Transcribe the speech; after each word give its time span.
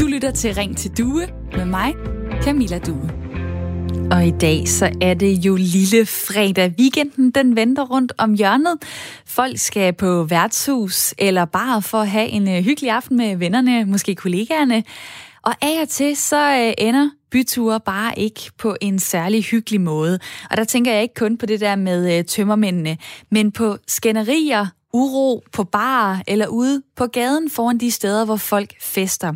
Du 0.00 0.06
lytter 0.06 0.30
til 0.34 0.54
Ring 0.54 0.76
til 0.76 0.98
Due 0.98 1.26
med 1.56 1.64
mig, 1.64 1.94
Camilla 2.42 2.78
Due. 2.78 3.10
Og 4.10 4.26
i 4.26 4.30
dag 4.30 4.68
så 4.68 4.90
er 5.00 5.14
det 5.14 5.32
jo 5.46 5.56
lille 5.56 6.06
fredag. 6.06 6.74
Weekenden 6.78 7.30
den 7.30 7.56
venter 7.56 7.82
rundt 7.82 8.12
om 8.18 8.34
hjørnet. 8.34 8.78
Folk 9.26 9.58
skal 9.58 9.92
på 9.92 10.24
værtshus 10.24 11.14
eller 11.18 11.44
bare 11.44 11.82
for 11.82 11.98
at 11.98 12.08
have 12.08 12.28
en 12.28 12.48
øh, 12.48 12.64
hyggelig 12.64 12.90
aften 12.90 13.16
med 13.16 13.36
vennerne, 13.36 13.84
måske 13.84 14.14
kollegaerne. 14.14 14.84
Og 15.42 15.54
af 15.62 15.82
og 15.82 15.88
til 15.88 16.16
så 16.16 16.52
øh, 16.52 16.72
ender 16.78 17.10
byture 17.30 17.80
bare 17.80 18.18
ikke 18.18 18.40
på 18.58 18.76
en 18.80 18.98
særlig 18.98 19.44
hyggelig 19.44 19.80
måde. 19.80 20.18
Og 20.50 20.56
der 20.56 20.64
tænker 20.64 20.92
jeg 20.92 21.02
ikke 21.02 21.14
kun 21.14 21.38
på 21.38 21.46
det 21.46 21.60
der 21.60 21.76
med 21.76 22.18
øh, 22.18 22.24
tømmermændene, 22.24 22.96
men 23.30 23.52
på 23.52 23.76
skænderier, 23.86 24.66
uro 24.98 25.44
på 25.52 25.64
barer 25.64 26.18
eller 26.26 26.46
ude 26.46 26.82
på 26.96 27.06
gaden 27.06 27.50
foran 27.50 27.78
de 27.78 27.90
steder, 27.90 28.24
hvor 28.24 28.36
folk 28.36 28.74
fester. 28.80 29.32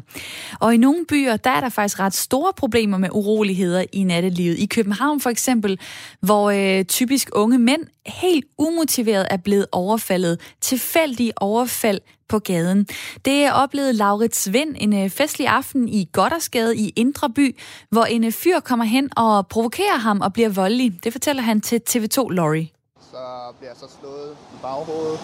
Og 0.60 0.74
i 0.74 0.76
nogle 0.76 1.04
byer, 1.08 1.36
der 1.36 1.50
er 1.50 1.60
der 1.60 1.68
faktisk 1.68 2.00
ret 2.00 2.14
store 2.14 2.52
problemer 2.56 2.98
med 2.98 3.08
uroligheder 3.12 3.84
i 3.92 4.04
nattelivet. 4.04 4.58
I 4.58 4.66
København 4.66 5.20
for 5.20 5.30
eksempel, 5.30 5.80
hvor 6.20 6.50
øh, 6.50 6.84
typisk 6.84 7.30
unge 7.32 7.58
mænd 7.58 7.82
helt 8.06 8.44
umotiveret 8.58 9.26
er 9.30 9.36
blevet 9.36 9.66
overfaldet. 9.72 10.40
Tilfældige 10.60 11.32
overfald 11.36 12.00
på 12.28 12.38
gaden. 12.38 12.86
Det 13.24 13.44
er 13.44 13.52
oplevet 13.52 13.94
Laurits 13.94 14.52
Vind 14.52 14.76
en 14.78 15.04
øh, 15.04 15.10
festlig 15.10 15.48
aften 15.48 15.88
i 15.88 16.08
Goddersgade 16.12 16.76
i 16.76 16.92
Indre 16.96 17.30
By, 17.30 17.56
hvor 17.90 18.04
en 18.04 18.24
øh, 18.24 18.32
fyr 18.32 18.60
kommer 18.60 18.84
hen 18.84 19.08
og 19.16 19.48
provokerer 19.48 19.98
ham 19.98 20.20
og 20.20 20.32
bliver 20.32 20.48
voldelig. 20.48 21.04
Det 21.04 21.12
fortæller 21.12 21.42
han 21.42 21.60
til 21.60 21.80
TV2 21.90 22.28
Lorry 22.30 22.81
så 23.12 23.52
bliver 23.58 23.70
jeg 23.70 23.76
så 23.76 23.88
slået 24.00 24.36
i 24.54 24.56
baghovedet 24.62 25.20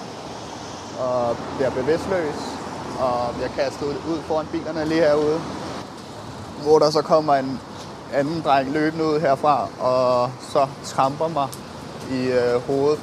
og 1.01 1.37
bliver 1.56 1.70
bevidstløs 1.70 2.41
og 3.01 3.34
bliver 3.34 3.48
kastet 3.48 3.87
ud 4.10 4.19
foran 4.23 4.46
bilerne 4.52 4.88
lige 4.88 5.01
herude. 5.01 5.40
Hvor 6.62 6.79
der 6.79 6.90
så 6.90 7.02
kommer 7.02 7.35
en 7.35 7.60
anden 8.12 8.43
dreng 8.43 8.73
løbende 8.73 9.04
ud 9.04 9.21
herfra 9.21 9.68
og 9.80 10.30
så 10.40 10.68
tramper 10.85 11.29
mig 11.29 11.49
i 12.10 12.21
øh, 12.27 12.60
hovedet. 12.66 13.01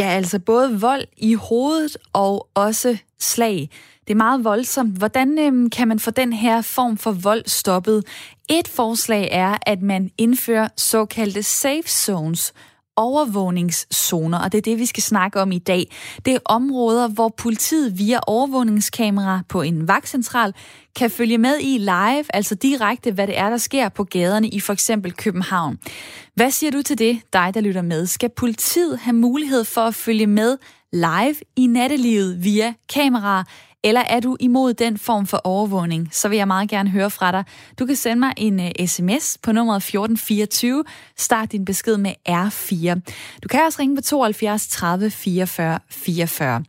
Ja, 0.00 0.08
altså 0.08 0.38
både 0.38 0.80
vold 0.80 1.04
i 1.16 1.34
hovedet 1.34 1.96
og 2.12 2.48
også 2.54 2.98
slag. 3.20 3.70
Det 4.06 4.10
er 4.10 4.16
meget 4.16 4.44
voldsomt. 4.44 4.98
Hvordan 4.98 5.38
øhm, 5.38 5.70
kan 5.70 5.88
man 5.88 5.98
få 5.98 6.10
den 6.10 6.32
her 6.32 6.62
form 6.62 6.96
for 6.98 7.12
vold 7.12 7.42
stoppet? 7.46 8.04
Et 8.50 8.68
forslag 8.68 9.28
er, 9.32 9.58
at 9.66 9.82
man 9.82 10.10
indfører 10.18 10.68
såkaldte 10.76 11.42
safe 11.42 11.88
zones, 11.88 12.52
overvågningszoner, 12.96 14.38
og 14.38 14.52
det 14.52 14.58
er 14.58 14.62
det, 14.62 14.78
vi 14.78 14.86
skal 14.86 15.02
snakke 15.02 15.40
om 15.40 15.52
i 15.52 15.58
dag. 15.58 15.92
Det 16.24 16.34
er 16.34 16.38
områder, 16.44 17.08
hvor 17.08 17.28
politiet 17.28 17.98
via 17.98 18.20
overvågningskamera 18.26 19.42
på 19.48 19.62
en 19.62 19.88
vagtcentral 19.88 20.54
kan 20.96 21.10
følge 21.10 21.38
med 21.38 21.58
i 21.60 21.78
live, 21.78 22.24
altså 22.34 22.54
direkte, 22.54 23.12
hvad 23.12 23.26
det 23.26 23.38
er, 23.38 23.50
der 23.50 23.56
sker 23.56 23.88
på 23.88 24.04
gaderne 24.04 24.48
i 24.48 24.60
for 24.60 24.72
eksempel 24.72 25.12
København. 25.12 25.78
Hvad 26.34 26.50
siger 26.50 26.70
du 26.70 26.82
til 26.82 26.98
det, 26.98 27.20
dig 27.32 27.50
der 27.54 27.60
lytter 27.60 27.82
med? 27.82 28.06
Skal 28.06 28.30
politiet 28.36 28.98
have 28.98 29.14
mulighed 29.14 29.64
for 29.64 29.80
at 29.80 29.94
følge 29.94 30.26
med 30.26 30.58
live 30.92 31.34
i 31.56 31.66
nattelivet 31.66 32.44
via 32.44 32.74
kamera, 32.94 33.44
eller 33.84 34.00
er 34.00 34.20
du 34.20 34.36
imod 34.40 34.74
den 34.74 34.98
form 34.98 35.26
for 35.26 35.40
overvågning, 35.44 36.08
så 36.12 36.28
vil 36.28 36.36
jeg 36.36 36.46
meget 36.46 36.70
gerne 36.70 36.90
høre 36.90 37.10
fra 37.10 37.32
dig. 37.32 37.44
Du 37.78 37.86
kan 37.86 37.96
sende 37.96 38.20
mig 38.20 38.32
en 38.36 38.60
øh, 38.60 38.70
uh, 38.80 38.86
sms 38.86 39.38
på 39.42 39.52
nummeret 39.52 39.76
1424. 39.76 40.84
Start 41.16 41.52
din 41.52 41.64
besked 41.64 41.96
med 41.96 42.12
R4. 42.28 43.00
Du 43.42 43.48
kan 43.48 43.60
også 43.66 43.80
ringe 43.80 43.96
på 43.96 44.02
72 44.02 44.68
30 44.68 45.10
44 45.10 45.78
44. 45.90 46.64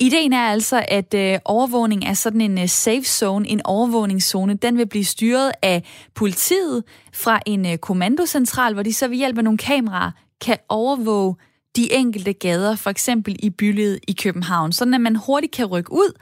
Ideen 0.00 0.32
er 0.32 0.42
altså, 0.42 0.84
at 0.88 1.14
uh, 1.14 1.40
overvågning 1.44 2.04
er 2.04 2.14
sådan 2.14 2.40
en 2.40 2.58
uh, 2.58 2.68
safe 2.68 3.04
zone, 3.04 3.48
en 3.48 3.60
overvågningszone. 3.64 4.54
Den 4.54 4.78
vil 4.78 4.88
blive 4.88 5.04
styret 5.04 5.52
af 5.62 5.82
politiet 6.14 6.84
fra 7.12 7.40
en 7.46 7.66
uh, 7.66 7.76
kommandocentral, 7.76 8.74
hvor 8.74 8.82
de 8.82 8.92
så 8.92 9.08
ved 9.08 9.16
hjælp 9.16 9.38
af 9.38 9.44
nogle 9.44 9.58
kameraer 9.58 10.10
kan 10.40 10.56
overvåge 10.68 11.36
de 11.76 11.92
enkelte 11.92 12.32
gader, 12.32 12.76
for 12.76 12.90
eksempel 12.90 13.36
i 13.38 13.50
bylivet 13.50 13.98
i 14.08 14.12
København, 14.12 14.72
sådan 14.72 14.94
at 14.94 15.00
man 15.00 15.16
hurtigt 15.16 15.52
kan 15.52 15.66
rykke 15.66 15.92
ud, 15.92 16.12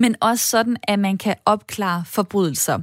men 0.00 0.16
også 0.20 0.46
sådan, 0.46 0.76
at 0.82 0.98
man 0.98 1.18
kan 1.18 1.34
opklare 1.46 2.04
forbrydelser. 2.06 2.78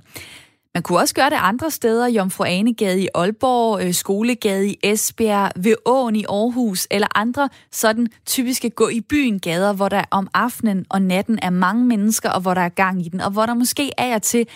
Man 0.73 0.83
kunne 0.83 0.99
også 0.99 1.15
gøre 1.15 1.29
det 1.29 1.37
andre 1.39 1.71
steder, 1.71 2.07
Jomfru 2.07 2.43
Anegade 2.43 3.01
i 3.01 3.07
Aalborg, 3.15 3.81
øh, 3.81 3.93
Skolegade 3.93 4.67
i 4.67 4.77
Esbjerg, 4.83 5.51
ved 5.55 5.75
Åen 5.85 6.15
i 6.15 6.23
Aarhus, 6.29 6.87
eller 6.91 7.07
andre 7.15 7.49
sådan 7.71 8.07
typiske 8.25 8.69
gå 8.69 8.87
i 8.87 9.01
byen 9.01 9.39
gader, 9.39 9.73
hvor 9.73 9.89
der 9.89 10.03
om 10.11 10.27
aftenen 10.33 10.85
og 10.89 11.01
natten 11.01 11.39
er 11.41 11.49
mange 11.49 11.85
mennesker, 11.85 12.29
og 12.29 12.41
hvor 12.41 12.53
der 12.53 12.61
er 12.61 12.69
gang 12.69 13.05
i 13.05 13.09
den, 13.09 13.21
og 13.21 13.31
hvor 13.31 13.45
der 13.45 13.53
måske 13.53 13.91
af 13.97 14.15
og 14.15 14.21
til 14.21 14.47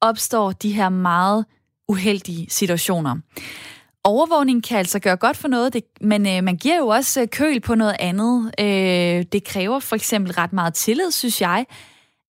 opstår 0.00 0.52
de 0.52 0.72
her 0.72 0.88
meget 0.88 1.44
uheldige 1.88 2.46
situationer. 2.50 3.16
Overvågning 4.04 4.64
kan 4.64 4.78
altså 4.78 4.98
gøre 4.98 5.16
godt 5.16 5.36
for 5.36 5.48
noget, 5.48 5.72
det, 5.72 5.84
men 6.00 6.26
øh, 6.26 6.44
man 6.44 6.56
giver 6.56 6.76
jo 6.76 6.86
også 6.86 7.20
øh, 7.20 7.28
køl 7.28 7.60
på 7.60 7.74
noget 7.74 7.96
andet. 7.98 8.54
Øh, 8.60 9.24
det 9.32 9.44
kræver 9.44 9.78
for 9.80 9.96
eksempel 9.96 10.32
ret 10.32 10.52
meget 10.52 10.74
tillid, 10.74 11.10
synes 11.10 11.40
jeg. 11.40 11.66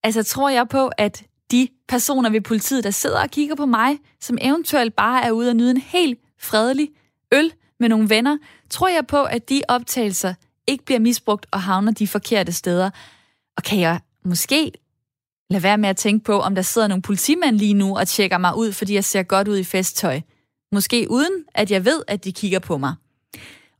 Altså 0.05 0.23
tror 0.23 0.49
jeg 0.49 0.67
på, 0.67 0.91
at 0.97 1.23
de 1.51 1.67
personer 1.87 2.29
ved 2.29 2.41
politiet, 2.41 2.83
der 2.83 2.91
sidder 2.91 3.21
og 3.21 3.29
kigger 3.29 3.55
på 3.55 3.65
mig, 3.65 3.97
som 4.21 4.37
eventuelt 4.41 4.95
bare 4.95 5.25
er 5.25 5.31
ude 5.31 5.49
og 5.49 5.55
nyde 5.55 5.71
en 5.71 5.77
helt 5.77 6.19
fredelig 6.39 6.89
øl 7.31 7.51
med 7.79 7.89
nogle 7.89 8.09
venner, 8.09 8.37
tror 8.69 8.87
jeg 8.87 9.07
på, 9.07 9.23
at 9.23 9.49
de 9.49 9.61
optagelser 9.67 10.33
ikke 10.67 10.85
bliver 10.85 10.99
misbrugt 10.99 11.45
og 11.51 11.61
havner 11.61 11.91
de 11.91 12.07
forkerte 12.07 12.51
steder. 12.51 12.89
Og 13.57 13.63
kan 13.63 13.79
jeg 13.79 13.99
måske 14.25 14.71
lade 15.49 15.63
være 15.63 15.77
med 15.77 15.89
at 15.89 15.97
tænke 15.97 16.23
på, 16.25 16.39
om 16.39 16.55
der 16.55 16.61
sidder 16.61 16.87
nogle 16.87 17.01
politimænd 17.01 17.57
lige 17.57 17.73
nu 17.73 17.97
og 17.97 18.07
tjekker 18.07 18.37
mig 18.37 18.57
ud, 18.57 18.71
fordi 18.71 18.93
jeg 18.93 19.03
ser 19.03 19.23
godt 19.23 19.47
ud 19.47 19.57
i 19.57 19.63
festtøj. 19.63 20.21
Måske 20.71 21.07
uden, 21.09 21.43
at 21.55 21.71
jeg 21.71 21.85
ved, 21.85 22.01
at 22.07 22.23
de 22.23 22.31
kigger 22.31 22.59
på 22.59 22.77
mig. 22.77 22.95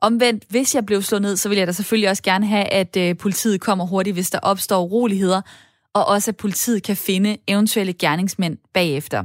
Omvendt, 0.01 0.43
hvis 0.49 0.75
jeg 0.75 0.85
blev 0.85 1.01
slået 1.01 1.21
ned, 1.21 1.37
så 1.37 1.49
vil 1.49 1.57
jeg 1.57 1.67
da 1.67 1.71
selvfølgelig 1.71 2.09
også 2.09 2.23
gerne 2.23 2.47
have, 2.47 2.65
at 2.65 2.97
øh, 2.97 3.17
politiet 3.17 3.61
kommer 3.61 3.85
hurtigt, 3.85 4.15
hvis 4.15 4.29
der 4.29 4.39
opstår 4.39 4.83
uroligheder, 4.83 5.41
og 5.95 6.05
også 6.05 6.31
at 6.31 6.37
politiet 6.37 6.83
kan 6.83 6.97
finde 6.97 7.37
eventuelle 7.47 7.93
gerningsmænd 7.93 8.57
bagefter. 8.73 9.23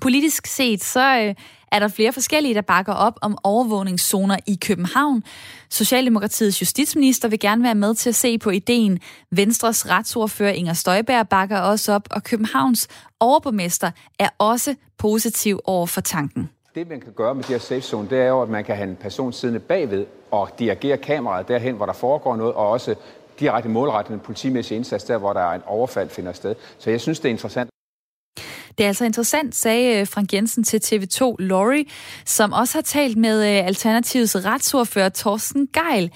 Politisk 0.00 0.46
set, 0.46 0.84
så 0.84 1.00
øh, 1.00 1.34
er 1.72 1.78
der 1.78 1.88
flere 1.88 2.12
forskellige, 2.12 2.54
der 2.54 2.60
bakker 2.60 2.92
op 2.92 3.18
om 3.22 3.38
overvågningszoner 3.44 4.36
i 4.46 4.58
København. 4.66 5.22
Socialdemokratiets 5.70 6.60
justitsminister 6.60 7.28
vil 7.28 7.40
gerne 7.40 7.62
være 7.62 7.74
med 7.74 7.94
til 7.94 8.08
at 8.08 8.14
se 8.14 8.38
på 8.38 8.50
ideen. 8.50 9.00
Venstres 9.30 9.90
retsordfører 9.90 10.52
Inger 10.52 10.72
Støjberg 10.72 11.28
bakker 11.28 11.58
også 11.58 11.92
op, 11.92 12.08
og 12.10 12.22
Københavns 12.22 12.88
overborgmester 13.20 13.90
er 14.18 14.28
også 14.38 14.74
positiv 14.98 15.60
over 15.64 15.86
for 15.86 16.00
tanken. 16.00 16.50
Det, 16.74 16.88
man 16.88 17.00
kan 17.00 17.12
gøre 17.12 17.34
med 17.34 17.44
de 17.44 17.52
her 17.52 17.58
safe 17.58 17.80
zone, 17.80 18.10
det 18.10 18.18
er 18.18 18.28
jo, 18.28 18.42
at 18.42 18.48
man 18.48 18.64
kan 18.64 18.76
have 18.76 18.88
en 18.88 18.96
person 18.96 19.32
siddende 19.32 19.60
bagved 19.60 20.06
og 20.30 20.48
dirigere 20.58 20.96
kameraet 20.96 21.48
derhen, 21.48 21.74
hvor 21.74 21.86
der 21.86 21.92
foregår 21.92 22.36
noget, 22.36 22.54
og 22.54 22.68
også 22.68 22.94
direkte 23.40 23.68
målrettet 23.68 24.14
en 24.14 24.20
politimæssig 24.20 24.76
indsats 24.76 25.04
der, 25.04 25.18
hvor 25.18 25.32
der 25.32 25.40
er 25.40 25.54
en 25.54 25.62
overfald 25.66 26.10
finder 26.10 26.32
sted. 26.32 26.54
Så 26.78 26.90
jeg 26.90 27.00
synes, 27.00 27.20
det 27.20 27.28
er 27.28 27.32
interessant. 27.32 27.70
Det 28.78 28.84
er 28.84 28.88
altså 28.88 29.04
interessant, 29.04 29.54
sagde 29.54 30.00
øh, 30.00 30.06
Frank 30.06 30.32
Jensen 30.32 30.64
til 30.64 30.78
TV2 30.84 31.34
Lorry, 31.38 31.88
som 32.24 32.52
også 32.52 32.78
har 32.78 32.82
talt 32.82 33.16
med 33.16 33.40
øh, 33.40 33.66
Alternativets 33.66 34.36
retsordfører 34.36 35.08
Torsten 35.08 35.68
Geil. 35.72 36.12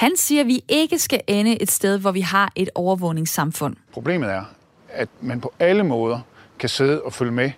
Han 0.00 0.16
siger, 0.16 0.40
at 0.40 0.46
vi 0.46 0.64
ikke 0.68 0.98
skal 0.98 1.20
ende 1.26 1.62
et 1.62 1.70
sted, 1.70 1.98
hvor 1.98 2.12
vi 2.12 2.20
har 2.20 2.52
et 2.54 2.70
overvågningssamfund. 2.74 3.76
Problemet 3.92 4.30
er, 4.30 4.44
at 4.88 5.08
man 5.20 5.40
på 5.40 5.52
alle 5.58 5.82
måder 5.82 6.20
kan 6.58 6.68
sidde 6.68 7.02
og 7.02 7.12
følge 7.12 7.32
med 7.32 7.50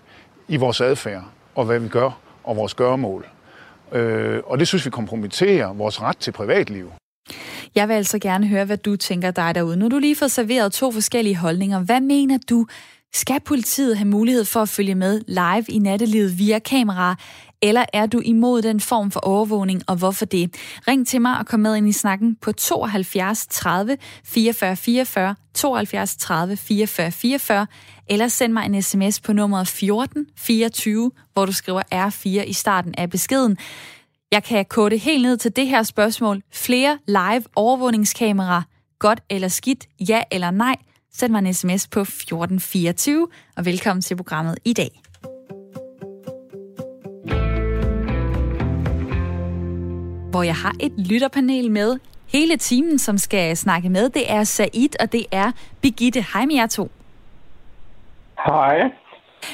i 0.49 0.57
vores 0.57 0.81
adfærd 0.81 1.25
og 1.55 1.65
hvad 1.65 1.79
vi 1.79 1.89
gør 1.89 2.11
og 2.45 2.57
vores 2.57 2.75
gøremål. 2.75 3.27
Øh, 3.93 4.43
og 4.47 4.59
det 4.59 4.69
synes 4.69 4.85
vi 4.85 4.91
kompromitterer 4.91 5.73
vores 5.73 6.03
ret 6.03 6.17
til 6.17 6.33
privatliv. 6.33 6.91
Jeg 7.75 7.89
vil 7.89 7.95
altså 7.95 8.19
gerne 8.19 8.47
høre, 8.47 8.65
hvad 8.65 8.77
du 8.77 8.97
tænker 8.97 9.31
dig 9.31 9.55
derude. 9.55 9.77
Nu 9.77 9.85
har 9.85 9.89
du 9.91 9.99
lige 9.99 10.17
fået 10.17 10.31
serveret 10.31 10.73
to 10.73 10.93
forskellige 10.93 11.37
holdninger. 11.37 11.81
Hvad 11.81 12.01
mener 12.01 12.39
du? 12.51 12.67
Skal 13.15 13.41
politiet 13.41 13.97
have 13.97 14.09
mulighed 14.09 14.45
for 14.45 14.63
at 14.63 14.69
følge 14.69 14.95
med 14.95 15.21
live 15.29 15.65
i 15.69 15.79
nattelivet 15.79 16.39
via 16.39 16.59
kamera, 16.59 17.17
eller 17.63 17.85
er 17.93 18.07
du 18.07 18.21
imod 18.25 18.63
den 18.63 18.81
form 18.81 19.11
for 19.11 19.21
overvågning, 19.21 19.83
og 19.87 19.97
hvorfor 19.97 20.25
det? 20.25 20.55
Ring 20.89 21.07
til 21.07 21.21
mig 21.21 21.39
og 21.39 21.47
kom 21.47 21.61
med 21.61 21.77
ind 21.77 21.89
i 21.89 21.93
snakken 21.93 22.37
på 22.43 22.53
72 22.53 23.47
30 23.47 23.97
44 24.25 24.77
44, 24.77 25.35
72 25.55 26.17
30 26.17 26.57
44 26.57 27.11
44, 27.11 27.67
eller 28.09 28.29
send 28.29 28.53
mig 28.53 28.67
en 28.67 28.83
sms 28.83 29.21
på 29.21 29.33
nummeret 29.33 29.69
14 29.69 30.27
24, 30.37 31.11
hvor 31.33 31.47
du 31.47 31.53
skriver 31.53 31.83
R4 31.95 32.29
i 32.29 32.53
starten 32.53 32.95
af 32.99 33.11
beskeden. 33.11 33.59
Jeg 34.33 34.45
kan 34.45 34.65
kode 34.65 34.97
helt 34.97 35.23
ned 35.23 35.37
til 35.37 35.57
det 35.57 35.67
her 35.67 35.83
spørgsmål. 35.83 36.43
Flere 36.53 36.99
live 37.07 37.45
overvågningskameraer, 37.57 38.63
godt 38.99 39.21
eller 39.31 39.49
skidt, 39.49 39.87
ja 40.09 40.23
eller 40.31 40.51
nej? 40.51 40.77
Send 41.13 41.33
mig 41.33 41.39
en 41.39 41.55
sms 41.55 41.89
på 41.89 42.01
1424, 42.01 43.29
og 43.57 43.65
velkommen 43.65 44.03
til 44.03 44.17
programmet 44.17 44.59
i 44.65 44.73
dag. 44.73 44.91
Hvor 50.31 50.43
jeg 50.43 50.55
har 50.55 50.75
et 50.81 50.93
lytterpanel 50.99 51.71
med 51.71 51.99
hele 52.27 52.57
timen, 52.57 52.99
som 52.99 53.19
skal 53.19 53.57
snakke 53.57 53.89
med. 53.89 54.09
Det 54.09 54.33
er 54.33 54.45
Said, 54.45 55.01
og 55.01 55.13
det 55.13 55.27
er 55.33 55.53
Birgitte. 55.81 56.27
Hej 56.33 56.47
med 56.47 56.55
jer 56.55 56.67
to. 56.67 56.91
Hej. 58.47 58.79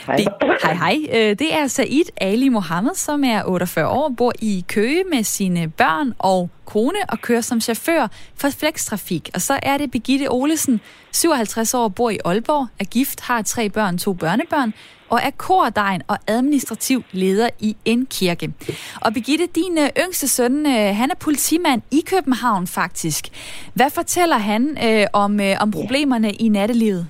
Hej. 0.06 0.16
Det, 0.16 0.28
hej, 0.62 0.74
hej. 0.74 0.98
Øh, 1.12 1.38
det 1.38 1.54
er 1.54 1.66
Said 1.66 2.04
Ali 2.20 2.48
Mohammed, 2.48 2.94
som 2.94 3.24
er 3.24 3.42
48 3.44 3.88
år, 3.88 4.08
bor 4.16 4.32
i 4.38 4.64
Køge 4.68 5.04
med 5.12 5.24
sine 5.24 5.68
børn 5.68 6.14
og 6.18 6.50
kone 6.64 6.98
og 7.08 7.20
kører 7.20 7.40
som 7.40 7.60
chauffør 7.60 8.08
for 8.36 8.50
Flextrafik. 8.50 9.30
Og 9.34 9.42
så 9.42 9.58
er 9.62 9.78
det 9.78 9.90
Birgitte 9.90 10.30
Olesen, 10.30 10.80
57 11.12 11.74
år, 11.74 11.88
bor 11.88 12.10
i 12.10 12.18
Aalborg, 12.24 12.66
er 12.78 12.84
gift, 12.84 13.20
har 13.20 13.42
tre 13.42 13.70
børn, 13.70 13.98
to 13.98 14.12
børnebørn, 14.12 14.74
og 15.08 15.20
er 15.22 15.30
kordejen 15.30 16.02
og 16.08 16.18
administrativ 16.26 17.02
leder 17.12 17.48
i 17.60 17.76
en 17.84 18.06
kirke. 18.06 18.52
Og 19.00 19.14
Birgitte, 19.14 19.46
din 19.54 19.78
øh, 19.78 19.88
yngste 20.06 20.28
søn, 20.28 20.66
øh, 20.66 20.96
han 20.96 21.10
er 21.10 21.14
politimand 21.14 21.82
i 21.90 22.02
København 22.06 22.66
faktisk. 22.66 23.28
Hvad 23.74 23.90
fortæller 23.90 24.38
han 24.38 24.78
øh, 24.84 25.06
om, 25.12 25.40
øh, 25.40 25.56
om 25.60 25.70
problemerne 25.70 26.32
i 26.32 26.48
nattelivet? 26.48 27.08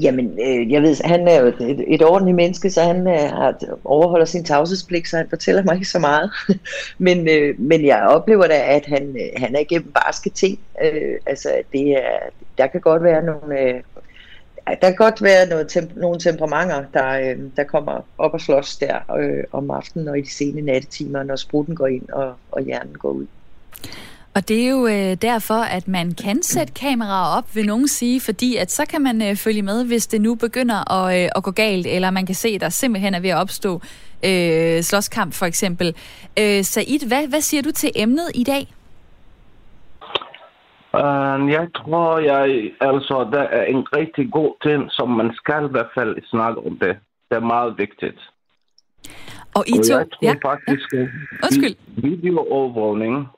Jamen, 0.00 0.38
øh, 0.40 0.72
jeg 0.72 0.82
ved, 0.82 0.96
han 1.04 1.28
er 1.28 1.40
jo 1.40 1.46
et, 1.46 1.84
et 1.86 2.02
ordentligt 2.02 2.36
menneske, 2.36 2.70
så 2.70 2.82
han 2.82 3.06
øh, 3.06 3.14
har, 3.14 3.54
overholder 3.84 4.26
sin 4.26 4.44
tavshedspligt, 4.44 5.08
så 5.08 5.16
han 5.16 5.28
fortæller 5.28 5.62
mig 5.62 5.74
ikke 5.74 5.88
så 5.88 5.98
meget. 5.98 6.30
men, 6.98 7.28
øh, 7.28 7.60
men 7.60 7.86
jeg 7.86 8.02
oplever 8.02 8.46
da, 8.46 8.74
at 8.76 8.86
han, 8.86 9.16
øh, 9.16 9.42
han 9.42 9.54
er 9.54 9.60
igennem 9.60 9.92
barske 9.92 10.30
ting. 10.30 10.58
Øh, 10.82 11.14
altså, 11.26 11.62
det 11.72 11.90
er, 11.90 12.18
der 12.58 12.66
kan 12.66 12.80
godt 12.80 13.02
være 13.02 13.22
nogle... 13.22 13.60
Øh, 13.60 13.82
der 14.66 14.88
kan 14.88 14.94
godt 14.94 15.22
være 15.22 15.48
noget 15.48 15.76
temp- 15.76 16.00
nogle 16.00 16.20
temperamenter, 16.20 16.84
der, 16.94 17.08
øh, 17.08 17.38
der 17.56 17.64
kommer 17.64 18.00
op 18.18 18.34
og 18.34 18.40
slås 18.40 18.76
der 18.76 19.16
øh, 19.18 19.44
om 19.52 19.70
aftenen 19.70 20.08
og 20.08 20.18
i 20.18 20.20
de 20.20 20.30
sene 20.30 20.60
nattetimer, 20.60 21.22
når 21.22 21.36
spruten 21.36 21.74
går 21.74 21.86
ind 21.86 22.08
og, 22.08 22.34
og 22.50 22.62
hjernen 22.62 22.98
går 22.98 23.10
ud. 23.10 23.26
Og 24.34 24.48
det 24.48 24.64
er 24.64 24.70
jo 24.70 24.86
øh, 24.86 25.16
derfor, 25.22 25.60
at 25.76 25.88
man 25.88 26.12
kan 26.24 26.42
sætte 26.42 26.72
kameraer 26.72 27.38
op, 27.38 27.54
vil 27.54 27.66
nogen 27.66 27.88
sige, 27.88 28.20
fordi 28.20 28.56
at 28.56 28.70
så 28.70 28.86
kan 28.90 29.02
man 29.02 29.22
øh, 29.22 29.36
følge 29.36 29.62
med, 29.62 29.86
hvis 29.86 30.06
det 30.06 30.20
nu 30.20 30.34
begynder 30.34 30.92
at, 30.92 31.24
øh, 31.24 31.28
at 31.36 31.42
gå 31.42 31.50
galt, 31.50 31.86
eller 31.86 32.10
man 32.10 32.26
kan 32.26 32.34
se, 32.34 32.48
at 32.48 32.60
der 32.60 32.68
simpelthen 32.68 33.14
er 33.14 33.20
ved 33.20 33.30
at 33.30 33.36
opstå 33.36 33.80
øh, 34.24 34.82
slåskamp 34.82 35.34
for 35.34 35.46
eksempel. 35.46 35.86
Øh, 36.38 36.64
Said, 36.64 37.08
hvad, 37.08 37.28
hvad 37.28 37.40
siger 37.40 37.62
du 37.62 37.70
til 37.72 37.90
emnet 37.96 38.30
i 38.34 38.44
dag? 38.44 38.66
Uh, 40.94 41.50
jeg 41.50 41.66
tror, 41.76 42.18
jeg, 42.18 42.70
altså, 42.80 43.28
der 43.32 43.42
er 43.42 43.64
en 43.64 43.82
rigtig 43.96 44.32
god 44.32 44.52
ting, 44.62 44.90
som 44.90 45.08
man 45.08 45.30
skal 45.34 45.64
i 45.64 45.70
hvert 45.70 45.92
fald 45.98 46.16
snakke 46.30 46.58
om 46.66 46.78
det. 46.78 46.96
Det 47.28 47.36
er 47.36 47.40
meget 47.54 47.74
vigtigt. 47.78 48.20
Og 49.54 49.64
I 49.68 49.72
to... 49.72 49.94
Og 49.94 50.00
jeg 50.00 50.08
tror 50.12 50.22
ja. 50.22 50.34
faktisk, 50.50 50.92
at 50.94 51.08
Undskyld. 51.44 51.76
videoovervågning 51.96 53.28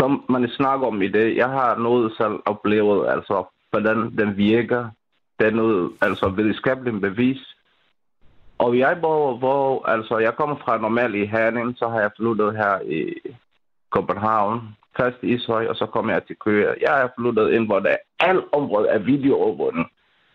som 0.00 0.24
man 0.28 0.48
snakker 0.48 0.86
om 0.86 1.02
i 1.02 1.08
det, 1.08 1.36
jeg 1.36 1.48
har 1.48 1.78
noget 1.78 2.12
selv 2.16 2.36
oplevet, 2.52 3.08
altså, 3.08 3.44
hvordan 3.70 3.98
den 4.18 4.36
virker. 4.36 4.82
Det 5.38 5.46
er 5.46 5.50
noget, 5.50 5.92
altså, 6.00 6.28
videnskabeligt 6.28 7.00
bevis. 7.00 7.42
Og 8.58 8.78
jeg 8.78 8.98
bor, 9.00 9.36
hvor, 9.36 9.88
altså, 9.88 10.18
jeg 10.18 10.34
kommer 10.36 10.56
fra 10.56 10.78
normalt 10.78 11.14
i 11.14 11.24
Herning, 11.24 11.78
så 11.78 11.88
har 11.88 12.00
jeg 12.00 12.10
flyttet 12.16 12.56
her 12.56 12.74
i 12.80 13.00
København, 13.94 14.60
først 14.96 15.16
i 15.22 15.26
Ishøj, 15.34 15.66
og 15.66 15.76
så 15.76 15.86
kommer 15.86 16.12
jeg 16.12 16.24
til 16.24 16.36
Køge. 16.36 16.74
Jeg 16.80 17.02
er 17.02 17.08
flyttet 17.18 17.50
ind, 17.50 17.66
hvor 17.66 17.80
der 17.80 17.90
er 17.90 18.02
alt 18.20 18.44
område 18.52 18.90
af 18.90 19.06
videoovervågning. 19.06 19.86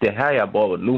Det 0.02 0.10
er 0.10 0.14
her, 0.22 0.30
jeg 0.30 0.52
bor 0.52 0.78
nu. 0.78 0.96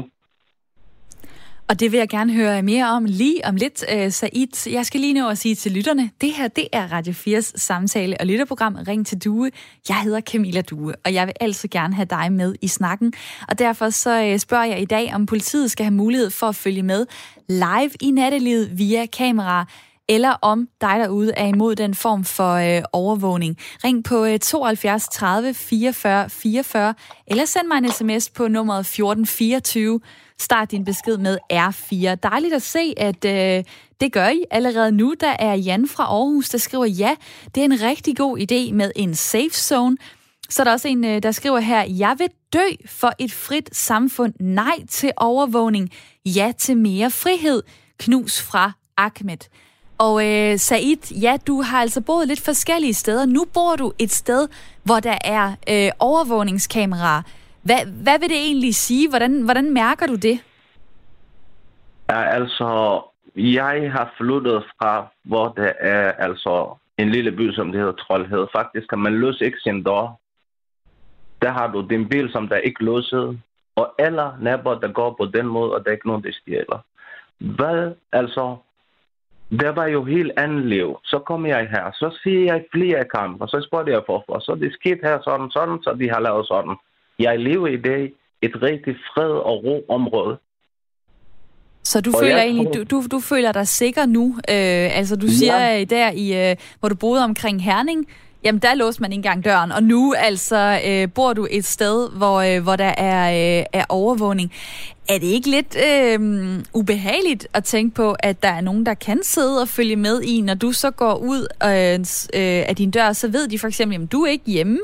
Og 1.68 1.80
det 1.80 1.92
vil 1.92 1.98
jeg 1.98 2.08
gerne 2.08 2.32
høre 2.32 2.62
mere 2.62 2.86
om 2.90 3.04
lige 3.04 3.46
om 3.46 3.56
lidt, 3.56 3.84
øh, 3.92 4.06
uh, 4.06 4.12
Said. 4.12 4.72
Jeg 4.72 4.86
skal 4.86 5.00
lige 5.00 5.14
nå 5.14 5.28
at 5.28 5.38
sige 5.38 5.54
til 5.54 5.72
lytterne, 5.72 6.10
det 6.20 6.32
her 6.32 6.48
det 6.48 6.68
er 6.72 6.92
Radio 6.92 7.12
4's 7.12 7.52
samtale- 7.56 8.16
og 8.20 8.26
lytterprogram 8.26 8.74
Ring 8.88 9.06
til 9.06 9.18
Due. 9.18 9.50
Jeg 9.88 9.96
hedder 9.96 10.20
Camilla 10.20 10.60
Due, 10.60 10.94
og 11.04 11.14
jeg 11.14 11.26
vil 11.26 11.34
altså 11.40 11.68
gerne 11.70 11.94
have 11.94 12.06
dig 12.06 12.32
med 12.32 12.54
i 12.62 12.68
snakken. 12.68 13.12
Og 13.48 13.58
derfor 13.58 13.90
så 13.90 14.32
uh, 14.32 14.38
spørger 14.38 14.64
jeg 14.64 14.82
i 14.82 14.84
dag, 14.84 15.14
om 15.14 15.26
politiet 15.26 15.70
skal 15.70 15.84
have 15.84 15.94
mulighed 15.94 16.30
for 16.30 16.46
at 16.46 16.56
følge 16.56 16.82
med 16.82 17.06
live 17.48 17.90
i 18.00 18.10
nattelivet 18.10 18.78
via 18.78 19.06
kamera, 19.06 19.66
eller 20.08 20.30
om 20.42 20.68
dig 20.80 20.96
derude 20.98 21.32
er 21.36 21.46
imod 21.46 21.76
den 21.76 21.94
form 21.94 22.24
for 22.24 22.54
øh, 22.54 22.82
overvågning. 22.92 23.56
Ring 23.84 24.04
på 24.04 24.24
øh, 24.24 24.38
72 24.38 25.08
30 25.08 25.54
44 25.54 26.30
44, 26.30 26.94
eller 27.26 27.44
send 27.44 27.66
mig 27.66 27.78
en 27.78 27.90
sms 27.90 28.30
på 28.30 28.48
nummeret 28.48 28.80
1424. 28.80 30.00
Start 30.40 30.70
din 30.70 30.84
besked 30.84 31.18
med 31.18 31.38
R4. 31.52 32.14
Dejligt 32.14 32.54
at 32.54 32.62
se, 32.62 32.94
at 32.96 33.24
øh, 33.24 33.64
det 34.00 34.12
gør 34.12 34.28
I 34.28 34.44
allerede 34.50 34.92
nu. 34.92 35.14
Der 35.20 35.36
er 35.38 35.54
Jan 35.54 35.88
fra 35.88 36.04
Aarhus, 36.04 36.48
der 36.48 36.58
skriver, 36.58 36.84
ja, 36.84 37.14
det 37.54 37.60
er 37.60 37.64
en 37.64 37.82
rigtig 37.82 38.16
god 38.16 38.38
idé 38.38 38.72
med 38.74 38.92
en 38.96 39.14
safe 39.14 39.50
zone. 39.52 39.96
Så 40.50 40.62
er 40.62 40.64
der 40.64 40.72
også 40.72 40.88
en, 40.88 41.04
øh, 41.04 41.22
der 41.22 41.32
skriver 41.32 41.58
her, 41.58 41.84
jeg 41.88 42.14
vil 42.18 42.28
dø 42.52 42.66
for 42.86 43.12
et 43.18 43.32
frit 43.32 43.76
samfund. 43.76 44.34
Nej 44.40 44.86
til 44.88 45.12
overvågning. 45.16 45.90
Ja 46.26 46.52
til 46.58 46.76
mere 46.76 47.10
frihed. 47.10 47.62
Knus 47.98 48.42
fra 48.42 48.72
Ahmed. 48.96 49.38
Og 49.98 50.14
øh, 50.26 50.58
Said, 50.58 51.12
ja, 51.22 51.36
du 51.46 51.62
har 51.62 51.80
altså 51.80 52.00
boet 52.00 52.28
lidt 52.28 52.44
forskellige 52.44 52.94
steder. 52.94 53.26
Nu 53.26 53.44
bor 53.54 53.76
du 53.76 53.92
et 53.98 54.10
sted, 54.10 54.48
hvor 54.82 55.00
der 55.00 55.18
er 55.24 55.54
øh, 55.68 55.90
overvågningskameraer. 55.98 57.22
Hvad, 57.62 57.86
hvad 58.02 58.18
vil 58.18 58.28
det 58.28 58.36
egentlig 58.36 58.74
sige? 58.74 59.08
Hvordan, 59.08 59.42
hvordan 59.42 59.72
mærker 59.72 60.06
du 60.06 60.14
det? 60.14 60.40
Ja, 62.10 62.22
altså, 62.22 63.02
jeg 63.36 63.92
har 63.92 64.14
flyttet 64.18 64.64
fra, 64.78 65.06
hvor 65.24 65.48
der 65.48 65.72
er 65.80 66.12
altså 66.12 66.76
en 66.98 67.10
lille 67.10 67.32
by, 67.32 67.52
som 67.52 67.72
det 67.72 67.80
hedder 67.80 67.92
Trollhed. 67.92 68.46
Faktisk 68.52 68.88
kan 68.88 68.98
man 68.98 69.20
løse 69.20 69.44
ikke 69.44 69.58
sin 69.60 69.82
dør. 69.82 70.18
Der 71.42 71.50
har 71.50 71.66
du 71.72 71.86
din 71.90 72.08
bil, 72.08 72.32
som 72.32 72.48
der 72.48 72.56
ikke 72.56 72.84
låset. 72.84 73.40
Og 73.76 73.94
alle 73.98 74.30
naboer, 74.40 74.78
der 74.78 74.92
går 74.92 75.14
på 75.18 75.26
den 75.26 75.46
måde, 75.46 75.74
og 75.74 75.84
der 75.84 75.90
er 75.90 75.92
ikke 75.92 76.06
nogen, 76.06 76.22
der 76.22 76.32
stjæler. 76.32 76.78
Hvad, 77.38 77.92
altså, 78.12 78.56
det 79.50 79.76
var 79.76 79.86
jo 79.86 80.04
helt 80.04 80.32
andet 80.36 80.66
liv. 80.66 80.96
Så 81.04 81.18
kom 81.26 81.46
jeg 81.46 81.68
her, 81.70 81.84
så 81.94 82.18
siger 82.22 82.52
jeg 82.52 82.64
flere 82.74 83.04
kampe, 83.16 83.44
og 83.44 83.48
så 83.48 83.66
spørger 83.68 83.90
jeg 83.90 84.02
hvorfor. 84.06 84.38
Så 84.38 84.54
det 84.60 84.72
skete 84.72 85.00
her 85.02 85.18
sådan, 85.24 85.50
sådan, 85.50 85.78
så 85.82 85.96
de 86.00 86.10
har 86.10 86.20
lavet 86.20 86.46
sådan. 86.46 86.76
Jeg 87.18 87.38
lever 87.38 87.66
i 87.66 87.76
dag 87.76 88.12
et 88.42 88.62
rigtig 88.62 88.96
fred 89.14 89.30
og 89.30 89.64
ro 89.64 89.84
område. 89.88 90.38
Så 91.82 92.00
du 92.00 92.10
og 92.14 92.20
føler 92.22 92.42
egentlig, 92.42 92.74
du, 92.74 92.82
du, 92.90 93.02
du 93.12 93.20
føler 93.20 93.52
dig 93.52 93.68
sikker 93.68 94.06
nu? 94.06 94.26
Øh, 94.28 94.98
altså 94.98 95.16
du 95.16 95.28
siger 95.28 95.58
ja. 95.58 95.84
der, 95.84 96.10
i, 96.10 96.50
øh, 96.50 96.56
hvor 96.80 96.88
du 96.88 96.96
boede 96.96 97.24
omkring 97.24 97.64
Herning, 97.64 98.06
jamen 98.44 98.60
der 98.60 98.74
låste 98.74 99.02
man 99.02 99.12
ikke 99.12 99.18
engang 99.18 99.44
døren, 99.44 99.72
og 99.72 99.82
nu 99.82 100.14
altså 100.18 100.80
øh, 100.88 101.08
bor 101.14 101.32
du 101.32 101.46
et 101.50 101.64
sted, 101.64 102.10
hvor, 102.18 102.36
øh, 102.40 102.62
hvor 102.62 102.76
der 102.76 102.94
er, 102.98 103.30
øh, 103.60 103.64
er 103.72 103.84
overvågning. 103.88 104.52
Er 105.08 105.18
det 105.18 105.26
ikke 105.26 105.50
lidt 105.50 105.76
øh, 105.88 106.18
ubehageligt 106.74 107.48
at 107.54 107.64
tænke 107.64 107.94
på, 107.94 108.16
at 108.18 108.42
der 108.42 108.48
er 108.48 108.60
nogen, 108.60 108.86
der 108.86 108.94
kan 108.94 109.22
sidde 109.22 109.62
og 109.62 109.68
følge 109.68 109.96
med 109.96 110.22
i, 110.22 110.40
når 110.40 110.54
du 110.54 110.72
så 110.72 110.90
går 110.90 111.14
ud 111.14 111.46
øh, 111.64 111.98
øh, 112.40 112.68
af 112.68 112.76
din 112.76 112.90
dør, 112.90 113.12
så 113.12 113.28
ved 113.28 113.48
de 113.48 113.58
for 113.58 113.66
eksempel, 113.66 114.02
at 114.02 114.12
du 114.12 114.22
er 114.22 114.30
ikke 114.30 114.50
hjemme, 114.50 114.78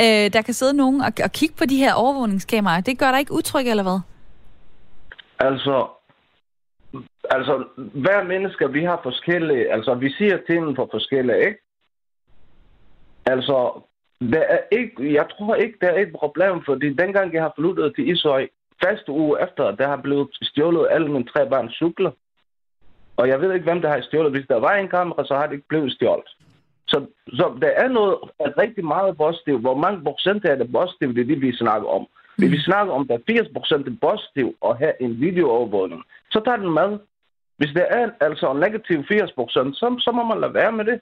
øh, 0.00 0.32
der 0.32 0.42
kan 0.42 0.54
sidde 0.54 0.74
nogen 0.76 1.00
og, 1.00 1.12
og 1.24 1.32
kigge 1.32 1.54
på 1.58 1.64
de 1.64 1.76
her 1.76 1.94
overvågningskameraer. 1.94 2.80
Det 2.80 2.98
gør 2.98 3.10
dig 3.10 3.20
ikke 3.20 3.32
utryg, 3.32 3.66
eller 3.66 3.82
hvad? 3.82 4.00
Altså, 5.38 5.86
altså, 7.30 7.64
hver 7.76 8.24
menneske, 8.24 8.72
vi 8.72 8.84
har 8.84 9.00
forskellige, 9.02 9.72
altså 9.72 9.94
vi 9.94 10.12
siger 10.18 10.38
tingene 10.46 10.74
på 10.74 10.88
forskellige, 10.92 11.38
ikke? 11.38 11.58
Altså, 13.26 13.80
der 14.20 14.40
er 14.40 14.58
ikke, 14.72 15.14
jeg 15.14 15.26
tror 15.30 15.54
ikke, 15.54 15.78
der 15.80 15.88
er 15.88 16.00
et 16.02 16.12
problem, 16.12 16.64
fordi 16.64 16.94
dengang 16.94 17.32
jeg 17.34 17.42
har 17.42 17.52
flyttet 17.58 17.94
til 17.94 18.10
Ishøj, 18.10 18.48
første 18.84 19.12
uge 19.12 19.42
efter, 19.42 19.70
der 19.70 19.86
har 19.88 19.96
blevet 19.96 20.28
stjålet 20.42 20.86
alle 20.90 21.08
mine 21.12 21.24
tre 21.24 21.48
børns 21.48 21.72
cykler. 21.72 22.10
Og 23.16 23.28
jeg 23.28 23.40
ved 23.40 23.52
ikke, 23.54 23.64
hvem 23.64 23.82
der 23.82 23.88
har 23.88 24.00
stjålet. 24.00 24.32
Hvis 24.32 24.46
der 24.48 24.60
var 24.60 24.74
en 24.74 24.88
kamera, 24.88 25.24
så 25.24 25.34
har 25.34 25.46
det 25.46 25.52
ikke 25.52 25.68
blevet 25.68 25.92
stjålet. 25.92 26.30
Så, 26.86 27.06
så 27.28 27.52
der 27.62 27.68
er 27.68 27.88
noget 27.88 28.16
er 28.40 28.58
rigtig 28.62 28.84
meget 28.84 29.16
positivt. 29.16 29.60
Hvor 29.60 29.76
mange 29.84 30.04
procent 30.04 30.44
er 30.44 30.54
det 30.54 30.72
positivt, 30.72 31.16
det 31.16 31.22
er 31.22 31.26
det, 31.32 31.40
vi 31.40 31.56
snakker 31.56 31.88
om. 31.88 32.06
Hvis 32.36 32.50
vi 32.50 32.60
snakker 32.60 32.92
om, 32.92 33.02
at 33.02 33.08
der 33.08 33.14
er 33.14 33.42
80 33.42 33.48
procent 33.56 34.00
positivt 34.00 34.56
at 34.68 34.78
have 34.78 34.94
en 35.00 35.20
videoovervågning, 35.20 36.02
så 36.30 36.40
tager 36.44 36.56
den 36.56 36.74
med. 36.74 36.98
Hvis 37.56 37.70
det 37.76 37.86
er 37.90 38.10
altså 38.20 38.52
negativ 38.52 39.04
80 39.08 39.32
procent, 39.32 39.76
så, 39.76 39.86
så 39.98 40.10
må 40.12 40.22
man 40.24 40.40
lade 40.40 40.54
være 40.54 40.72
med 40.72 40.84
det. 40.84 41.00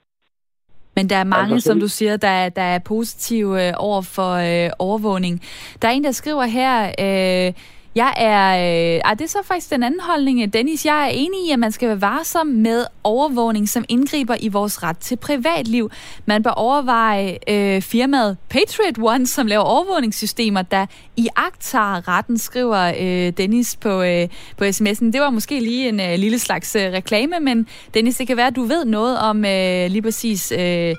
Men 1.01 1.09
der 1.09 1.15
er 1.15 1.23
mange, 1.23 1.53
altså, 1.53 1.67
som 1.67 1.79
du 1.79 1.87
siger, 1.87 2.17
der, 2.17 2.49
der 2.49 2.61
er 2.61 2.79
positive 2.79 3.67
øh, 3.67 3.73
over 3.77 4.01
for 4.01 4.33
øh, 4.33 4.69
overvågning. 4.79 5.41
Der 5.81 5.87
er 5.87 5.91
en, 5.91 6.03
der 6.03 6.11
skriver 6.11 6.45
her, 6.45 6.91
øh, 6.99 7.53
jeg 7.95 8.13
er, 8.17 8.51
øh, 8.95 9.01
ah, 9.05 9.17
det 9.17 9.25
er 9.25 9.29
så 9.29 9.39
faktisk 9.43 9.69
den 9.69 9.83
anden 9.83 9.99
holdning, 9.99 10.41
øh, 10.41 10.47
Dennis. 10.47 10.85
Jeg 10.85 11.03
er 11.03 11.07
enig 11.07 11.47
i, 11.47 11.51
at 11.51 11.59
man 11.59 11.71
skal 11.71 11.87
være 11.87 12.01
varsom 12.01 12.47
med 12.47 12.85
overvågning, 13.03 13.69
som 13.69 13.85
indgriber 13.89 14.35
i 14.39 14.47
vores 14.47 14.83
ret 14.83 14.97
til 14.97 15.15
privatliv. 15.15 15.91
Man 16.25 16.43
bør 16.43 16.49
overveje 16.49 17.37
øh, 17.47 17.81
firmaet 17.81 18.37
Patriot 18.49 18.97
One, 19.01 19.27
som 19.27 19.47
laver 19.47 19.63
overvågningssystemer, 19.63 20.61
der 20.61 20.85
i 21.17 21.27
retten, 21.37 22.37
skriver 22.37 22.93
øh, 22.99 23.33
Dennis 23.37 23.75
på, 23.75 24.01
øh, 24.01 24.27
på 24.57 24.63
sms'en. 24.63 25.11
Det 25.11 25.21
var 25.21 25.29
måske 25.29 25.59
lige 25.59 25.89
en 25.89 25.99
øh, 25.99 26.15
lille 26.19 26.39
slags 26.39 26.75
øh, 26.75 26.91
reklame, 26.91 27.39
men 27.39 27.67
Dennis, 27.93 28.17
det 28.17 28.27
kan 28.27 28.37
være, 28.37 28.47
at 28.47 28.55
du 28.55 28.63
ved 28.63 28.85
noget 28.85 29.19
om 29.19 29.45
øh, 29.45 29.91
lige 29.91 30.01
præcis... 30.01 30.53
Øh, 30.59 30.95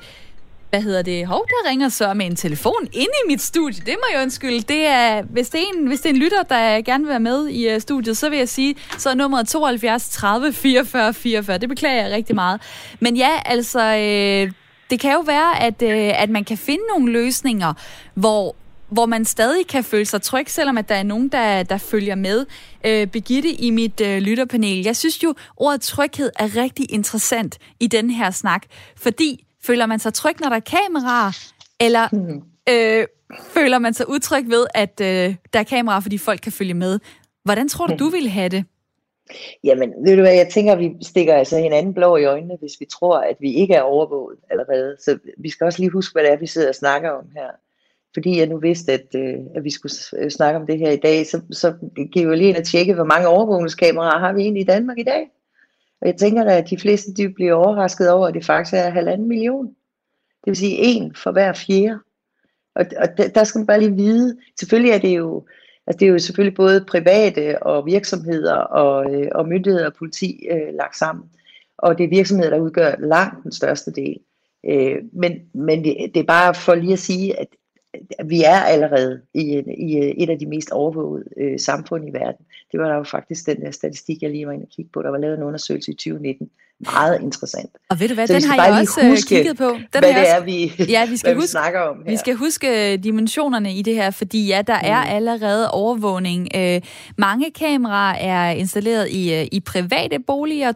hvad 0.73 0.83
hedder 0.83 1.03
det? 1.03 1.27
Hov, 1.27 1.47
der 1.49 1.71
ringer 1.71 1.89
så 1.89 2.15
med 2.15 2.27
en 2.27 2.37
telefon 2.37 2.89
ind 2.93 3.09
i 3.25 3.29
mit 3.29 3.41
studie. 3.43 3.83
Det 3.87 3.97
må 3.99 4.05
jeg 4.13 4.23
undskylde. 4.23 4.61
Det 4.61 4.87
er, 4.87 5.23
hvis, 5.23 5.49
det 5.49 5.61
er 5.61 5.65
en, 5.75 5.87
hvis 5.87 6.01
det 6.01 6.11
er 6.11 6.15
en 6.15 6.21
lytter, 6.21 6.43
der 6.43 6.83
gerne 6.83 7.05
vil 7.05 7.11
være 7.11 7.21
med 7.21 7.49
i 7.49 7.75
uh, 7.75 7.81
studiet, 7.81 8.17
så 8.17 8.29
vil 8.29 8.39
jeg 8.39 8.49
sige, 8.49 8.75
så 8.99 9.11
er 9.11 9.15
nummeret 9.15 9.49
72 9.49 10.09
30 10.09 10.53
44 10.53 11.15
44. 11.15 11.59
Det 11.59 11.69
beklager 11.69 12.03
jeg 12.03 12.13
rigtig 12.13 12.35
meget. 12.35 12.61
Men 13.01 13.17
ja, 13.17 13.31
altså, 13.45 13.81
øh, 13.81 14.53
det 14.91 15.01
kan 15.01 15.13
jo 15.13 15.21
være, 15.21 15.63
at, 15.63 15.83
øh, 15.83 16.23
at 16.23 16.31
man 16.31 16.45
kan 16.45 16.59
finde 16.59 16.83
nogle 16.95 17.13
løsninger, 17.13 17.75
hvor 18.15 18.57
hvor 18.89 19.07
man 19.07 19.25
stadig 19.25 19.67
kan 19.67 19.85
føle 19.85 20.05
sig 20.05 20.23
tryg, 20.23 20.51
selvom 20.51 20.79
at 20.79 20.89
der 20.89 20.95
er 20.95 21.03
nogen, 21.03 21.29
der, 21.29 21.63
der 21.63 21.79
følger 21.79 22.15
med. 22.15 22.47
Øh, 22.87 23.07
Begitte 23.07 23.53
i 23.53 23.71
mit 23.71 24.01
øh, 24.01 24.19
lytterpanel, 24.19 24.85
jeg 24.85 24.97
synes 24.97 25.25
jo, 25.25 25.35
ordet 25.57 25.81
tryghed 25.81 26.31
er 26.39 26.57
rigtig 26.57 26.93
interessant 26.93 27.59
i 27.81 27.87
den 27.87 28.11
her 28.11 28.31
snak, 28.31 28.63
fordi 28.97 29.45
Føler 29.67 29.87
man 29.87 29.99
sig 29.99 30.15
tryg, 30.15 30.41
når 30.41 30.49
der 30.49 30.57
er 30.57 30.61
kameraer, 30.61 31.53
eller 31.81 32.09
hmm. 32.13 32.43
øh, 32.69 33.07
føler 33.43 33.79
man 33.79 33.95
sig 33.95 34.09
utryg 34.09 34.45
ved, 34.49 34.67
at 34.75 35.01
øh, 35.01 35.35
der 35.53 35.59
er 35.59 35.63
kameraer, 35.63 36.01
fordi 36.01 36.19
folk 36.19 36.41
kan 36.41 36.53
følge 36.53 36.75
med? 36.75 36.99
Hvordan 37.45 37.69
tror 37.69 37.87
du, 37.87 37.95
du 37.99 38.09
ville 38.09 38.29
have 38.29 38.49
det? 38.49 38.65
Jamen, 39.65 39.93
ved 40.05 40.17
du 40.17 40.23
hvad, 40.23 40.35
jeg 40.35 40.49
tænker, 40.49 40.73
at 40.73 40.79
vi 40.79 40.91
stikker 41.03 41.35
altså 41.35 41.59
hinanden 41.59 41.95
blå 41.95 42.17
i 42.17 42.25
øjnene, 42.25 42.57
hvis 42.61 42.73
vi 42.81 42.85
tror, 42.85 43.19
at 43.19 43.37
vi 43.41 43.55
ikke 43.55 43.75
er 43.75 43.83
overvåget 43.83 44.39
allerede. 44.51 44.97
Så 45.01 45.19
vi 45.39 45.51
skal 45.51 45.65
også 45.65 45.79
lige 45.79 45.91
huske, 45.91 46.13
hvad 46.13 46.23
det 46.23 46.33
er, 46.33 46.37
vi 46.37 46.47
sidder 46.47 46.69
og 46.69 46.75
snakker 46.75 47.11
om 47.11 47.25
her. 47.37 47.51
Fordi 48.15 48.39
jeg 48.39 48.47
nu 48.47 48.59
vidste, 48.59 48.93
at, 48.93 49.15
øh, 49.15 49.35
at 49.57 49.65
vi 49.65 49.71
skulle 49.71 49.93
øh, 50.19 50.31
snakke 50.31 50.61
om 50.61 50.67
det 50.67 50.79
her 50.79 50.91
i 50.91 50.97
dag, 50.97 51.27
så, 51.27 51.41
så 51.51 51.75
giver 52.13 52.29
vi 52.29 52.37
lige 52.37 52.49
ind 52.49 52.57
og 52.57 52.65
tjekke, 52.65 52.95
hvor 52.95 53.05
mange 53.05 53.29
overvågningskameraer 53.29 54.19
har 54.19 54.33
vi 54.33 54.43
egentlig 54.43 54.61
i 54.61 54.67
Danmark 54.67 54.99
i 54.99 55.03
dag. 55.03 55.29
Og 56.03 56.09
jeg 56.09 56.17
tænker 56.17 56.45
da, 56.45 56.59
at 56.59 56.71
de 56.71 56.79
fleste 56.79 57.15
de 57.15 57.29
bliver 57.29 57.53
overrasket 57.53 58.11
over, 58.11 58.29
at 58.29 58.35
det 58.35 58.45
faktisk 58.45 58.75
er 58.75 58.91
halvanden 58.91 59.29
million. 59.29 59.67
Det 60.45 60.47
vil 60.47 60.57
sige 60.57 60.77
en 60.79 61.15
for 61.15 61.33
hver 61.33 61.53
fjerde. 61.53 61.99
Og, 62.75 62.85
og 62.97 63.09
der 63.35 63.45
skal 63.45 63.59
man 63.59 63.67
bare 63.67 63.81
lige 63.81 63.97
vide, 63.97 64.37
selvfølgelig 64.59 64.93
er 64.93 64.99
det 64.99 65.17
jo, 65.17 65.47
altså 65.87 65.99
det 65.99 66.07
er 66.07 66.13
jo 66.13 66.19
selvfølgelig 66.19 66.57
både 66.57 66.85
private 66.89 67.63
og 67.63 67.87
virksomheder 67.87 68.55
og, 68.55 69.15
øh, 69.15 69.29
og 69.35 69.49
myndigheder 69.49 69.87
og 69.87 69.95
politi 69.95 70.47
øh, 70.51 70.75
lagt 70.75 70.97
sammen. 70.97 71.25
Og 71.79 71.99
det 71.99 72.05
er 72.05 72.09
virksomheder, 72.09 72.51
der 72.51 72.61
udgør 72.61 72.95
langt 72.99 73.43
den 73.43 73.53
største 73.53 73.93
del. 73.93 74.17
Øh, 74.71 74.97
men 75.13 75.33
men 75.55 75.85
det, 75.85 75.97
det 76.15 76.21
er 76.21 76.27
bare 76.27 76.55
for 76.55 76.75
lige 76.75 76.93
at 76.93 76.99
sige, 76.99 77.41
at 77.41 77.47
vi 78.25 78.43
er 78.43 78.61
allerede 78.61 79.23
i, 79.35 79.63
i 79.79 80.23
et 80.23 80.31
af 80.31 80.39
de 80.39 80.47
mest 80.47 80.71
overvågede 80.71 81.25
øh, 81.37 81.59
samfund 81.59 82.09
i 82.09 82.13
verden. 82.13 82.47
Det 82.73 82.81
var 82.81 82.89
der 82.89 82.97
jo 82.97 83.03
faktisk 83.03 83.47
den 83.47 83.61
der 83.61 83.71
statistik, 83.71 84.23
jeg 84.23 84.31
lige 84.31 84.47
var 84.47 84.53
inde 84.53 84.65
og 84.65 84.69
kigge 84.69 84.91
på. 84.93 85.03
Der 85.03 85.11
var 85.11 85.19
lavet 85.19 85.37
en 85.37 85.43
undersøgelse 85.43 85.91
i 85.93 85.95
2019. 85.95 86.51
Meget 86.83 87.21
interessant. 87.21 87.71
Og 87.91 88.01
ved 88.01 88.09
du 88.09 88.15
hvad, 88.15 88.27
Så 88.27 88.35
den 88.35 88.45
har 88.45 88.67
jeg 88.67 88.81
også 88.81 89.01
øh, 89.03 89.11
huske, 89.11 89.29
kigget 89.29 89.57
på. 89.57 89.69
Den 89.69 89.87
hvad 89.91 90.03
det 90.03 90.31
er, 90.31 90.45
vi, 90.45 90.73
ja, 90.89 91.07
vi, 91.07 91.17
skal 91.17 91.35
huske, 91.35 91.47
vi 91.47 91.51
snakker 91.51 91.81
om 91.81 91.97
her. 92.05 92.11
Vi 92.11 92.17
skal 92.17 92.35
huske 92.35 92.93
øh, 92.93 93.05
dimensionerne 93.05 93.75
i 93.75 93.83
det 93.83 93.95
her, 93.95 94.11
fordi 94.11 94.47
ja, 94.47 94.63
der 94.67 94.79
mm. 94.79 94.89
er 94.89 94.97
allerede 94.97 95.71
overvågning. 95.71 96.49
Øh, 96.57 96.81
mange 97.19 97.51
kameraer 97.51 98.15
er 98.15 98.51
installeret 98.51 99.09
i, 99.11 99.49
i 99.53 99.61
private 99.61 100.19
boliger, 100.27 100.73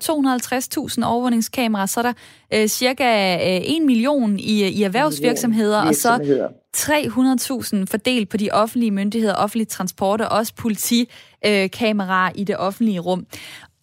250.000 0.99 1.07
overvågningskameraer, 1.07 1.87
så 1.87 2.01
er 2.01 2.03
der 2.03 2.13
øh, 2.55 2.69
cirka 2.69 3.35
øh, 3.35 3.63
1 3.65 3.83
million 3.83 4.39
i, 4.39 4.69
i 4.69 4.83
erhvervsvirksomheder, 4.83 5.83
og 5.83 5.95
så 5.95 6.49
300.000 6.77 7.85
fordelt 7.91 8.29
på 8.29 8.37
de 8.37 8.51
offentlige 8.51 8.91
myndigheder, 8.91 9.35
offentlige 9.35 9.67
transport 9.67 10.21
og 10.21 10.29
også 10.29 10.53
politikameraer 10.55 12.27
øh, 12.27 12.41
i 12.41 12.45
det 12.45 12.57
offentlige 12.57 12.99
rum. 12.99 13.27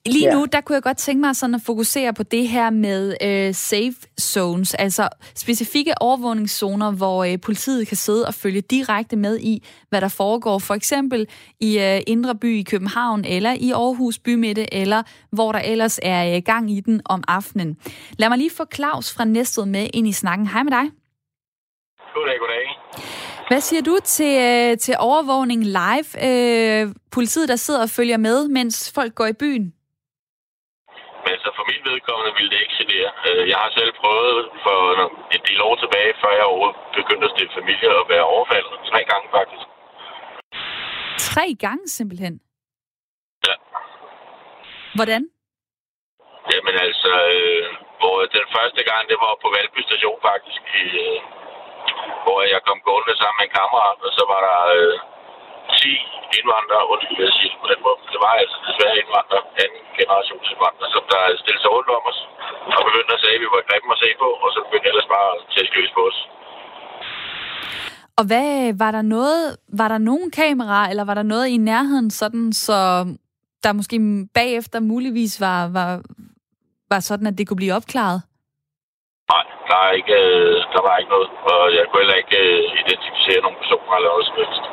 Lige 0.06 0.26
ja. 0.26 0.34
nu, 0.34 0.46
der 0.46 0.62
kunne 0.62 0.74
jeg 0.74 0.84
godt 0.84 0.98
tænke 0.98 1.22
mig 1.22 1.36
sådan 1.36 1.56
at 1.56 1.62
fokusere 1.66 2.14
på 2.14 2.24
det 2.24 2.48
her 2.48 2.70
med 2.70 3.16
øh, 3.22 3.54
safe 3.54 3.96
zones, 4.22 4.74
altså 4.74 5.10
specifikke 5.36 5.94
overvågningszoner, 6.02 6.92
hvor 6.92 7.24
øh, 7.24 7.40
politiet 7.42 7.88
kan 7.88 7.98
sidde 7.98 8.28
og 8.28 8.34
følge 8.34 8.62
direkte 8.62 9.16
med 9.16 9.40
i, 9.40 9.64
hvad 9.90 10.02
der 10.02 10.08
foregår, 10.08 10.60
for 10.60 10.74
eksempel 10.74 11.28
i 11.60 11.80
øh, 11.80 12.02
Indre 12.08 12.36
By 12.36 12.60
i 12.60 12.64
København, 12.64 13.26
eller 13.26 13.54
i 13.60 13.72
Aarhus 13.72 14.20
Bymidte, 14.20 14.74
eller 14.74 15.04
hvor 15.32 15.52
der 15.52 15.60
ellers 15.60 16.00
er 16.02 16.36
øh, 16.36 16.42
gang 16.46 16.72
i 16.72 16.80
den 16.80 17.02
om 17.06 17.24
aftenen. 17.28 17.78
Lad 18.18 18.30
mig 18.30 18.38
lige 18.38 18.52
få 18.58 18.66
Claus 18.76 19.14
fra 19.14 19.26
Næstved 19.26 19.66
med 19.66 19.88
ind 19.94 20.08
i 20.08 20.12
snakken. 20.12 20.48
Hej 20.48 20.64
med 20.64 20.72
dig. 20.72 20.92
Goddag, 22.14 22.36
goddag. 22.40 22.66
Hvad 23.48 23.62
siger 23.62 23.82
du 23.82 23.98
til, 24.04 24.42
øh, 24.42 24.78
til 24.78 24.96
overvågning 25.00 25.64
live? 25.64 26.26
Øh, 26.26 26.96
politiet, 27.12 27.50
der 27.50 27.56
sidder 27.56 27.82
og 27.82 27.90
følger 27.90 28.18
med, 28.18 28.48
mens 28.48 28.92
folk 28.96 29.16
går 29.16 29.26
i 29.26 29.34
byen? 29.34 29.74
Men 31.26 31.36
så 31.44 31.50
for 31.58 31.66
min 31.72 31.84
vedkommende 31.90 32.32
ville 32.38 32.52
det 32.54 32.60
ikke 32.64 32.78
genere. 32.82 33.10
Øh, 33.28 33.44
jeg 33.52 33.58
har 33.64 33.72
selv 33.78 33.92
prøvet 34.02 34.40
for 34.66 34.80
en 35.36 35.42
del 35.48 35.60
år 35.68 35.76
tilbage, 35.84 36.14
før 36.22 36.32
jeg 36.42 36.48
begyndte 37.00 37.26
at 37.28 37.34
stille 37.36 37.54
familie 37.60 37.90
og 38.00 38.06
være 38.14 38.26
overfaldet. 38.36 38.74
Tre 38.92 39.02
gange 39.12 39.28
faktisk. 39.38 39.66
Tre 41.30 41.46
gange 41.66 41.86
simpelthen? 41.98 42.36
Ja. 43.48 43.56
Hvordan? 44.98 45.24
Jamen 46.52 46.76
altså, 46.88 47.12
øh, 47.38 47.66
hvor 48.00 48.16
den 48.38 48.46
første 48.58 48.82
gang, 48.90 49.02
det 49.12 49.18
var 49.24 49.34
på 49.44 49.48
Valby 49.56 49.82
station 49.90 50.20
faktisk, 50.30 50.62
i, 50.84 50.86
øh, 51.06 51.20
hvor 52.24 52.40
jeg 52.54 52.62
kom 52.68 52.80
gående 52.88 53.16
sammen 53.18 53.38
med 53.40 53.46
en 53.48 53.56
kammerat, 53.58 54.00
og 54.08 54.12
så 54.18 54.24
var 54.32 54.42
der 54.48 54.60
øh, 54.78 54.96
10 55.82 56.38
indvandrere, 56.38 56.84
undskyld, 56.94 57.20
jeg 57.28 57.34
siger 57.38 57.54
på 57.64 57.68
den 57.72 57.80
måde. 57.86 58.00
Det 58.14 58.20
var 58.26 58.34
altså 58.42 58.58
desværre 58.68 58.96
indvandrere, 59.02 59.44
anden 59.64 59.84
generations 59.98 60.46
indvandrere, 60.54 60.90
som 60.96 61.04
der 61.12 61.22
stillede 61.42 61.64
sig 61.64 61.72
rundt 61.76 61.90
om 61.98 62.04
os 62.12 62.20
og 62.78 62.84
begyndte 62.90 63.12
at 63.16 63.22
sige, 63.24 63.36
at 63.38 63.42
vi 63.44 63.48
var 63.54 63.68
grimme 63.70 63.94
at 63.96 64.02
se 64.04 64.10
på, 64.24 64.30
og 64.44 64.48
så 64.54 64.60
begyndte 64.66 64.90
ellers 64.92 65.10
bare 65.16 65.30
at 65.36 65.42
tæske 65.54 65.80
på 65.98 66.04
os. 66.12 66.20
Og 68.20 68.24
hvad, 68.30 68.52
var 68.84 68.92
der 68.98 69.06
noget, 69.16 69.42
var 69.80 69.88
der 69.94 69.98
nogen 70.10 70.32
kamera, 70.32 70.80
eller 70.90 71.06
var 71.10 71.16
der 71.20 71.28
noget 71.34 71.48
i 71.56 71.58
nærheden, 71.58 72.10
sådan 72.22 72.54
så 72.66 72.80
der 73.64 73.74
måske 73.80 73.98
bagefter 74.40 74.80
muligvis 74.80 75.34
var, 75.46 75.60
var, 75.78 75.92
var 76.92 77.00
sådan, 77.00 77.28
at 77.28 77.38
det 77.38 77.48
kunne 77.48 77.62
blive 77.62 77.78
opklaret? 77.80 78.20
Nej, 79.34 79.46
der, 79.70 79.78
er 79.88 79.92
ikke, 80.00 80.16
øh, 80.26 80.56
der 80.74 80.82
var 80.88 80.96
ikke 80.98 81.12
noget, 81.16 81.30
og 81.52 81.62
jeg 81.78 81.84
kunne 81.86 82.02
heller 82.04 82.22
ikke 82.24 82.38
øh, 82.48 82.64
identificere 82.82 83.44
nogen 83.46 83.60
personer 83.62 83.96
eller 83.98 84.10
noget 84.14 84.26
som 84.28 84.36
helst. 84.42 84.64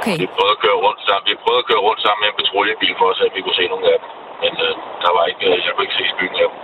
Okay. 0.00 0.16
Vi 0.24 0.26
prøvede 0.36 0.54
at 0.56 0.62
køre 0.64 0.78
rundt 0.86 1.00
sammen, 1.08 1.24
vi 1.32 1.36
prøvede 1.44 1.62
at 1.64 1.68
køre 1.70 1.82
rundt 1.88 2.00
sammen 2.04 2.20
med 2.22 2.28
en 2.32 2.36
patruljebil 2.40 2.94
for 3.00 3.06
os, 3.12 3.20
at 3.26 3.32
vi 3.36 3.40
kunne 3.44 3.58
se 3.60 3.66
nogle 3.72 3.86
af 3.92 3.98
dem. 4.02 4.08
Men 4.42 4.52
øh, 4.66 4.72
der 5.04 5.10
var 5.16 5.24
ikke, 5.30 5.44
øh, 5.50 5.56
jeg 5.66 5.72
kunne 5.72 5.86
ikke 5.86 5.98
se 6.00 6.06
skyggen 6.14 6.38
af 6.44 6.48
dem. 6.50 6.58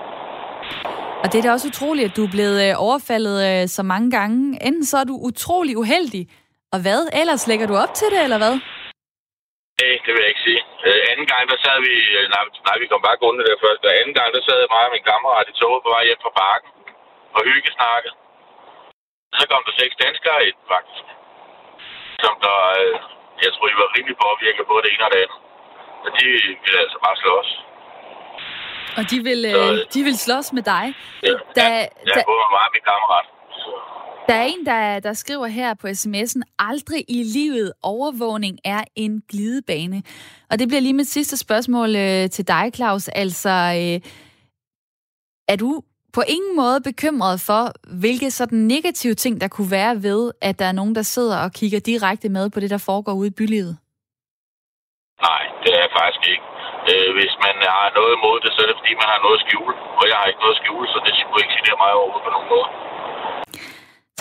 Og 1.23 1.27
det 1.31 1.37
er 1.39 1.45
da 1.45 1.51
også 1.57 1.69
utroligt, 1.73 2.09
at 2.09 2.17
du 2.19 2.23
er 2.29 2.33
blevet 2.37 2.59
øh, 2.67 2.73
overfaldet 2.87 3.37
øh, 3.49 3.63
så 3.77 3.83
mange 3.93 4.09
gange. 4.17 4.39
Enten 4.69 4.85
så 4.91 4.97
er 5.03 5.07
du 5.11 5.17
utrolig 5.31 5.75
uheldig, 5.83 6.25
og 6.75 6.79
hvad? 6.85 7.01
Ellers 7.21 7.43
lægger 7.51 7.67
du 7.71 7.75
op 7.85 7.93
til 8.01 8.09
det, 8.15 8.21
eller 8.27 8.39
hvad? 8.43 8.55
Nej, 9.81 9.95
det 10.05 10.11
vil 10.13 10.23
jeg 10.25 10.33
ikke 10.33 10.47
sige. 10.49 10.63
Øh, 10.87 11.01
anden 11.11 11.29
gang, 11.33 11.45
der 11.53 11.59
sad 11.65 11.79
vi... 11.87 11.95
Øh, 12.19 12.25
nej, 12.35 12.43
nej, 12.69 12.77
vi 12.83 12.87
kom 12.91 13.03
bare 13.09 13.21
gående 13.23 13.45
der 13.49 13.65
først. 13.65 13.83
Og 13.89 13.93
anden 14.01 14.17
gang, 14.19 14.29
der 14.37 14.43
sad 14.49 14.59
mig 14.75 14.85
og 14.89 14.93
min 14.95 15.05
kammerat 15.11 15.47
i 15.53 15.55
toget 15.61 15.81
på 15.85 15.91
vej 15.95 16.03
hjem 16.09 16.21
fra 16.25 16.33
parken 16.43 16.71
og 17.37 17.41
hyggesnakkede. 17.49 18.15
Så 19.39 19.45
kom 19.51 19.63
der 19.67 19.75
seks 19.81 19.95
danskere 20.05 20.41
ind, 20.49 20.59
faktisk. 20.75 21.07
Som 22.25 22.35
der... 22.47 22.59
Øh, 22.81 22.97
jeg 23.45 23.51
tror, 23.55 23.67
de 23.71 23.77
var 23.83 23.89
rimelig 23.97 24.17
påvirket 24.27 24.65
på 24.71 24.75
det 24.83 24.89
ene 24.93 25.05
og 25.09 25.11
det 25.15 25.21
andet. 25.25 25.39
Og 26.05 26.11
de 26.17 26.25
ville 26.65 26.79
altså 26.85 26.99
bare 27.07 27.17
slås. 27.23 27.51
Og 28.99 29.03
de 29.11 29.17
vil, 29.29 29.41
så, 29.57 29.73
øh, 29.73 29.79
de 29.95 30.01
vil 30.09 30.17
slås 30.27 30.53
med 30.57 30.63
dig? 30.75 30.85
Ja, 31.23 31.33
da, 31.57 31.63
ja, 31.63 31.79
ja 32.09 32.13
da, 32.17 32.21
både 32.31 32.39
med 32.43 32.51
mig 32.57 32.65
og 32.69 32.73
min 32.77 32.85
kammerat. 32.91 33.27
Så. 33.63 33.71
Der 34.29 34.35
er 34.35 34.47
en, 34.55 34.67
der, 34.67 35.01
der 35.01 35.13
skriver 35.13 35.47
her 35.47 35.75
på 35.75 35.87
sms'en, 35.87 36.43
aldrig 36.59 37.05
i 37.09 37.23
livet 37.23 37.73
overvågning 37.83 38.59
er 38.65 38.85
en 38.97 39.23
glidebane. 39.31 40.03
Og 40.51 40.59
det 40.59 40.69
bliver 40.69 40.81
lige 40.81 40.95
mit 40.95 41.07
sidste 41.07 41.37
spørgsmål 41.37 41.97
øh, 41.97 42.31
til 42.31 42.49
dig, 42.49 42.71
Claus. 42.75 43.09
Altså, 43.09 43.49
øh, 43.49 44.11
er 45.49 45.57
du 45.57 45.83
på 46.17 46.23
ingen 46.37 46.55
måde 46.63 46.79
bekymret 46.91 47.37
for, 47.49 47.63
hvilke 48.03 48.29
sådan 48.39 48.59
negative 48.75 49.15
ting, 49.15 49.35
der 49.43 49.49
kunne 49.55 49.71
være 49.81 49.95
ved, 50.09 50.23
at 50.49 50.55
der 50.61 50.67
er 50.69 50.77
nogen, 50.81 50.95
der 50.99 51.03
sidder 51.15 51.39
og 51.45 51.51
kigger 51.59 51.81
direkte 51.91 52.29
med 52.37 52.45
på 52.51 52.59
det, 52.61 52.71
der 52.75 52.81
foregår 52.89 53.15
ude 53.21 53.29
i 53.33 53.37
bylivet? 53.39 53.75
Nej, 55.27 55.43
det 55.63 55.71
er 55.77 55.81
jeg 55.87 55.93
faktisk 56.01 56.23
ikke. 56.33 56.47
Øh, 56.91 57.09
hvis 57.19 57.35
man 57.47 57.57
har 57.77 57.89
noget 57.99 58.13
imod 58.19 58.37
det, 58.45 58.51
så 58.55 58.59
er 58.65 58.69
det 58.71 58.77
fordi, 58.81 58.93
man 59.03 59.09
har 59.13 59.21
noget 59.25 59.37
at 59.39 59.45
skjule. 59.47 59.75
Og 60.01 60.05
jeg 60.11 60.17
har 60.21 60.27
ikke 60.31 60.43
noget 60.45 60.57
at 60.57 60.61
skjule, 60.63 60.87
så 60.93 60.99
det 61.07 61.13
skulle 61.21 61.41
ikke 61.45 61.57
sige 61.59 61.77
mig 61.83 61.91
overhovedet 61.99 62.27
på 62.27 62.33
nogen 62.35 62.49
måde. 62.55 62.69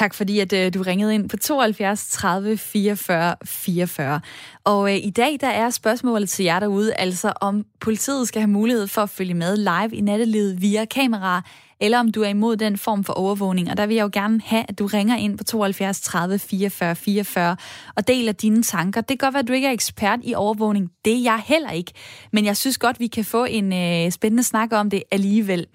Tak 0.02 0.14
fordi, 0.20 0.36
at 0.46 0.54
øh, 0.60 0.74
du 0.74 0.80
ringede 0.90 1.16
ind 1.16 1.30
på 1.30 1.38
72 1.38 2.08
30 2.12 2.58
44 2.58 3.36
44. 3.46 4.22
Og 4.64 4.82
øh, 4.92 4.98
i 5.10 5.12
dag, 5.22 5.38
der 5.42 5.52
er 5.64 5.70
spørgsmålet 5.70 6.30
til 6.30 6.46
jer 6.46 6.60
derude, 6.60 6.94
altså 6.94 7.34
om 7.42 7.66
politiet 7.82 8.28
skal 8.28 8.42
have 8.42 8.56
mulighed 8.60 8.88
for 8.88 9.02
at 9.02 9.10
følge 9.10 9.34
med 9.34 9.58
live 9.58 9.96
i 10.00 10.02
nattelivet 10.02 10.62
via 10.62 10.86
kameraer, 10.86 11.42
eller 11.80 12.00
om 12.00 12.12
du 12.12 12.22
er 12.22 12.28
imod 12.28 12.58
den 12.58 12.78
form 12.78 13.04
for 13.04 13.14
overvågning. 13.14 13.72
Og 13.72 13.78
der 13.78 13.86
vil 13.86 13.96
jeg 13.96 14.04
jo 14.04 14.10
gerne 14.14 14.42
have, 14.46 14.66
at 14.68 14.80
du 14.80 14.86
ringer 14.86 15.18
ind 15.18 15.38
på 15.38 15.44
72 15.44 16.02
30 16.02 16.40
44 16.40 16.96
44 16.96 17.58
og 17.96 18.08
deler 18.08 18.32
dine 18.32 18.64
tanker. 18.64 19.02
Det 19.02 19.20
kan 19.20 19.28
godt 19.28 19.34
være, 19.34 19.42
at 19.42 19.48
du 19.48 19.54
ikke 19.54 19.68
er 19.68 19.72
ekspert 19.72 20.20
i 20.24 20.34
overvågning. 20.34 20.92
Det 21.06 21.14
er 21.14 21.22
jeg 21.22 21.42
heller 21.46 21.72
ikke. 21.72 21.92
Men 22.32 22.46
jeg 22.46 22.58
synes 22.58 22.78
godt, 22.78 23.00
vi 23.00 23.08
kan 23.08 23.26
få 23.26 23.46
en 23.46 23.74
øh, 23.74 24.12
spændende 24.12 24.44
snak 24.44 24.74
om 24.74 24.90
det 24.90 25.04
alligevel. 25.12 25.66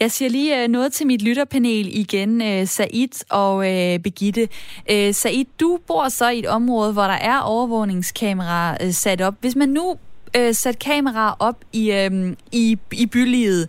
Jeg 0.00 0.10
siger 0.10 0.28
lige 0.28 0.62
øh, 0.62 0.68
noget 0.68 0.92
til 0.92 1.06
mit 1.06 1.22
lytterpanel 1.22 1.98
igen, 1.98 2.42
øh, 2.42 2.66
Said 2.66 3.24
og 3.30 3.72
øh, 3.72 3.98
Begitte. 3.98 4.48
Øh, 4.90 5.14
Said, 5.14 5.44
du 5.60 5.78
bor 5.86 6.08
så 6.08 6.28
i 6.28 6.38
et 6.38 6.46
område, 6.46 6.92
hvor 6.92 7.02
der 7.02 7.10
er 7.10 7.40
overvågningskameraer 7.40 8.76
øh, 8.80 8.92
sat 8.92 9.20
op. 9.20 9.34
Hvis 9.40 9.56
man 9.56 9.68
nu 9.68 9.96
øh, 10.36 10.54
satte 10.54 10.78
kameraer 10.78 11.34
op 11.38 11.64
i, 11.72 11.92
øh, 11.92 12.36
i, 12.52 12.78
i 12.92 13.06
bylivet, 13.06 13.68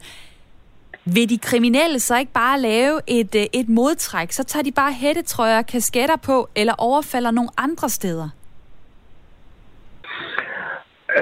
vil 1.05 1.29
de 1.29 1.37
kriminelle 1.37 1.99
så 1.99 2.17
ikke 2.17 2.31
bare 2.31 2.59
lave 2.59 2.99
et, 3.07 3.35
øh, 3.35 3.45
et 3.53 3.69
modtræk? 3.69 4.31
Så 4.31 4.43
tager 4.43 4.63
de 4.63 4.71
bare 4.71 4.93
hættetrøjer 4.93 5.61
kasketter 5.61 6.15
på, 6.25 6.49
eller 6.55 6.73
overfalder 6.77 7.31
nogle 7.31 7.49
andre 7.57 7.89
steder? 7.89 8.29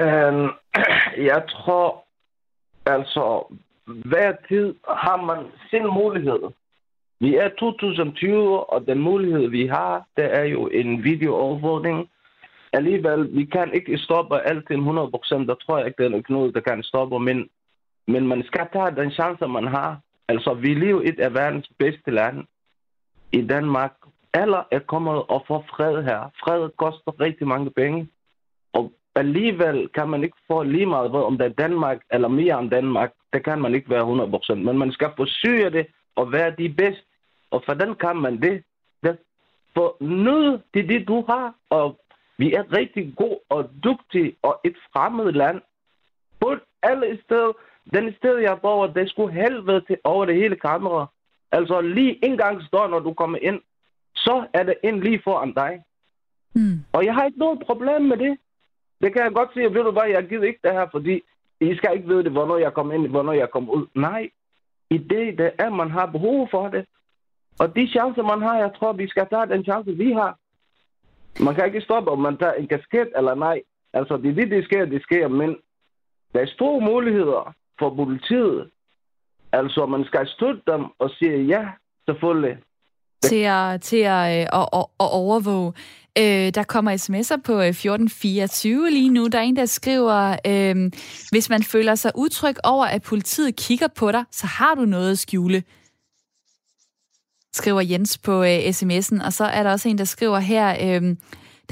Øhm, 0.00 0.48
jeg 1.30 1.42
tror, 1.50 2.04
altså, 2.86 3.54
hver 3.86 4.32
tid 4.48 4.74
har 4.88 5.22
man 5.22 5.38
sin 5.70 5.86
mulighed. 5.86 6.42
Vi 7.20 7.36
er 7.36 7.48
2020, 7.48 8.70
og 8.72 8.86
den 8.86 8.98
mulighed, 8.98 9.48
vi 9.48 9.66
har, 9.66 10.06
det 10.16 10.34
er 10.38 10.44
jo 10.44 10.66
en 10.66 11.04
videoovervågning. 11.04 12.08
Alligevel, 12.72 13.36
vi 13.36 13.44
kan 13.44 13.70
ikke 13.74 13.98
stoppe 13.98 14.40
alt 14.40 14.66
til 14.66 14.76
100%. 14.76 14.80
Der 15.46 15.54
tror 15.54 15.78
jeg 15.78 15.86
ikke, 15.86 16.02
det 16.02 16.14
er 16.14 16.32
noget, 16.32 16.54
der 16.54 16.60
kan 16.60 16.82
stoppe, 16.82 17.18
men 17.18 17.48
men 18.08 18.26
man 18.26 18.42
skal 18.42 18.68
tage 18.72 18.96
den 18.96 19.10
chance, 19.10 19.46
man 19.46 19.66
har. 19.66 20.00
Altså, 20.28 20.54
vi 20.54 20.74
lever 20.74 21.02
i 21.02 21.08
et 21.08 21.20
af 21.20 21.34
verdens 21.34 21.70
bedste 21.78 22.10
land 22.10 22.44
i 23.32 23.42
Danmark. 23.46 23.92
Alle 24.34 24.56
er 24.70 24.78
kommet 24.78 25.22
og 25.28 25.44
får 25.46 25.64
fred 25.70 26.02
her. 26.02 26.30
Fred 26.44 26.70
koster 26.76 27.20
rigtig 27.20 27.46
mange 27.46 27.70
penge. 27.70 28.08
Og 28.72 28.92
alligevel 29.14 29.88
kan 29.88 30.08
man 30.08 30.24
ikke 30.24 30.36
få 30.48 30.62
lige 30.62 30.86
meget, 30.86 31.10
om 31.10 31.38
det 31.38 31.44
er 31.44 31.62
Danmark 31.64 31.98
eller 32.10 32.28
mere 32.28 32.60
end 32.60 32.70
Danmark. 32.70 33.12
Det 33.32 33.44
kan 33.44 33.60
man 33.60 33.74
ikke 33.74 33.90
være 33.90 34.52
100%. 34.52 34.54
Men 34.54 34.78
man 34.78 34.92
skal 34.92 35.10
forsøge 35.16 35.70
det 35.70 35.86
og 36.16 36.32
være 36.32 36.54
de 36.58 36.68
bedste. 36.68 37.04
Og 37.50 37.62
for 37.66 37.74
den 37.74 37.94
kan 37.94 38.16
man 38.16 38.42
det. 38.42 38.64
det 39.02 39.18
for 39.74 39.96
nød 40.00 40.58
det 40.74 40.88
det, 40.88 41.08
du 41.08 41.24
har. 41.28 41.54
Og 41.70 42.00
vi 42.38 42.52
er 42.52 42.76
rigtig 42.76 43.14
gode 43.16 43.38
og 43.48 43.70
dygtige 43.84 44.36
og 44.42 44.60
et 44.64 44.76
fremmed 44.92 45.32
land. 45.32 45.60
På 46.40 46.56
alle 46.82 47.18
steder 47.24 47.52
den 47.90 48.14
sted, 48.16 48.38
jeg 48.38 48.58
bor, 48.62 48.86
det 48.86 49.10
skulle 49.10 49.34
helvede 49.34 49.80
til 49.80 49.98
over 50.04 50.24
det 50.24 50.34
hele 50.34 50.56
kamera. 50.56 51.06
Altså 51.52 51.80
lige 51.80 52.24
en 52.24 52.36
gang 52.36 52.62
står, 52.62 52.88
når 52.88 52.98
du 52.98 53.12
kommer 53.12 53.38
ind, 53.42 53.60
så 54.14 54.46
er 54.52 54.62
det 54.62 54.74
ind 54.84 55.02
lige 55.02 55.20
foran 55.24 55.52
dig. 55.52 55.82
Mm. 56.54 56.84
Og 56.92 57.04
jeg 57.04 57.14
har 57.14 57.24
ikke 57.24 57.38
noget 57.38 57.62
problem 57.66 58.02
med 58.02 58.16
det. 58.16 58.38
Det 59.00 59.12
kan 59.12 59.22
jeg 59.22 59.32
godt 59.32 59.50
sige, 59.52 59.74
ved 59.74 59.84
du 59.84 59.90
hvad, 59.90 60.08
jeg 60.08 60.28
gider 60.28 60.42
ikke 60.42 60.60
det 60.64 60.72
her, 60.72 60.86
fordi 60.90 61.22
I 61.60 61.74
skal 61.76 61.96
ikke 61.96 62.08
vide 62.08 62.24
det, 62.24 62.32
hvornår 62.32 62.56
jeg 62.56 62.74
kommer 62.74 62.94
ind, 62.94 63.08
hvornår 63.08 63.32
jeg 63.32 63.50
kommer 63.50 63.72
ud. 63.72 63.86
Nej, 63.94 64.30
i 64.90 64.98
det, 64.98 65.38
det 65.38 65.50
er, 65.58 65.70
man 65.70 65.90
har 65.90 66.06
behov 66.06 66.48
for 66.50 66.68
det. 66.68 66.86
Og 67.58 67.76
de 67.76 67.88
chancer, 67.88 68.22
man 68.22 68.42
har, 68.42 68.58
jeg 68.58 68.72
tror, 68.78 68.92
vi 68.92 69.08
skal 69.08 69.26
tage 69.28 69.46
den 69.46 69.64
chance, 69.64 69.92
vi 69.92 70.12
har. 70.12 70.38
Man 71.44 71.54
kan 71.54 71.66
ikke 71.66 71.80
stoppe, 71.80 72.10
om 72.10 72.18
man 72.18 72.36
tager 72.36 72.52
en 72.52 72.68
kasket 72.68 73.08
eller 73.16 73.34
nej. 73.34 73.62
Altså, 73.92 74.16
det 74.16 74.30
er 74.30 74.34
det, 74.34 74.50
det 74.50 74.64
sker, 74.64 74.84
det 74.84 75.02
sker, 75.02 75.28
men 75.28 75.56
der 76.32 76.40
er 76.40 76.46
store 76.46 76.80
muligheder 76.80 77.54
for 77.78 77.94
politiet. 77.94 78.70
Altså, 79.52 79.86
man 79.86 80.04
skal 80.04 80.28
støtte 80.28 80.62
dem 80.66 80.84
og 80.98 81.10
sige 81.18 81.44
ja, 81.44 81.64
selvfølgelig. 82.08 82.56
Til 83.22 83.42
at, 83.42 83.80
til 83.80 83.96
at, 83.96 84.40
øh, 84.40 84.60
at, 84.60 84.68
at, 84.72 84.86
at 85.00 85.08
overvåge. 85.22 85.72
Øh, 86.18 86.54
der 86.54 86.64
kommer 86.68 86.90
sms'er 86.92 87.40
på 87.44 87.52
øh, 87.52 87.68
1424 87.68 88.90
lige 88.90 89.08
nu. 89.08 89.26
Der 89.26 89.38
er 89.38 89.42
en, 89.42 89.56
der 89.56 89.66
skriver, 89.66 90.36
øh, 90.46 90.90
hvis 91.30 91.50
man 91.50 91.62
føler 91.62 91.94
sig 91.94 92.12
utryg 92.14 92.56
over, 92.64 92.86
at 92.86 93.02
politiet 93.02 93.56
kigger 93.56 93.88
på 93.88 94.12
dig, 94.12 94.24
så 94.30 94.46
har 94.46 94.74
du 94.74 94.84
noget 94.84 95.10
at 95.10 95.18
skjule 95.18 95.62
skriver 97.52 97.80
Jens 97.80 98.18
på 98.18 98.42
øh, 98.42 98.58
sms'en. 98.58 99.26
Og 99.26 99.32
så 99.32 99.44
er 99.44 99.62
der 99.62 99.70
også 99.70 99.88
en, 99.88 99.98
der 99.98 100.04
skriver 100.04 100.38
her, 100.38 100.68
øh, 100.70 101.16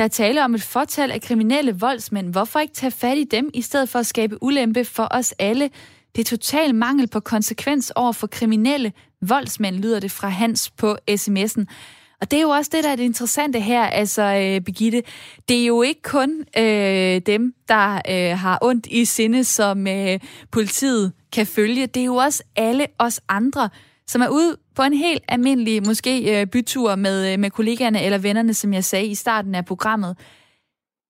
der 0.01 0.05
er 0.05 0.09
tale 0.09 0.45
om 0.45 0.55
et 0.55 0.63
fortal 0.63 1.11
af 1.11 1.21
kriminelle 1.21 1.73
voldsmænd. 1.73 2.33
Hvorfor 2.33 2.59
ikke 2.59 2.75
tage 2.75 2.91
fat 2.91 3.19
i 3.19 3.25
dem, 3.25 3.51
i 3.55 3.63
stedet 3.63 3.89
for 3.89 3.99
at 3.99 4.07
skabe 4.07 4.43
ulempe 4.43 4.85
for 4.85 5.09
os 5.11 5.35
alle? 5.39 5.71
Det 6.17 6.21
er 6.21 6.37
total 6.37 6.75
mangel 6.75 7.09
på 7.09 7.21
konsekvens 7.21 7.93
over 7.97 8.13
for 8.13 8.27
kriminelle 8.27 8.93
voldsmænd, 9.23 9.77
lyder 9.77 10.01
det 10.01 10.11
fra 10.11 10.29
Hans 10.29 10.71
på 10.71 10.97
sms'en. 11.11 11.65
Og 12.21 12.31
det 12.31 12.37
er 12.37 12.43
jo 12.43 12.49
også 12.49 12.71
det, 12.75 12.85
der 12.85 12.91
er 12.91 12.97
det 12.97 13.03
interessante 13.03 13.61
her, 13.61 13.83
altså 13.83 14.23
øh, 14.23 14.61
Begitte. 14.61 15.03
Det 15.49 15.63
er 15.63 15.67
jo 15.67 15.83
ikke 15.83 16.03
kun 16.03 16.45
øh, 16.59 17.21
dem, 17.27 17.55
der 17.69 18.01
øh, 18.11 18.39
har 18.39 18.59
ondt 18.63 18.87
i 18.87 19.05
sinde, 19.05 19.45
som 19.45 19.87
øh, 19.87 20.21
politiet 20.51 21.13
kan 21.33 21.47
følge. 21.47 21.87
Det 21.87 22.01
er 22.01 22.07
jo 22.07 22.17
også 22.17 22.43
alle 22.57 22.87
os 22.99 23.21
andre, 23.29 23.69
som 24.07 24.23
er 24.23 24.29
ude 24.29 24.57
på 24.81 24.85
en 24.85 24.93
helt 24.93 25.25
almindelig, 25.29 25.87
måske 25.87 26.41
øh, 26.41 26.47
bytur 26.47 26.95
med, 26.95 27.33
øh, 27.33 27.39
med 27.39 27.51
kollegaerne 27.51 28.03
eller 28.03 28.19
vennerne, 28.19 28.55
som 28.55 28.73
jeg 28.73 28.85
sagde 28.85 29.07
i 29.07 29.15
starten 29.15 29.55
af 29.55 29.65
programmet. 29.65 30.17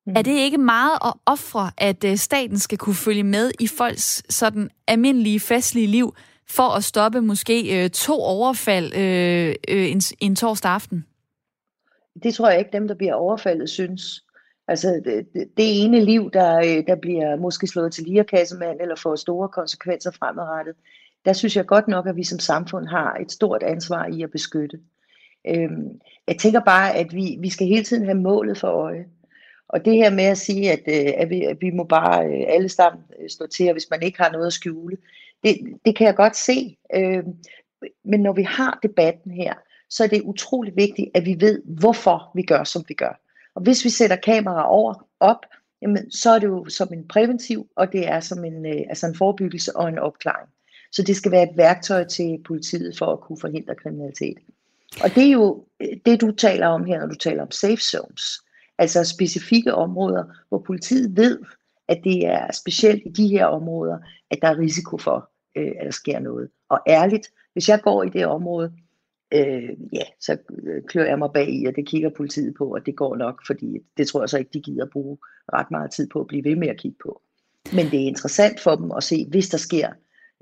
Mm. 0.06 0.12
Er 0.16 0.22
det 0.22 0.36
ikke 0.36 0.58
meget 0.58 0.98
at 1.04 1.12
ofre, 1.26 1.70
at 1.78 2.04
øh, 2.04 2.16
staten 2.16 2.58
skal 2.58 2.78
kunne 2.78 2.94
følge 2.94 3.22
med 3.22 3.50
i 3.60 3.66
folks 3.66 4.22
sådan 4.34 4.70
almindelige, 4.88 5.40
festlige 5.40 5.86
liv, 5.86 6.14
for 6.48 6.76
at 6.76 6.84
stoppe 6.84 7.20
måske 7.20 7.84
øh, 7.84 7.90
to 7.90 8.14
overfald 8.22 8.94
øh, 8.94 9.54
øh, 9.68 9.90
en, 9.90 10.00
en 10.20 10.36
torsdag 10.36 10.70
aften? 10.70 11.06
Det 12.22 12.34
tror 12.34 12.48
jeg 12.48 12.58
ikke, 12.58 12.72
dem, 12.72 12.88
der 12.88 12.94
bliver 12.94 13.14
overfaldet, 13.14 13.70
synes. 13.70 14.24
Altså, 14.68 15.02
det, 15.04 15.26
det, 15.34 15.84
ene 15.84 16.04
liv, 16.04 16.30
der, 16.32 16.58
øh, 16.58 16.86
der 16.86 16.96
bliver 17.02 17.36
måske 17.36 17.66
slået 17.66 17.92
til 17.92 18.04
lierkassemand 18.04 18.80
eller 18.80 18.96
får 18.96 19.16
store 19.16 19.48
konsekvenser 19.48 20.10
fremadrettet, 20.10 20.76
der 21.24 21.32
synes 21.32 21.56
jeg 21.56 21.66
godt 21.66 21.88
nok, 21.88 22.06
at 22.06 22.16
vi 22.16 22.24
som 22.24 22.38
samfund 22.38 22.86
har 22.86 23.14
et 23.14 23.32
stort 23.32 23.62
ansvar 23.62 24.06
i 24.06 24.22
at 24.22 24.30
beskytte. 24.30 24.80
Øhm, 25.46 26.00
jeg 26.26 26.38
tænker 26.38 26.60
bare, 26.60 26.94
at 26.94 27.14
vi, 27.14 27.36
vi 27.40 27.50
skal 27.50 27.66
hele 27.66 27.84
tiden 27.84 28.04
have 28.04 28.18
målet 28.18 28.58
for 28.58 28.68
øje. 28.68 29.06
Og 29.68 29.84
det 29.84 29.94
her 29.94 30.10
med 30.10 30.24
at 30.24 30.38
sige, 30.38 30.72
at, 30.72 30.80
øh, 30.88 31.12
at, 31.16 31.30
vi, 31.30 31.44
at 31.44 31.56
vi 31.60 31.70
må 31.70 31.84
bare 31.84 32.26
øh, 32.26 32.44
alle 32.48 32.68
sammen 32.68 33.02
øh, 33.20 33.30
stå 33.30 33.46
til, 33.46 33.66
og 33.66 33.72
hvis 33.72 33.90
man 33.90 34.02
ikke 34.02 34.22
har 34.22 34.32
noget 34.32 34.46
at 34.46 34.52
skjule, 34.52 34.96
det, 35.44 35.56
det 35.84 35.96
kan 35.96 36.06
jeg 36.06 36.16
godt 36.16 36.36
se. 36.36 36.76
Øh, 36.94 37.24
men 38.04 38.20
når 38.20 38.32
vi 38.32 38.42
har 38.42 38.78
debatten 38.82 39.30
her, 39.30 39.54
så 39.90 40.04
er 40.04 40.08
det 40.08 40.22
utrolig 40.22 40.76
vigtigt, 40.76 41.08
at 41.14 41.24
vi 41.26 41.36
ved, 41.40 41.62
hvorfor 41.64 42.30
vi 42.34 42.42
gør, 42.42 42.64
som 42.64 42.84
vi 42.88 42.94
gør. 42.94 43.20
Og 43.54 43.62
hvis 43.62 43.84
vi 43.84 43.90
sætter 43.90 44.16
kameraer 44.16 44.62
over, 44.62 45.06
op, 45.20 45.46
jamen, 45.82 46.10
så 46.10 46.30
er 46.30 46.38
det 46.38 46.46
jo 46.46 46.68
som 46.68 46.92
en 46.92 47.08
præventiv, 47.08 47.66
og 47.76 47.92
det 47.92 48.08
er 48.08 48.20
som 48.20 48.44
en, 48.44 48.66
øh, 48.66 48.80
altså 48.88 49.06
en 49.06 49.14
forebyggelse 49.14 49.76
og 49.76 49.88
en 49.88 49.98
opklaring. 49.98 50.48
Så 50.92 51.02
det 51.02 51.16
skal 51.16 51.32
være 51.32 51.42
et 51.42 51.56
værktøj 51.56 52.04
til 52.04 52.38
politiet 52.44 52.98
for 52.98 53.06
at 53.06 53.20
kunne 53.20 53.40
forhindre 53.40 53.74
kriminalitet. 53.74 54.38
Og 55.04 55.14
det 55.14 55.26
er 55.26 55.32
jo 55.32 55.64
det, 56.06 56.20
du 56.20 56.30
taler 56.32 56.66
om 56.66 56.84
her, 56.84 57.00
når 57.00 57.06
du 57.06 57.14
taler 57.14 57.42
om 57.42 57.50
safe 57.50 57.76
zones. 57.76 58.22
Altså 58.78 59.04
specifikke 59.04 59.74
områder, 59.74 60.24
hvor 60.48 60.58
politiet 60.58 61.16
ved, 61.16 61.38
at 61.88 62.00
det 62.04 62.26
er 62.26 62.52
specielt 62.52 63.02
i 63.06 63.08
de 63.08 63.28
her 63.28 63.46
områder, 63.46 63.98
at 64.30 64.38
der 64.42 64.48
er 64.48 64.58
risiko 64.58 64.98
for, 64.98 65.30
øh, 65.56 65.72
at 65.78 65.84
der 65.84 65.90
sker 65.90 66.18
noget. 66.18 66.48
Og 66.68 66.80
ærligt, 66.86 67.28
hvis 67.52 67.68
jeg 67.68 67.80
går 67.82 68.02
i 68.02 68.08
det 68.08 68.26
område, 68.26 68.72
øh, 69.34 69.70
ja, 69.92 70.02
så 70.20 70.36
øh, 70.62 70.82
klør 70.82 71.04
jeg 71.04 71.18
mig 71.18 71.30
bag 71.34 71.50
i, 71.50 71.66
og 71.66 71.76
det 71.76 71.86
kigger 71.86 72.10
politiet 72.10 72.54
på, 72.58 72.74
og 72.74 72.86
det 72.86 72.96
går 72.96 73.16
nok, 73.16 73.46
fordi 73.46 73.78
det 73.96 74.08
tror 74.08 74.22
jeg 74.22 74.28
så 74.28 74.38
ikke, 74.38 74.50
de 74.54 74.60
gider 74.60 74.86
bruge 74.86 75.18
ret 75.52 75.70
meget 75.70 75.90
tid 75.90 76.08
på 76.08 76.20
at 76.20 76.26
blive 76.26 76.44
ved 76.44 76.56
med 76.56 76.68
at 76.68 76.76
kigge 76.76 76.96
på. 77.02 77.22
Men 77.72 77.86
det 77.86 78.02
er 78.02 78.06
interessant 78.06 78.60
for 78.60 78.74
dem 78.74 78.90
at 78.90 79.02
se, 79.02 79.26
hvis 79.30 79.48
der 79.48 79.58
sker 79.58 79.88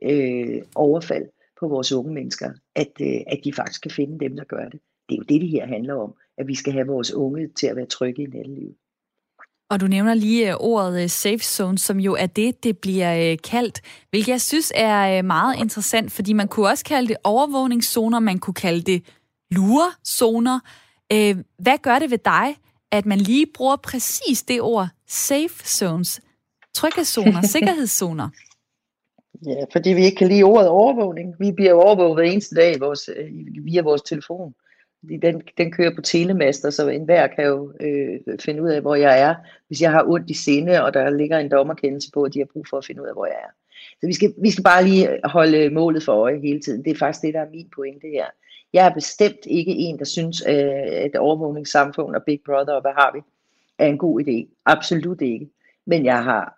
øh, 0.02 0.62
overfald 0.74 1.24
på 1.60 1.68
vores 1.68 1.92
unge 1.92 2.14
mennesker, 2.14 2.50
at, 2.74 2.92
øh, 3.00 3.20
at 3.26 3.40
de 3.44 3.52
faktisk 3.52 3.82
kan 3.82 3.90
finde 3.90 4.18
dem, 4.20 4.36
der 4.36 4.44
gør 4.44 4.64
det. 4.64 4.80
Det 5.08 5.14
er 5.14 5.18
jo 5.18 5.24
det, 5.28 5.40
det 5.40 5.48
her 5.48 5.66
handler 5.66 5.94
om, 5.94 6.14
at 6.38 6.46
vi 6.48 6.54
skal 6.54 6.72
have 6.72 6.86
vores 6.86 7.12
unge 7.12 7.48
til 7.48 7.66
at 7.66 7.76
være 7.76 7.86
trygge 7.86 8.22
i 8.22 8.26
nattelivet. 8.26 8.74
Og 9.70 9.80
du 9.80 9.86
nævner 9.86 10.14
lige 10.14 10.50
øh, 10.50 10.56
ordet 10.60 11.02
øh, 11.02 11.08
safe 11.08 11.38
zone, 11.38 11.78
som 11.78 12.00
jo 12.00 12.14
er 12.14 12.26
det, 12.26 12.64
det 12.64 12.78
bliver 12.78 13.30
øh, 13.32 13.38
kaldt, 13.44 13.80
hvilket 14.10 14.28
jeg 14.28 14.40
synes 14.40 14.72
er 14.74 15.22
meget 15.22 15.58
interessant, 15.58 16.12
fordi 16.12 16.32
man 16.32 16.48
kunne 16.48 16.68
også 16.68 16.84
kalde 16.84 17.08
det 17.08 17.16
overvågningszoner, 17.24 18.18
man 18.18 18.38
kunne 18.38 18.54
kalde 18.54 18.82
det 18.82 19.02
lurezoner. 19.50 20.60
Hvad 21.62 21.78
gør 21.82 21.98
det 21.98 22.10
ved 22.10 22.18
dig, 22.18 22.56
at 22.92 23.06
man 23.06 23.18
lige 23.18 23.46
bruger 23.54 23.76
præcis 23.76 24.42
det 24.42 24.60
ord, 24.60 24.88
safe 25.08 25.64
zones, 25.64 26.20
tryghedszoner, 26.74 27.42
sikkerhedszoner? 27.54 28.28
Ja, 29.46 29.64
fordi 29.72 29.90
vi 29.90 30.04
ikke 30.04 30.16
kan 30.16 30.28
lide 30.28 30.42
ordet 30.42 30.68
overvågning. 30.68 31.34
Vi 31.38 31.52
bliver 31.52 31.72
overvåget 31.72 32.16
hver 32.16 32.24
eneste 32.24 32.54
dag 32.54 32.80
vores, 32.80 33.10
øh, 33.16 33.30
via 33.64 33.82
vores 33.82 34.02
telefon. 34.02 34.54
Den, 35.22 35.42
den 35.58 35.72
kører 35.72 35.94
på 35.94 36.02
telemaster, 36.02 36.70
så 36.70 36.88
enhver 36.88 37.26
kan 37.26 37.44
jo 37.44 37.72
øh, 37.80 38.38
finde 38.40 38.62
ud 38.62 38.68
af, 38.68 38.80
hvor 38.80 38.94
jeg 38.94 39.20
er, 39.20 39.34
hvis 39.66 39.82
jeg 39.82 39.90
har 39.90 40.04
ondt 40.06 40.30
i 40.30 40.34
sinde, 40.34 40.84
og 40.84 40.94
der 40.94 41.10
ligger 41.10 41.38
en 41.38 41.50
dommerkendelse 41.50 42.10
på, 42.14 42.22
at 42.22 42.34
de 42.34 42.38
har 42.38 42.46
brug 42.52 42.66
for 42.70 42.76
at 42.78 42.84
finde 42.84 43.02
ud 43.02 43.06
af, 43.06 43.14
hvor 43.14 43.26
jeg 43.26 43.34
er. 43.34 43.50
Så 44.00 44.06
vi 44.06 44.12
skal, 44.12 44.34
vi 44.42 44.50
skal 44.50 44.64
bare 44.64 44.84
lige 44.84 45.20
holde 45.24 45.70
målet 45.70 46.02
for 46.02 46.12
øje 46.12 46.40
hele 46.40 46.60
tiden. 46.60 46.84
Det 46.84 46.90
er 46.90 46.96
faktisk 46.96 47.22
det, 47.22 47.34
der 47.34 47.40
er 47.40 47.50
min 47.50 47.70
pointe 47.74 48.06
her. 48.08 48.26
Jeg 48.72 48.86
er 48.86 48.94
bestemt 48.94 49.46
ikke 49.46 49.72
en, 49.72 49.98
der 49.98 50.04
synes, 50.04 50.42
øh, 50.48 51.04
at 51.04 51.16
overvågningssamfund 51.16 52.16
og 52.16 52.22
Big 52.26 52.40
Brother 52.46 52.74
og 52.74 52.80
hvad 52.80 52.92
har 52.96 53.12
vi, 53.14 53.20
er 53.78 53.86
en 53.86 53.98
god 53.98 54.20
idé. 54.20 54.62
Absolut 54.66 55.20
ikke. 55.20 55.48
Men 55.86 56.04
jeg 56.04 56.24
har 56.24 56.57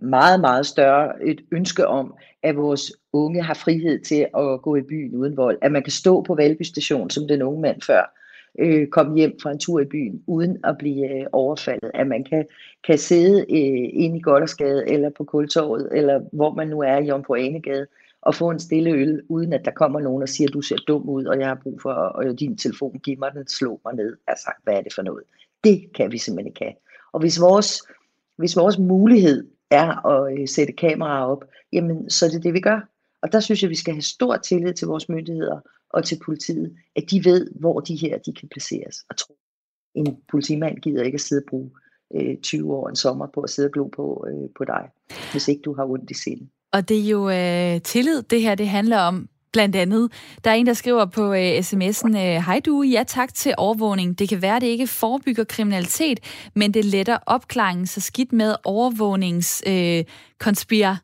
meget, 0.00 0.40
meget 0.40 0.66
større 0.66 1.24
et 1.24 1.40
ønske 1.52 1.86
om, 1.86 2.14
at 2.42 2.56
vores 2.56 2.92
unge 3.12 3.42
har 3.42 3.54
frihed 3.54 4.00
til 4.00 4.26
at 4.38 4.62
gå 4.62 4.76
i 4.76 4.82
byen 4.82 5.14
uden 5.14 5.36
vold. 5.36 5.58
At 5.62 5.72
man 5.72 5.82
kan 5.82 5.92
stå 5.92 6.22
på 6.22 6.34
Valby 6.34 6.62
station 6.62 7.10
som 7.10 7.28
den 7.28 7.42
unge 7.42 7.60
mand 7.60 7.82
før, 7.82 8.16
øh, 8.58 8.88
komme 8.88 9.16
hjem 9.16 9.38
fra 9.42 9.50
en 9.50 9.58
tur 9.58 9.80
i 9.80 9.84
byen 9.84 10.22
uden 10.26 10.58
at 10.64 10.78
blive 10.78 11.20
øh, 11.20 11.26
overfaldet. 11.32 11.90
At 11.94 12.06
man 12.06 12.24
kan, 12.24 12.46
kan 12.86 12.98
sidde 12.98 13.40
øh, 13.40 13.88
inde 13.92 14.16
i 14.16 14.20
Goddersgade 14.20 14.88
eller 14.88 15.10
på 15.10 15.24
Kultorvet, 15.24 15.88
eller 15.92 16.20
hvor 16.32 16.54
man 16.54 16.68
nu 16.68 16.80
er 16.80 16.98
i 16.98 17.06
Jomfru 17.06 17.34
Anegade, 17.34 17.86
og 18.22 18.34
få 18.34 18.50
en 18.50 18.58
stille 18.58 18.90
øl, 18.90 19.22
uden 19.28 19.52
at 19.52 19.64
der 19.64 19.70
kommer 19.70 20.00
nogen 20.00 20.22
og 20.22 20.28
siger, 20.28 20.48
du 20.48 20.60
ser 20.60 20.76
dum 20.76 21.08
ud, 21.08 21.24
og 21.24 21.38
jeg 21.38 21.48
har 21.48 21.60
brug 21.62 21.82
for, 21.82 21.92
og 21.92 22.40
din 22.40 22.56
telefon, 22.56 22.98
giv 22.98 23.18
mig 23.18 23.30
den, 23.34 23.48
slå 23.48 23.80
mig 23.84 23.94
ned. 23.94 24.16
Altså, 24.26 24.50
hvad 24.62 24.74
er 24.74 24.80
det 24.82 24.94
for 24.94 25.02
noget? 25.02 25.24
Det 25.64 25.92
kan 25.94 26.12
vi 26.12 26.18
simpelthen 26.18 26.46
ikke 26.46 26.64
have. 26.64 26.74
Og 27.12 27.20
hvis 27.20 27.40
vores, 27.40 27.82
hvis 28.36 28.56
vores 28.56 28.78
mulighed 28.78 29.48
er 29.70 30.06
at 30.06 30.38
øh, 30.38 30.48
sætte 30.48 30.72
kameraer 30.72 31.24
op, 31.24 31.44
jamen 31.72 32.10
så 32.10 32.26
er 32.26 32.30
det 32.30 32.42
det, 32.42 32.54
vi 32.54 32.60
gør. 32.60 32.88
Og 33.22 33.32
der 33.32 33.40
synes 33.40 33.62
jeg, 33.62 33.70
vi 33.70 33.74
skal 33.74 33.94
have 33.94 34.02
stor 34.02 34.36
tillid 34.36 34.74
til 34.74 34.88
vores 34.88 35.08
myndigheder 35.08 35.60
og 35.90 36.04
til 36.04 36.18
politiet, 36.24 36.76
at 36.96 37.10
de 37.10 37.24
ved, 37.24 37.50
hvor 37.60 37.80
de 37.80 37.96
her 37.96 38.18
de 38.18 38.32
kan 38.32 38.48
placeres. 38.48 38.96
Og 39.10 39.16
tro, 39.16 39.36
en 39.94 40.16
politimand 40.30 40.78
gider 40.78 41.02
ikke 41.02 41.16
at 41.16 41.20
sidde 41.20 41.42
og 41.42 41.50
bruge 41.50 41.70
øh, 42.14 42.36
20 42.42 42.74
år 42.74 42.88
en 42.88 42.96
sommer 42.96 43.26
på 43.34 43.40
at 43.40 43.50
sidde 43.50 43.66
og 43.66 43.72
glo 43.72 43.88
på, 43.88 44.26
øh, 44.28 44.48
på 44.56 44.64
dig, 44.64 44.88
hvis 45.32 45.48
ikke 45.48 45.62
du 45.62 45.74
har 45.74 45.84
ondt 45.84 46.10
i 46.10 46.14
sind. 46.14 46.48
Og 46.72 46.88
det 46.88 46.98
er 46.98 47.08
jo 47.10 47.30
øh, 47.30 47.82
tillid, 47.82 48.22
det 48.22 48.42
her 48.42 48.54
det 48.54 48.68
handler 48.68 48.98
om. 48.98 49.28
Blandt 49.52 49.76
andet, 49.76 50.12
der 50.44 50.50
er 50.50 50.54
en, 50.54 50.66
der 50.66 50.72
skriver 50.72 51.04
på 51.04 51.32
øh, 51.32 51.58
sms'en, 51.58 52.18
øh, 52.18 52.44
Hej 52.46 52.60
du, 52.66 52.82
ja 52.82 53.02
tak 53.06 53.34
til 53.34 53.54
overvågning. 53.56 54.18
Det 54.18 54.28
kan 54.28 54.42
være, 54.42 54.60
det 54.60 54.66
ikke 54.66 54.86
forebygger 54.86 55.44
kriminalitet, 55.44 56.20
men 56.54 56.74
det 56.74 56.84
letter 56.84 57.18
opklaringen, 57.26 57.86
så 57.86 58.00
skidt 58.00 58.32
med 58.32 58.54
overvågnings 58.64 59.62
øh, 59.66 60.04
konspira 60.38 60.96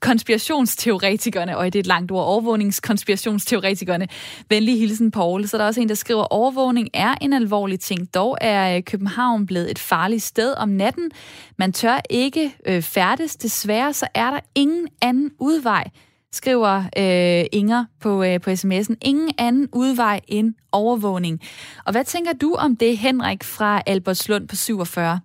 konspirationsteoretikerne, 0.00 1.56
og 1.58 1.64
det 1.64 1.74
er 1.74 1.80
et 1.80 1.86
langt 1.86 2.12
ord, 2.12 2.24
overvågningskonspirationsteoretikerne. 2.24 4.08
Venlig 4.48 4.78
hilsen, 4.78 5.10
Paul. 5.10 5.48
Så 5.48 5.58
der 5.58 5.64
er 5.64 5.66
også 5.66 5.80
en, 5.80 5.88
der 5.88 5.94
skriver, 5.94 6.22
overvågning 6.22 6.88
er 6.94 7.14
en 7.20 7.32
alvorlig 7.32 7.80
ting. 7.80 8.14
Dog 8.14 8.38
er 8.40 8.76
øh, 8.76 8.82
København 8.82 9.46
blevet 9.46 9.70
et 9.70 9.78
farligt 9.78 10.22
sted 10.22 10.54
om 10.54 10.68
natten. 10.68 11.10
Man 11.56 11.72
tør 11.72 12.00
ikke 12.10 12.54
øh, 12.66 12.82
færdes. 12.82 13.36
Desværre 13.36 13.92
så 13.92 14.06
er 14.14 14.30
der 14.30 14.40
ingen 14.54 14.88
anden 15.02 15.30
udvej 15.38 15.90
skriver 16.32 16.76
øh, 17.02 17.44
Inger 17.52 17.84
på, 18.02 18.10
øh, 18.24 18.40
på 18.44 18.50
sms'en. 18.50 18.94
Ingen 19.10 19.30
anden 19.38 19.68
udvej 19.72 20.20
end 20.28 20.54
overvågning. 20.72 21.40
Og 21.86 21.92
hvad 21.92 22.04
tænker 22.04 22.32
du 22.32 22.50
om 22.64 22.76
det, 22.76 22.92
Henrik 22.98 23.42
fra 23.56 23.82
Albertslund 23.86 24.48
på 24.48 24.56
47? 24.56 25.20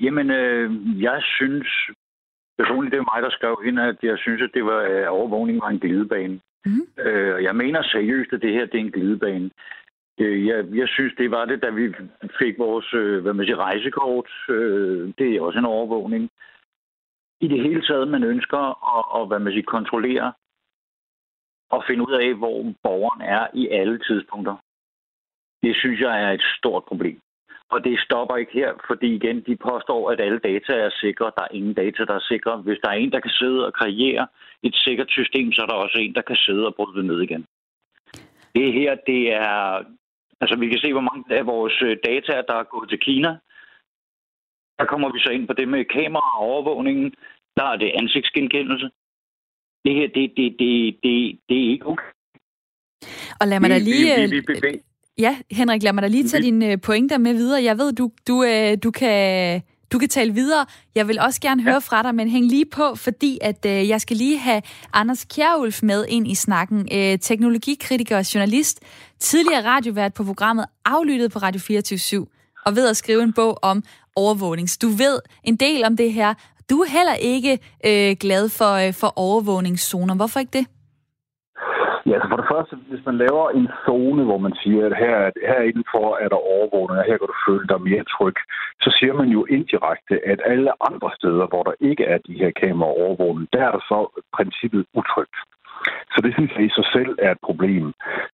Jamen, 0.00 0.30
øh, 0.30 0.70
jeg 1.02 1.18
synes 1.22 1.68
personligt, 2.58 2.92
det 2.92 2.98
er 2.98 3.10
mig, 3.12 3.22
der 3.22 3.30
skrev 3.30 3.56
ind, 3.68 3.80
at 3.80 3.98
jeg 4.02 4.18
synes, 4.18 4.42
at 4.42 4.50
det 4.54 4.64
var, 4.64 4.80
at 4.80 5.08
overvågning 5.08 5.60
var 5.60 5.68
en 5.68 5.80
glidebane. 5.80 6.40
Mm. 6.66 6.86
Øh, 7.04 7.42
jeg 7.42 7.56
mener 7.56 7.82
seriøst, 7.82 8.32
at 8.32 8.42
det 8.42 8.52
her 8.52 8.66
det 8.66 8.74
er 8.74 8.84
en 8.84 8.92
glidebane. 8.92 9.50
Øh, 10.20 10.46
jeg, 10.46 10.64
jeg 10.74 10.88
synes, 10.88 11.12
det 11.18 11.30
var 11.30 11.44
det, 11.44 11.62
da 11.62 11.70
vi 11.70 11.94
fik 12.38 12.58
vores 12.58 12.94
øh, 12.94 13.22
hvad 13.22 13.32
man 13.32 13.46
siger, 13.46 13.56
rejsekort. 13.56 14.30
Øh, 14.48 15.12
det 15.18 15.26
er 15.28 15.40
også 15.40 15.58
en 15.58 15.72
overvågning 15.76 16.30
i 17.40 17.48
det 17.48 17.62
hele 17.62 17.82
taget, 17.82 18.08
man 18.08 18.24
ønsker 18.24 18.62
at, 18.96 19.22
at 19.22 19.28
hvad 19.28 19.38
man 19.38 19.52
siger, 19.52 19.62
kontrollere 19.62 20.32
og 21.70 21.84
finde 21.86 22.02
ud 22.08 22.12
af, 22.12 22.34
hvor 22.34 22.74
borgeren 22.82 23.22
er 23.22 23.46
i 23.54 23.68
alle 23.68 23.98
tidspunkter. 23.98 24.56
Det 25.62 25.76
synes 25.76 26.00
jeg 26.00 26.22
er 26.22 26.30
et 26.32 26.44
stort 26.58 26.84
problem. 26.84 27.20
Og 27.70 27.84
det 27.84 28.00
stopper 28.00 28.36
ikke 28.36 28.52
her, 28.52 28.70
fordi 28.86 29.14
igen, 29.14 29.40
de 29.46 29.56
påstår, 29.56 30.10
at 30.10 30.20
alle 30.20 30.38
data 30.38 30.72
er 30.72 30.90
sikre. 30.90 31.32
Der 31.36 31.42
er 31.42 31.54
ingen 31.54 31.74
data, 31.74 32.04
der 32.04 32.14
er 32.14 32.28
sikre. 32.32 32.56
Hvis 32.56 32.78
der 32.82 32.88
er 32.90 32.94
en, 32.94 33.12
der 33.12 33.20
kan 33.20 33.30
sidde 33.30 33.66
og 33.66 33.72
kreere 33.72 34.26
et 34.62 34.74
sikkert 34.74 35.10
system, 35.10 35.52
så 35.52 35.62
er 35.62 35.66
der 35.66 35.74
også 35.74 35.98
en, 35.98 36.14
der 36.14 36.22
kan 36.22 36.36
sidde 36.36 36.66
og 36.66 36.74
bryde 36.74 36.96
det 36.98 37.04
ned 37.04 37.20
igen. 37.20 37.46
Det 38.54 38.72
her, 38.72 38.96
det 39.06 39.32
er... 39.32 39.84
Altså, 40.40 40.56
vi 40.58 40.68
kan 40.68 40.78
se, 40.78 40.92
hvor 40.92 41.00
mange 41.10 41.24
af 41.38 41.46
vores 41.46 41.82
øh, 41.82 41.96
data, 42.04 42.42
der 42.48 42.54
er 42.54 42.62
gået 42.62 42.88
til 42.88 42.98
Kina. 42.98 43.36
Der 44.80 44.86
kommer 44.86 45.08
vi 45.12 45.18
så 45.26 45.30
ind 45.36 45.46
på 45.46 45.54
det 45.58 45.68
med 45.68 45.84
kamera 45.84 46.30
og 46.38 46.42
overvågningen. 46.50 47.08
Der 47.56 47.64
er 47.72 47.76
det 47.76 47.90
ansigtsgenkendelse. 48.00 48.86
Det 49.84 49.92
her, 49.98 50.08
det, 50.16 50.24
det, 50.36 50.46
det, 50.60 50.72
det, 51.04 51.14
det 51.48 51.56
er 51.64 51.70
ikke 51.74 51.86
okay. 51.86 52.10
Og 53.40 53.48
lad 53.48 53.60
mig 53.60 53.70
da 53.70 53.78
lige... 53.78 54.14
Vi, 54.16 54.36
vi, 54.36 54.40
vi, 54.48 54.60
vi, 54.62 54.80
Ja, 55.18 55.38
Henrik, 55.50 55.82
lad 55.82 55.92
mig 55.92 56.02
da 56.02 56.08
lige 56.08 56.28
tage 56.28 56.42
dine 56.42 56.72
øh, 56.72 56.80
pointer 56.80 57.18
med 57.18 57.34
videre. 57.34 57.62
Jeg 57.62 57.78
ved, 57.78 57.92
du, 57.92 58.10
du, 58.28 58.44
øh, 58.44 58.78
du 58.82 58.90
kan... 58.90 59.62
Du 59.92 59.98
kan 59.98 60.08
tale 60.08 60.34
videre. 60.34 60.66
Jeg 60.94 61.08
vil 61.08 61.20
også 61.20 61.40
gerne 61.40 61.62
høre 61.62 61.80
fra 61.80 62.02
dig, 62.02 62.14
men 62.14 62.28
hæng 62.28 62.46
lige 62.46 62.66
på, 62.66 62.94
fordi 62.94 63.38
at 63.42 63.66
øh, 63.66 63.88
jeg 63.88 64.00
skal 64.00 64.16
lige 64.16 64.38
have 64.38 64.62
Anders 64.92 65.24
Kjærulf 65.24 65.82
med 65.82 66.04
ind 66.08 66.28
i 66.28 66.34
snakken. 66.34 66.88
Øh, 66.92 67.18
teknologikritiker 67.18 68.16
og 68.16 68.34
journalist, 68.34 68.80
tidligere 69.18 69.64
radiovært 69.64 70.14
på 70.14 70.24
programmet 70.24 70.64
Aflyttet 70.84 71.32
på 71.32 71.38
Radio 71.38 71.60
24 71.60 71.98
og 72.66 72.76
ved 72.76 72.88
at 72.88 72.96
skrive 72.96 73.22
en 73.22 73.32
bog 73.32 73.58
om 73.62 73.82
overvågning. 74.16 74.70
Så 74.70 74.78
du 74.82 74.88
ved 75.04 75.16
en 75.44 75.56
del 75.56 75.84
om 75.84 75.96
det 75.96 76.12
her. 76.12 76.34
Du 76.70 76.76
er 76.84 76.88
heller 76.98 77.16
ikke 77.34 77.52
øh, 77.88 78.16
glad 78.24 78.44
for, 78.58 78.72
øh, 78.82 78.92
for 79.00 79.10
overvågningszoner. 79.26 80.14
Hvorfor 80.16 80.40
ikke 80.40 80.58
det? 80.58 80.66
Ja, 82.06 82.14
altså 82.14 82.28
for 82.32 82.40
det 82.42 82.50
første, 82.52 82.74
hvis 82.90 83.06
man 83.08 83.16
laver 83.24 83.44
en 83.50 83.68
zone, 83.86 84.22
hvor 84.28 84.40
man 84.46 84.54
siger, 84.62 84.82
at 84.86 84.96
her, 85.02 85.16
her 85.50 85.60
indenfor 85.70 86.06
er 86.24 86.28
der 86.28 86.46
overvågning, 86.54 86.98
og 87.00 87.06
her 87.08 87.16
kan 87.18 87.30
du 87.32 87.38
føle 87.48 87.66
dig 87.72 87.80
mere 87.90 88.04
tryg, 88.14 88.36
så 88.84 88.88
siger 88.98 89.14
man 89.20 89.28
jo 89.36 89.40
indirekte, 89.56 90.14
at 90.32 90.40
alle 90.52 90.70
andre 90.88 91.10
steder, 91.18 91.46
hvor 91.50 91.62
der 91.68 91.74
ikke 91.90 92.04
er 92.04 92.18
de 92.28 92.34
her 92.42 92.50
kameraer 92.62 92.98
overvågning, 93.04 93.48
der 93.52 93.62
er 93.66 93.72
der 93.76 93.82
så 93.92 93.98
princippet 94.36 94.82
utrygt. 95.00 95.36
Så 96.12 96.18
det 96.24 96.32
synes 96.34 96.50
jeg 96.56 96.64
i 96.64 96.76
sig 96.78 96.86
selv 96.96 97.12
er 97.26 97.30
et 97.32 97.42
problem, 97.48 97.84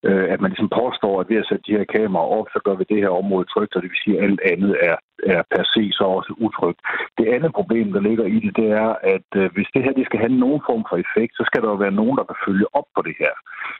øh, 0.07 0.25
at 0.33 0.39
man 0.41 0.51
ligesom 0.51 0.69
påstår, 0.81 1.13
at 1.19 1.29
ved 1.29 1.37
at 1.41 1.47
sætte 1.49 1.63
de 1.67 1.77
her 1.77 1.85
kameraer 1.95 2.29
op, 2.39 2.47
så 2.53 2.59
gør 2.65 2.75
vi 2.75 2.85
det 2.89 3.03
her 3.03 3.13
område 3.21 3.45
trygt, 3.53 3.75
og 3.75 3.81
det 3.81 3.89
vil 3.89 4.03
sige, 4.03 4.17
at 4.17 4.23
alt 4.23 4.41
andet 4.53 4.73
er, 4.89 4.95
er 5.23 5.41
per 5.53 5.63
se 5.73 5.83
så 5.99 6.03
også 6.17 6.33
utrygt. 6.45 6.79
Det 7.17 7.27
andet 7.35 7.51
problem, 7.59 7.87
der 7.95 8.01
ligger 8.09 8.25
i 8.25 8.39
det, 8.45 8.53
det 8.61 8.69
er, 8.83 8.89
at 9.15 9.29
øh, 9.35 9.51
hvis 9.55 9.69
det 9.73 9.83
her 9.83 9.93
det 9.99 10.05
skal 10.05 10.19
have 10.19 10.35
nogen 10.43 10.61
form 10.69 10.83
for 10.89 10.97
effekt, 11.05 11.33
så 11.35 11.43
skal 11.45 11.61
der 11.61 11.69
jo 11.69 11.77
være 11.85 11.99
nogen, 12.01 12.17
der 12.17 12.25
kan 12.29 12.43
følge 12.47 12.67
op 12.79 12.87
på 12.95 13.01
det 13.07 13.15
her. 13.21 13.33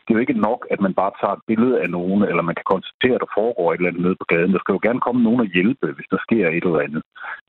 Det 0.04 0.10
er 0.10 0.18
jo 0.18 0.26
ikke 0.26 0.46
nok, 0.50 0.62
at 0.74 0.80
man 0.86 0.94
bare 1.02 1.14
tager 1.22 1.36
et 1.36 1.48
billede 1.50 1.76
af 1.84 1.90
nogen, 1.98 2.22
eller 2.30 2.44
man 2.50 2.58
kan 2.60 2.72
konstatere, 2.74 3.16
at 3.16 3.24
der 3.26 3.36
foregår 3.40 3.68
et 3.68 3.78
eller 3.78 3.90
andet 3.90 4.06
nede 4.06 4.20
på 4.22 4.28
gaden. 4.34 4.54
Der 4.54 4.62
skal 4.62 4.76
jo 4.76 4.86
gerne 4.88 5.06
komme 5.06 5.22
nogen 5.24 5.44
og 5.46 5.50
hjælpe, 5.56 5.88
hvis 5.96 6.10
der 6.14 6.20
sker 6.26 6.46
et 6.48 6.66
eller 6.68 6.86
andet. 6.88 7.04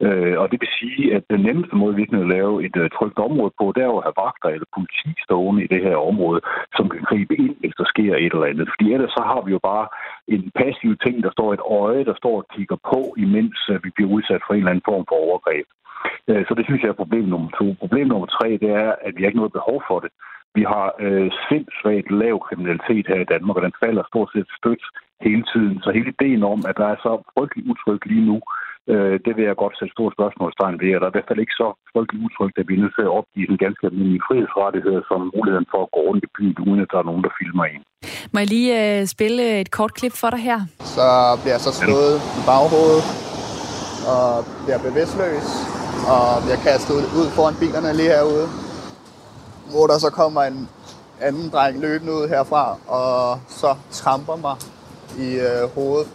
Øh, 0.06 0.36
og 0.40 0.46
det 0.50 0.58
vil 0.62 0.76
sige, 0.80 1.04
at 1.16 1.24
den 1.34 1.40
nemmeste 1.48 1.76
måde, 1.76 1.94
vi 2.00 2.04
kan 2.04 2.28
lave 2.36 2.54
et 2.66 2.76
øh, 2.82 2.90
trygt 2.96 3.18
område 3.28 3.52
på, 3.58 3.64
det 3.74 3.82
er 3.82 3.90
jo 3.92 3.98
at 3.98 4.06
have 4.08 4.20
vagter 4.24 4.48
eller 4.48 4.68
politi 4.76 5.10
stående 5.26 5.64
i 5.64 5.72
det 5.74 5.80
her 5.86 5.96
område, 6.10 6.40
som 6.76 6.86
kan 6.92 7.02
gribe 7.10 7.34
ind, 7.44 7.54
hvis 7.60 7.78
der 7.80 7.86
sker 7.92 8.12
et 8.16 8.32
eller 8.34 8.50
andet. 8.52 8.66
Fordi 8.72 8.86
ellers 8.94 9.12
så 9.18 9.22
har 9.30 9.40
vi 9.46 9.50
jo 9.56 9.60
bare 9.70 9.86
en 10.34 10.44
passiv 10.60 10.90
ting, 11.04 11.16
der 11.26 11.32
står 11.36 11.48
et 11.52 11.64
øje, 11.82 12.04
der 12.10 12.16
står 12.22 12.36
og 12.40 12.46
kigger 12.54 12.78
på, 12.90 13.00
imens 13.24 13.58
øh, 13.72 13.77
uh, 13.78 13.84
vi 13.84 13.90
bliver 13.94 14.10
udsat 14.16 14.42
for 14.44 14.52
en 14.54 14.58
eller 14.60 14.70
anden 14.70 14.88
form 14.90 15.04
for 15.08 15.16
overgreb. 15.26 15.66
Uh, 16.30 16.42
så 16.48 16.52
det 16.58 16.64
synes 16.66 16.82
jeg 16.82 16.88
er 16.90 17.02
problem 17.02 17.24
nummer 17.24 17.50
to. 17.58 17.66
Problem 17.82 18.06
nummer 18.08 18.28
tre, 18.36 18.48
det 18.62 18.70
er, 18.84 18.90
at 19.06 19.12
vi 19.14 19.22
har 19.22 19.28
ikke 19.30 19.42
noget 19.42 19.58
behov 19.58 19.78
for 19.88 19.98
det. 20.04 20.10
Vi 20.58 20.62
har 20.74 20.86
øh, 21.04 21.30
sindssygt 21.48 22.08
lav 22.22 22.36
kriminalitet 22.48 23.06
her 23.12 23.20
i 23.22 23.30
Danmark, 23.34 23.56
og 23.56 23.64
den 23.66 23.80
falder 23.84 24.02
stort 24.10 24.30
set 24.34 24.48
stødt 24.60 24.84
hele 25.26 25.44
tiden. 25.52 25.76
Så 25.84 25.88
hele 25.96 26.12
ideen 26.14 26.42
om, 26.52 26.60
at 26.70 26.76
der 26.80 26.88
er 26.94 26.98
så 27.06 27.12
frygtelig 27.34 27.62
utryg 27.70 28.00
lige 28.12 28.26
nu, 28.30 28.38
øh, 28.92 29.14
det 29.24 29.32
vil 29.36 29.44
jeg 29.48 29.62
godt 29.62 29.74
sætte 29.78 29.92
store 29.96 30.12
spørgsmålstegn 30.16 30.80
ved. 30.82 30.94
Og 30.94 31.00
der 31.00 31.06
er 31.06 31.12
i 31.12 31.16
hvert 31.16 31.30
fald 31.30 31.44
ikke 31.44 31.60
så 31.62 31.68
frygtelig 31.92 32.20
utrygt, 32.26 32.56
at 32.60 32.68
vi 32.68 32.74
er 32.74 32.82
nødt 32.82 32.94
til 32.96 33.08
at 33.08 33.16
opgive 33.18 33.50
den 33.52 33.58
ganske 33.64 33.84
almindelige 33.86 34.26
frihedsrettighed 34.28 34.98
som 35.10 35.20
muligheden 35.36 35.68
for 35.72 35.80
at 35.84 35.92
gå 35.94 36.00
rundt 36.08 36.24
i 36.26 36.30
byen, 36.36 36.58
uden 36.68 36.80
at 36.84 36.90
der 36.92 36.98
er 37.00 37.08
nogen, 37.10 37.24
der 37.26 37.32
filmer 37.40 37.64
en. 37.72 37.82
Må 38.32 38.36
jeg 38.42 38.50
lige 38.56 38.72
øh, 38.82 39.06
spille 39.14 39.44
et 39.62 39.70
kort 39.78 39.92
klip 39.98 40.14
for 40.22 40.30
dig 40.34 40.42
her? 40.48 40.58
Så 40.96 41.08
bliver 41.40 41.56
jeg 41.56 41.64
så 41.68 41.72
slået 41.80 42.16
i 42.38 42.40
baghovedet 42.50 43.27
og 44.14 44.44
bliver 44.64 44.80
bevidstløs 44.86 45.48
og 46.14 46.24
bliver 46.44 46.60
kastet 46.68 47.00
ud 47.20 47.28
foran 47.36 47.54
bilerne 47.60 47.90
lige 48.00 48.12
herude 48.16 48.48
hvor 49.72 49.86
der 49.86 49.98
så 50.04 50.10
kommer 50.20 50.42
en 50.42 50.68
anden 51.20 51.46
dreng 51.54 51.80
løbende 51.80 52.12
ud 52.12 52.28
herfra, 52.28 52.64
og 52.98 53.38
så 53.60 53.70
tramper 53.90 54.36
mig 54.46 54.56
i 55.24 55.28
øh, 55.48 55.62
hovedet. 55.74 56.06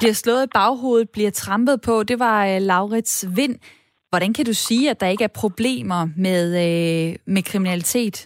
Bliver 0.00 0.16
slået 0.22 0.44
i 0.46 0.50
baghovedet, 0.54 1.10
bliver 1.10 1.30
trampet 1.30 1.80
på. 1.86 2.02
Det 2.02 2.18
var 2.18 2.38
øh, 2.46 2.58
Laurits 2.60 3.26
Vind. 3.36 3.56
Hvordan 4.10 4.32
kan 4.34 4.44
du 4.44 4.54
sige, 4.54 4.90
at 4.90 5.00
der 5.00 5.06
ikke 5.06 5.24
er 5.24 5.34
problemer 5.42 6.00
med, 6.26 6.44
øh, 6.64 7.08
med 7.34 7.42
kriminalitet? 7.50 8.16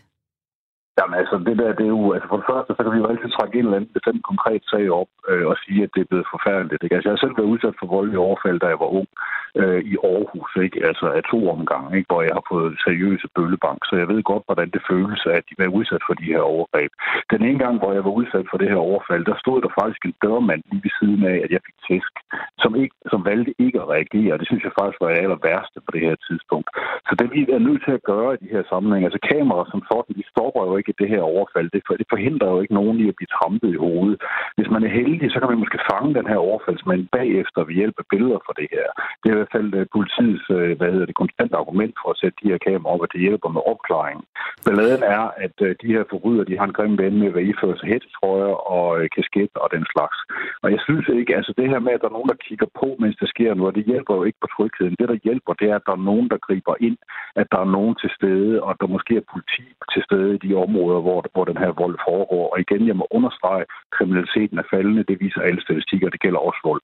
Jamen 0.99 1.15
altså, 1.21 1.37
det 1.47 1.55
der, 1.61 1.69
det 1.79 1.85
er 1.89 1.95
jo, 1.99 2.13
altså 2.15 2.29
for 2.31 2.39
det 2.41 2.47
første, 2.53 2.71
så 2.77 2.81
kan 2.83 2.93
vi 2.95 2.99
jo 3.03 3.07
altid 3.11 3.29
trække 3.37 3.55
en 3.59 3.65
eller 3.65 3.77
anden 3.79 3.95
bestemt 3.97 4.23
konkret 4.31 4.63
sag 4.73 4.85
op 5.01 5.13
øh, 5.31 5.47
og 5.51 5.57
sige, 5.65 5.81
at 5.87 5.91
det 5.95 6.01
er 6.03 6.11
blevet 6.11 6.33
forfærdeligt. 6.35 6.83
Ikke? 6.83 6.95
Altså, 6.95 7.09
jeg 7.09 7.15
har 7.17 7.25
selv 7.25 7.39
været 7.39 7.53
udsat 7.55 7.77
for 7.79 7.87
voldelige 7.97 8.25
overfald, 8.29 8.59
da 8.61 8.67
jeg 8.73 8.81
var 8.85 8.91
ung 9.01 9.09
øh, 9.61 9.81
i 9.93 9.95
Aarhus, 10.11 10.53
ikke? 10.65 10.79
altså 10.89 11.07
af 11.19 11.23
to 11.33 11.39
omgange, 11.55 11.91
ikke? 11.99 12.09
hvor 12.11 12.23
jeg 12.29 12.35
har 12.39 12.47
fået 12.53 12.81
seriøse 12.85 13.29
bøllebank. 13.37 13.81
Så 13.89 13.95
jeg 14.01 14.09
ved 14.13 14.23
godt, 14.23 14.45
hvordan 14.49 14.71
det 14.75 14.83
føles, 14.91 15.21
at 15.37 15.45
de 15.49 15.55
var 15.59 15.77
udsat 15.79 16.03
for 16.07 16.15
de 16.21 16.31
her 16.33 16.43
overgreb. 16.53 16.91
Den 17.35 17.43
ene 17.49 17.59
gang, 17.65 17.77
hvor 17.79 17.93
jeg 17.97 18.05
var 18.09 18.15
udsat 18.21 18.47
for 18.51 18.59
det 18.59 18.69
her 18.73 18.81
overfald, 18.89 19.25
der 19.31 19.37
stod 19.43 19.59
der 19.65 19.73
faktisk 19.81 20.03
en 20.05 20.15
dørmand 20.25 20.63
lige 20.71 20.85
ved 20.87 20.95
siden 21.01 21.23
af, 21.33 21.37
at 21.45 21.51
jeg 21.55 21.61
fik 21.67 21.79
tæsk, 21.89 22.13
som, 22.63 22.73
ikke, 22.83 22.95
som 23.13 23.21
valgte 23.31 23.53
ikke 23.65 23.79
at 23.83 23.91
reagere. 23.95 24.39
Det 24.41 24.47
synes 24.49 24.65
jeg 24.65 24.79
faktisk 24.79 25.01
var 25.01 25.11
det 25.11 25.23
aller 25.25 25.41
værste 25.49 25.79
på 25.85 25.91
det 25.95 26.03
her 26.07 26.17
tidspunkt. 26.29 26.69
Så 27.09 27.13
det 27.19 27.29
vi 27.35 27.41
er 27.57 27.67
nødt 27.69 27.83
til 27.87 27.95
at 27.99 28.07
gøre 28.13 28.31
i 28.35 28.43
de 28.45 28.53
her 28.55 28.63
sammenhænge, 28.73 29.07
altså 29.09 29.23
kameraer 29.33 29.67
som 29.73 29.83
sådan, 29.91 30.17
de 30.21 30.31
stopper 30.33 30.63
jo 30.69 30.77
ikke 30.81 30.99
det 31.01 31.09
her 31.15 31.23
overfald. 31.35 31.69
Det, 31.75 31.83
for, 31.87 31.95
det 32.01 32.07
forhindrer 32.15 32.49
jo 32.55 32.61
ikke 32.61 32.79
nogen 32.81 32.97
i 33.05 33.07
at 33.09 33.17
blive 33.19 33.35
trampet 33.39 33.71
i 33.75 33.83
hovedet. 33.87 34.19
Hvis 34.57 34.71
man 34.75 34.83
er 34.85 34.93
heldig, 34.99 35.14
så 35.33 35.39
kan 35.41 35.51
man 35.51 35.63
måske 35.63 35.87
fange 35.93 36.15
den 36.19 36.27
her 36.31 36.41
overfaldsmand 36.49 37.03
bagefter 37.19 37.61
ved 37.65 37.75
hjælp 37.81 37.97
af 38.03 38.07
billeder 38.13 38.39
for 38.47 38.55
det 38.61 38.69
her. 38.75 38.87
Det 39.21 39.27
er 39.29 39.35
i 39.35 39.41
hvert 39.41 39.55
fald 39.57 39.71
øh, 39.79 39.87
politiets 39.97 40.45
øh, 40.57 40.71
hvad 40.79 40.91
hedder 40.93 41.07
det, 41.07 41.23
konstante 41.23 41.57
argument 41.63 41.95
for 42.01 42.09
at 42.11 42.21
sætte 42.21 42.37
de 42.43 42.51
her 42.53 42.61
kameraer 42.67 42.95
op, 42.95 43.03
at 43.05 43.13
det 43.15 43.21
hjælper 43.27 43.51
med 43.57 43.63
opklaring. 43.73 44.19
Balladen 44.65 45.03
er, 45.17 45.25
at 45.45 45.57
øh, 45.67 45.71
de 45.83 45.93
her 45.95 46.05
forbrydere, 46.11 46.49
de 46.51 46.59
har 46.59 46.67
en 46.67 46.77
grim 46.79 46.99
ven 47.03 47.15
med 47.21 47.29
at 47.41 47.47
iføre 47.51 47.77
sig 47.79 47.89
hættetrøjer 47.93 48.55
og 48.77 48.87
kasket 49.17 49.53
og 49.65 49.69
den 49.77 49.85
slags. 49.93 50.19
Og 50.63 50.69
jeg 50.75 50.81
synes 50.87 51.07
ikke, 51.19 51.37
altså 51.39 51.53
det 51.59 51.67
her 51.73 51.81
med, 51.87 51.93
at 51.93 52.01
der 52.03 52.09
er 52.11 52.19
nogen, 52.19 52.33
der 52.33 52.45
kigger 52.47 52.69
på, 52.81 52.89
mens 53.03 53.17
det 53.23 53.29
sker 53.35 53.55
noget, 53.55 53.79
det 53.79 53.85
hjælper 53.91 54.15
jo 54.19 54.23
ikke 54.29 54.41
på 54.43 54.49
trygheden. 54.55 54.97
Det, 55.01 55.09
der 55.13 55.25
hjælper, 55.27 55.53
det 55.61 55.67
er, 55.71 55.77
at 55.77 55.87
der 55.89 55.95
er 55.97 56.07
nogen, 56.11 56.29
der 56.33 56.45
griber 56.47 56.75
ind, 56.89 56.99
at 57.41 57.47
der 57.53 57.61
er 57.63 57.75
nogen 57.77 57.95
til 58.03 58.11
stede, 58.19 58.63
og 58.67 58.73
der 58.81 58.87
måske 58.95 59.15
er 59.17 59.29
politi 59.33 59.65
til 59.93 60.03
stede 60.09 60.35
i 60.35 60.43
de 60.45 60.55
områder, 60.65 61.01
hvor, 61.07 61.19
hvor 61.35 61.45
den 61.45 61.59
her 61.63 61.73
vold 61.83 61.97
foregår. 62.09 62.45
Og 62.53 62.57
igen, 62.65 62.83
jeg 62.91 62.97
må 62.97 63.07
understrege, 63.11 63.65
kriminaliteten 63.97 64.59
er 64.59 64.67
faldende. 64.73 65.04
Det 65.09 65.17
viser 65.21 65.41
alle 65.41 65.61
statistikker, 65.63 66.09
det 66.09 66.21
gælder 66.21 66.39
også 66.39 66.61
vold. 66.65 66.83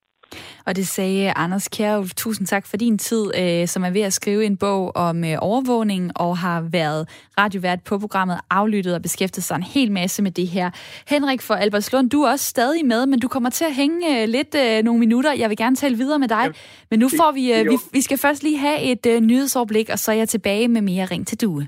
Og 0.66 0.76
det 0.76 0.87
sagde 0.87 1.33
Anders 1.33 1.68
Kjærulf. 1.68 2.14
Tusind 2.16 2.46
tak 2.46 2.66
for 2.66 2.76
din 2.76 2.98
tid, 2.98 3.30
øh, 3.38 3.66
som 3.66 3.85
er 3.85 3.90
ved 3.90 4.00
at 4.00 4.12
skrive 4.12 4.44
en 4.44 4.56
bog 4.56 4.96
om 4.96 5.24
øh, 5.24 5.37
overvågning 5.38 6.12
og 6.16 6.38
har 6.38 6.61
været 6.61 7.09
radiovært 7.38 7.83
på 7.83 7.98
programmet 7.98 8.40
Aflyttet 8.50 8.94
og 8.94 9.02
beskæftiget 9.02 9.44
sig 9.44 9.56
en 9.56 9.62
hel 9.62 9.92
masse 9.92 10.22
med 10.22 10.30
det 10.30 10.48
her. 10.48 10.70
Henrik 11.09 11.40
for 11.42 11.54
Albertslund, 11.54 12.11
du 12.11 12.22
er 12.22 12.30
også 12.30 12.44
stadig 12.44 12.87
med, 12.87 13.06
men 13.06 13.20
du 13.20 13.28
kommer 13.28 13.50
til 13.50 13.64
at 13.64 13.74
hænge 13.74 14.22
øh, 14.22 14.28
lidt 14.28 14.85
nogle 14.85 15.00
minutter. 15.00 15.33
Jeg 15.33 15.48
vil 15.48 15.56
gerne 15.56 15.76
tale 15.76 15.96
videre 15.96 16.18
med 16.18 16.28
dig, 16.28 16.50
men 16.90 17.00
nu 17.00 17.09
får 17.09 17.33
vi, 17.33 17.70
vi, 17.70 17.76
vi 17.92 18.00
skal 18.00 18.18
først 18.18 18.42
lige 18.42 18.59
have 18.59 18.80
et 18.80 19.22
nyhedsoverblik, 19.22 19.88
og 19.92 19.98
så 19.98 20.12
er 20.12 20.16
jeg 20.16 20.28
tilbage 20.28 20.68
med 20.68 20.83
mere 20.83 21.04
Ring 21.04 21.26
til 21.26 21.40
Due. 21.40 21.66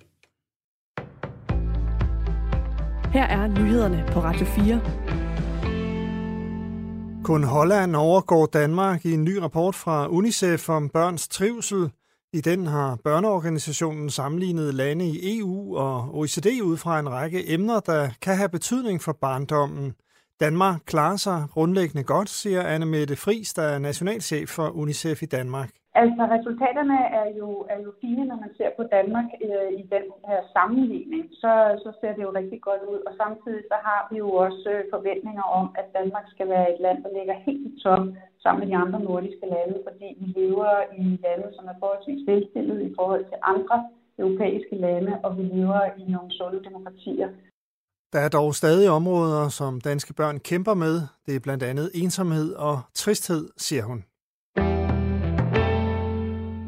Her 3.12 3.24
er 3.24 3.46
nyhederne 3.46 4.04
på 4.12 4.20
Radio 4.20 4.46
4. 4.46 5.31
Kun 7.24 7.44
Holland 7.44 7.96
overgår 7.96 8.46
Danmark 8.46 9.04
i 9.04 9.12
en 9.12 9.24
ny 9.24 9.36
rapport 9.36 9.74
fra 9.74 10.08
UNICEF 10.08 10.68
om 10.68 10.88
børns 10.88 11.28
trivsel. 11.28 11.90
I 12.32 12.40
den 12.40 12.66
har 12.66 12.96
børneorganisationen 13.04 14.10
sammenlignet 14.10 14.74
lande 14.74 15.06
i 15.06 15.38
EU 15.38 15.76
og 15.76 16.18
OECD 16.18 16.46
ud 16.62 16.76
fra 16.76 17.00
en 17.00 17.10
række 17.10 17.52
emner, 17.52 17.80
der 17.80 18.10
kan 18.22 18.36
have 18.36 18.48
betydning 18.48 19.02
for 19.02 19.12
barndommen. 19.12 19.94
Danmark 20.40 20.80
klarer 20.86 21.16
sig 21.16 21.46
grundlæggende 21.52 22.02
godt, 22.04 22.30
siger 22.30 22.62
Anne 22.62 22.86
Mette 22.86 23.16
Friis, 23.16 23.54
der 23.54 23.62
er 23.62 23.78
nationalchef 23.78 24.48
for 24.48 24.68
UNICEF 24.68 25.22
i 25.22 25.26
Danmark. 25.26 25.70
Altså 25.94 26.22
resultaterne 26.36 26.98
er 27.20 27.28
jo, 27.40 27.48
er 27.74 27.78
jo 27.86 27.90
fine, 28.00 28.24
når 28.30 28.38
man 28.44 28.52
ser 28.58 28.70
på 28.78 28.84
Danmark 28.96 29.28
øh, 29.48 29.70
i 29.80 29.82
den 29.94 30.06
her 30.28 30.40
sammenligning. 30.54 31.24
Så, 31.42 31.52
så 31.84 31.90
ser 32.00 32.12
det 32.14 32.22
jo 32.26 32.32
rigtig 32.40 32.60
godt 32.68 32.82
ud. 32.92 33.00
Og 33.08 33.12
samtidig 33.22 33.62
så 33.70 33.76
har 33.86 34.00
vi 34.10 34.16
jo 34.24 34.28
også 34.46 34.68
øh, 34.74 34.84
forventninger 34.94 35.46
om, 35.58 35.66
at 35.80 35.86
Danmark 35.98 36.26
skal 36.34 36.48
være 36.54 36.66
et 36.72 36.80
land, 36.84 36.98
der 37.04 37.12
ligger 37.18 37.34
helt 37.46 37.64
i 37.70 37.72
top 37.84 38.04
sammen 38.42 38.60
med 38.60 38.68
de 38.70 38.80
andre 38.84 39.00
nordiske 39.00 39.46
lande, 39.54 39.76
fordi 39.86 40.08
vi 40.20 40.26
lever 40.40 40.72
i 41.02 41.04
lande, 41.26 41.48
som 41.56 41.64
er 41.72 41.76
forholdsvis 41.80 42.26
velstillede 42.30 42.82
i 42.88 42.94
forhold 42.98 43.24
til 43.30 43.38
andre 43.54 43.78
europæiske 44.18 44.76
lande, 44.86 45.12
og 45.24 45.30
vi 45.38 45.42
lever 45.42 45.82
i 46.00 46.04
nogle 46.14 46.30
sunde 46.38 46.60
demokratier. 46.68 47.28
Der 48.12 48.20
er 48.26 48.28
dog 48.28 48.54
stadig 48.54 48.90
områder, 48.90 49.48
som 49.48 49.80
danske 49.80 50.14
børn 50.14 50.38
kæmper 50.38 50.74
med. 50.74 50.94
Det 51.26 51.36
er 51.36 51.40
blandt 51.46 51.62
andet 51.62 51.90
ensomhed 51.94 52.54
og 52.54 52.80
tristhed, 52.94 53.48
siger 53.56 53.84
hun. 53.84 54.04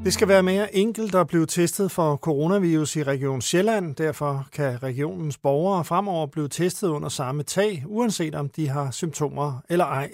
Det 0.04 0.12
skal 0.12 0.28
være 0.28 0.42
mere 0.42 0.74
enkelt 0.74 1.14
at 1.14 1.26
blive 1.26 1.46
testet 1.46 1.90
for 1.90 2.16
coronavirus 2.16 2.96
i 2.96 3.02
Region 3.02 3.40
Sjælland. 3.40 3.96
Derfor 3.96 4.46
kan 4.52 4.82
regionens 4.82 5.38
borgere 5.38 5.84
fremover 5.84 6.26
blive 6.26 6.48
testet 6.48 6.88
under 6.88 7.08
samme 7.08 7.42
tag, 7.42 7.84
uanset 7.86 8.34
om 8.34 8.48
de 8.48 8.68
har 8.68 8.90
symptomer 8.90 9.60
eller 9.68 9.84
ej. 9.84 10.10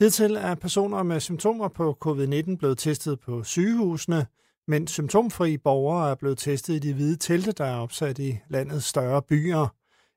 Hidtil 0.00 0.36
er 0.36 0.54
personer 0.54 1.02
med 1.02 1.20
symptomer 1.20 1.68
på 1.68 1.98
covid-19 2.06 2.56
blevet 2.56 2.78
testet 2.78 3.20
på 3.20 3.44
sygehusene, 3.44 4.26
men 4.68 4.86
symptomfri 4.86 5.56
borgere 5.56 6.10
er 6.10 6.14
blevet 6.14 6.38
testet 6.38 6.74
i 6.74 6.78
de 6.78 6.94
hvide 6.94 7.16
telte, 7.16 7.52
der 7.52 7.64
er 7.64 7.76
opsat 7.76 8.18
i 8.18 8.38
landets 8.48 8.86
større 8.86 9.22
byer. 9.22 9.66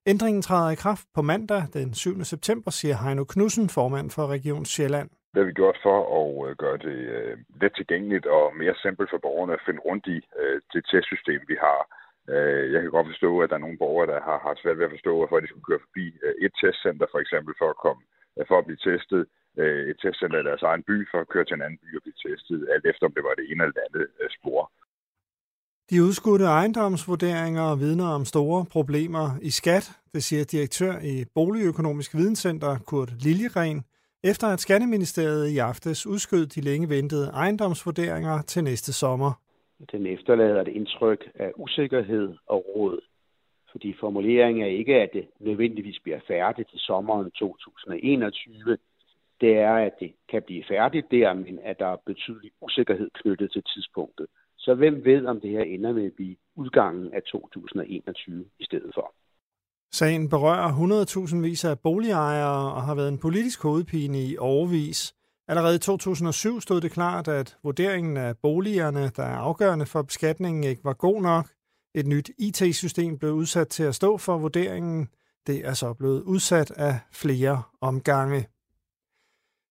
Ændringen 0.05 0.41
træder 0.41 0.69
i 0.69 0.75
kraft 0.75 1.05
på 1.15 1.21
mandag 1.21 1.67
den 1.73 1.93
7. 1.93 2.23
september, 2.23 2.71
siger 2.71 2.97
Heino 2.97 3.23
Knudsen, 3.23 3.69
formand 3.69 4.09
for 4.09 4.27
Region 4.27 4.65
Sjælland. 4.65 5.09
Det 5.31 5.37
har 5.39 5.49
vi 5.49 5.59
gjort 5.61 5.79
for 5.85 5.97
at 6.19 6.49
øh, 6.49 6.55
gøre 6.63 6.77
det 6.87 6.99
øh, 7.17 7.37
let 7.61 7.73
tilgængeligt 7.75 8.25
og 8.25 8.45
mere 8.61 8.75
simpelt 8.83 9.09
for 9.09 9.17
borgerne 9.25 9.53
at 9.53 9.65
finde 9.65 9.81
rundt 9.87 10.05
i 10.15 10.17
øh, 10.41 10.61
det 10.73 10.83
testsystem, 10.91 11.41
vi 11.51 11.57
har. 11.67 11.81
Jeg 12.73 12.81
kan 12.81 12.91
godt 12.91 13.11
forstå, 13.11 13.31
at 13.39 13.49
der 13.49 13.55
er 13.55 13.65
nogle 13.65 13.81
borgere, 13.83 14.07
der 14.11 14.19
har, 14.21 14.39
haft 14.47 14.61
svært 14.61 14.77
ved 14.77 14.85
at 14.85 14.95
forstå, 14.95 15.11
hvorfor 15.17 15.39
de 15.39 15.47
skulle 15.47 15.69
køre 15.69 15.85
forbi 15.87 16.05
et 16.45 16.53
testcenter, 16.61 17.07
for 17.11 17.19
eksempel 17.23 17.53
for 17.59 17.69
at, 17.73 17.81
komme, 17.85 18.01
for 18.49 18.57
at 18.57 18.65
blive 18.67 18.83
testet, 18.89 19.21
et 19.91 19.97
testcenter 20.01 20.39
i 20.39 20.47
deres 20.49 20.63
egen 20.71 20.83
by, 20.89 20.97
for 21.11 21.19
at 21.21 21.29
køre 21.33 21.45
til 21.45 21.55
en 21.57 21.65
anden 21.65 21.79
by 21.83 21.89
og 21.97 22.03
blive 22.05 22.21
testet, 22.25 22.59
alt 22.73 22.85
efter 22.91 23.05
om 23.05 23.13
det 23.15 23.23
var 23.27 23.33
det 23.39 23.45
ene 23.51 23.63
eller 23.63 23.77
det 23.77 23.85
andet 23.87 24.07
spor. 24.37 24.61
De 25.89 26.03
udskudte 26.07 26.45
ejendomsvurderinger 26.45 27.75
vidner 27.75 28.09
om 28.17 28.25
store 28.25 28.65
problemer 28.75 29.25
i 29.41 29.51
skat, 29.59 29.85
det 30.13 30.23
siger 30.23 30.43
direktør 30.55 30.93
i 31.13 31.15
Boligøkonomisk 31.35 32.09
Videnscenter 32.19 32.73
Kurt 32.89 33.11
Liljegren, 33.23 33.79
efter 34.23 34.47
at 34.47 34.59
Skatteministeriet 34.59 35.49
i 35.49 35.57
aftes 35.57 36.07
udskød 36.07 36.45
de 36.45 36.61
længe 36.61 36.89
ventede 36.89 37.27
ejendomsvurderinger 37.33 38.41
til 38.41 38.63
næste 38.63 38.93
sommer. 38.93 39.31
Den 39.91 40.05
efterlader 40.05 40.61
et 40.61 40.67
indtryk 40.67 41.31
af 41.35 41.51
usikkerhed 41.55 42.35
og 42.47 42.65
råd, 42.75 42.99
fordi 43.71 43.95
formuleringen 43.99 44.63
er 44.63 44.67
ikke, 44.67 44.95
at 44.95 45.09
det 45.13 45.27
nødvendigvis 45.39 45.99
bliver 46.03 46.19
færdigt 46.27 46.69
til 46.69 46.79
sommeren 46.79 47.31
2021. 47.31 48.77
Det 49.41 49.57
er, 49.57 49.73
at 49.73 49.93
det 49.99 50.11
kan 50.31 50.41
blive 50.41 50.63
færdigt 50.69 51.11
der, 51.11 51.33
men 51.33 51.59
at 51.63 51.79
der 51.79 51.85
er 51.85 51.97
betydelig 52.05 52.51
usikkerhed 52.61 53.09
knyttet 53.13 53.51
til 53.51 53.63
tidspunktet. 53.63 54.27
Så 54.57 54.75
hvem 54.75 55.05
ved, 55.05 55.25
om 55.25 55.41
det 55.41 55.49
her 55.49 55.63
ender 55.63 55.93
med 55.93 56.05
at 56.05 56.13
blive 56.13 56.35
udgangen 56.55 57.13
af 57.13 57.23
2021 57.23 58.45
i 58.59 58.63
stedet 58.63 58.91
for. 58.93 59.13
Sagen 59.91 60.29
berører 60.29 61.05
100.000 61.27 61.35
vis 61.37 61.65
af 61.65 61.79
boligejere 61.79 62.73
og 62.73 62.83
har 62.83 62.95
været 62.95 63.09
en 63.09 63.17
politisk 63.17 63.61
hovedpine 63.61 64.23
i 64.23 64.37
overvis. 64.37 65.13
Allerede 65.47 65.75
i 65.75 65.79
2007 65.79 66.61
stod 66.61 66.81
det 66.81 66.91
klart, 66.91 67.27
at 67.27 67.57
vurderingen 67.63 68.17
af 68.17 68.37
boligerne, 68.37 69.11
der 69.15 69.23
er 69.23 69.37
afgørende 69.37 69.85
for 69.85 70.01
beskatningen, 70.01 70.63
ikke 70.63 70.83
var 70.83 70.93
god 70.93 71.21
nok. 71.21 71.49
Et 71.95 72.07
nyt 72.07 72.31
IT-system 72.37 73.17
blev 73.17 73.31
udsat 73.31 73.67
til 73.67 73.83
at 73.83 73.95
stå 73.95 74.17
for 74.17 74.37
vurderingen. 74.37 75.07
Det 75.47 75.67
er 75.67 75.73
så 75.73 75.93
blevet 75.93 76.21
udsat 76.21 76.71
af 76.71 76.99
flere 77.11 77.63
omgange. 77.81 78.47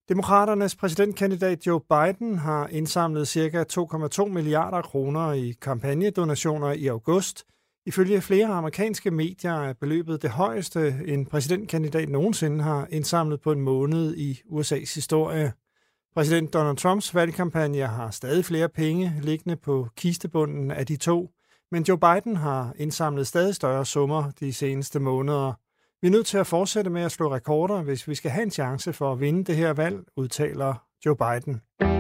Demokraternes 0.09 0.77
præsidentkandidat 0.77 1.67
Joe 1.67 1.81
Biden 1.81 2.39
har 2.39 2.67
indsamlet 2.67 3.29
ca. 3.29 3.65
2,2 3.73 4.25
milliarder 4.25 4.83
kroner 4.83 5.33
i 5.33 5.55
kampagnedonationer 5.63 6.73
i 6.73 6.87
august– 6.87 7.45
Ifølge 7.89 8.21
flere 8.21 8.47
amerikanske 8.47 9.11
medier 9.11 9.53
er 9.53 9.73
beløbet 9.73 10.23
det 10.23 10.31
højeste, 10.31 10.95
en 11.07 11.27
præsidentkandidat 11.27 12.09
nogensinde 12.09 12.63
har 12.65 12.87
indsamlet 12.91 13.41
på 13.41 13.53
en 13.53 13.61
måned 13.61 14.17
i 14.17 14.41
USA's 14.51 14.95
historie. 14.95 15.53
Præsident 16.15 16.53
Donald 16.53 16.77
Trumps 16.77 17.15
valgkampagne 17.15 17.87
har 17.87 18.11
stadig 18.11 18.45
flere 18.45 18.69
penge 18.69 19.13
liggende 19.23 19.57
på 19.57 19.89
kistebunden 19.97 20.71
af 20.71 20.87
de 20.87 20.97
to, 20.97 21.31
men 21.71 21.83
Joe 21.83 21.99
Biden 21.99 22.37
har 22.37 22.73
indsamlet 22.77 23.27
stadig 23.27 23.55
større 23.55 23.87
summer 23.87 24.31
de 24.41 24.53
seneste 24.53 25.01
måneder. 25.01 25.53
Vi 26.03 26.09
er 26.09 26.13
nødt 26.13 26.27
til 26.27 26.39
at 26.39 26.47
fortsætte 26.47 26.91
med 26.91 27.03
at 27.03 27.13
slå 27.13 27.35
rekorder, 27.35 27.83
hvis 27.83 28.09
vi 28.09 28.15
skal 28.15 28.31
have 28.31 28.43
en 28.43 28.51
chance 28.51 28.93
for 28.93 29.13
at 29.13 29.21
vinde 29.21 29.45
det 29.45 29.57
her 29.57 29.73
valg, 29.73 29.99
udtaler 30.17 30.75
Joe 31.07 31.17
Biden. 31.17 31.98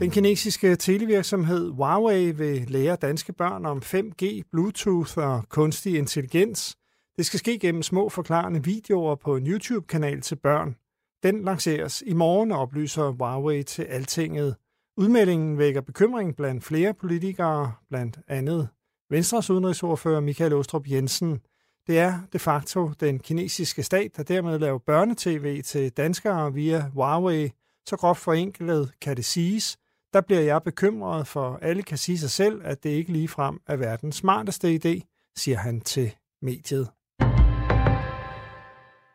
Den 0.00 0.10
kinesiske 0.10 0.76
televirksomhed 0.76 1.70
Huawei 1.70 2.30
vil 2.30 2.70
lære 2.70 2.96
danske 2.96 3.32
børn 3.32 3.66
om 3.66 3.82
5G, 3.84 4.42
Bluetooth 4.50 5.18
og 5.18 5.48
kunstig 5.48 5.98
intelligens. 5.98 6.76
Det 7.16 7.26
skal 7.26 7.38
ske 7.38 7.58
gennem 7.58 7.82
små 7.82 8.08
forklarende 8.08 8.64
videoer 8.64 9.14
på 9.14 9.36
en 9.36 9.46
YouTube-kanal 9.46 10.20
til 10.20 10.36
børn. 10.36 10.76
Den 11.22 11.44
lanceres 11.44 12.02
i 12.06 12.12
morgen, 12.12 12.52
oplyser 12.52 13.10
Huawei 13.10 13.62
til 13.62 13.82
Altinget. 13.82 14.56
Udmeldingen 14.96 15.58
vækker 15.58 15.80
bekymring 15.80 16.36
blandt 16.36 16.64
flere 16.64 16.94
politikere, 16.94 17.72
blandt 17.88 18.18
andet 18.28 18.68
Venstres 19.10 19.50
udenrigsordfører 19.50 20.20
Michael 20.20 20.52
Ostrup 20.52 20.90
Jensen. 20.90 21.40
Det 21.86 21.98
er 21.98 22.20
de 22.32 22.38
facto 22.38 22.90
den 23.00 23.18
kinesiske 23.18 23.82
stat, 23.82 24.16
der 24.16 24.22
dermed 24.22 24.58
laver 24.58 24.78
børnetv 24.78 25.62
til 25.62 25.90
danskere 25.90 26.54
via 26.54 26.88
Huawei. 26.88 27.50
Så 27.86 27.96
groft 27.96 28.20
forenklet 28.20 28.92
kan 29.00 29.16
det 29.16 29.24
siges. 29.24 29.78
Der 30.12 30.20
bliver 30.20 30.40
jeg 30.40 30.62
bekymret, 30.62 31.26
for 31.26 31.58
alle 31.62 31.82
kan 31.82 31.98
sige 31.98 32.18
sig 32.18 32.30
selv, 32.30 32.60
at 32.64 32.82
det 32.82 32.90
ikke 32.90 33.12
ligefrem 33.12 33.60
er 33.66 33.76
verdens 33.76 34.16
smarteste 34.16 34.74
idé, 34.74 35.32
siger 35.36 35.58
han 35.58 35.80
til 35.80 36.14
mediet. 36.42 36.88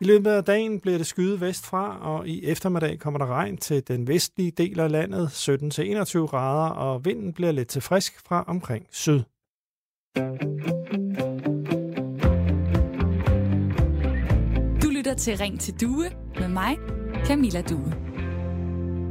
I 0.01 0.03
løbet 0.05 0.31
af 0.31 0.43
dagen 0.43 0.79
bliver 0.79 0.97
det 0.97 1.07
skyet 1.07 1.41
vestfra, 1.41 1.99
og 2.01 2.27
i 2.27 2.45
eftermiddag 2.45 2.99
kommer 2.99 3.17
der 3.17 3.25
regn 3.25 3.57
til 3.57 3.87
den 3.87 4.07
vestlige 4.07 4.51
del 4.51 4.79
af 4.79 4.91
landet, 4.91 5.27
17-21 5.27 6.17
grader, 6.17 6.69
og 6.69 7.05
vinden 7.05 7.33
bliver 7.33 7.51
lidt 7.51 7.67
til 7.67 7.81
frisk 7.81 8.27
fra 8.27 8.43
omkring 8.47 8.87
syd. 8.91 9.21
Du 14.83 14.89
lytter 14.89 15.13
til 15.17 15.37
Ring 15.37 15.59
til 15.59 15.81
Due 15.81 16.05
med 16.39 16.47
mig, 16.47 16.77
Camilla 17.25 17.61
Due. 17.61 18.14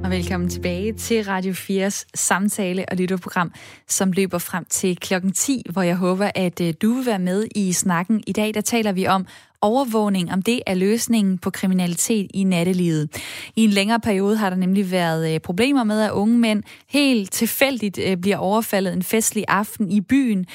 Og 0.04 0.10
velkommen 0.10 0.48
tilbage 0.48 0.92
til 0.92 1.24
Radio 1.24 1.52
4's 1.52 2.04
samtale- 2.14 2.84
og 2.90 2.96
lytterprogram, 2.96 3.52
som 3.88 4.12
løber 4.12 4.38
frem 4.38 4.64
til 4.64 4.96
klokken 4.96 5.32
10, 5.32 5.62
hvor 5.70 5.82
jeg 5.82 5.96
håber, 5.96 6.30
at 6.34 6.60
øh, 6.60 6.74
du 6.82 6.92
vil 6.92 7.06
være 7.06 7.18
med 7.18 7.46
i 7.54 7.72
snakken. 7.72 8.22
I 8.26 8.32
dag 8.32 8.54
der 8.54 8.60
taler 8.60 8.92
vi 8.92 9.06
om 9.06 9.26
overvågning, 9.60 10.32
om 10.32 10.42
det 10.42 10.60
er 10.66 10.74
løsningen 10.74 11.38
på 11.38 11.50
kriminalitet 11.50 12.30
i 12.34 12.44
nattelivet. 12.44 13.08
I 13.56 13.64
en 13.64 13.70
længere 13.70 14.00
periode 14.00 14.36
har 14.36 14.50
der 14.50 14.56
nemlig 14.56 14.90
været 14.90 15.34
øh, 15.34 15.40
problemer 15.40 15.84
med, 15.84 16.00
at 16.00 16.10
unge 16.10 16.38
mænd 16.38 16.62
helt 16.88 17.32
tilfældigt 17.32 17.98
øh, 17.98 18.16
bliver 18.16 18.36
overfaldet 18.36 18.92
en 18.92 19.02
festlig 19.02 19.44
aften 19.48 19.90
i 19.90 20.00
byen. 20.00 20.46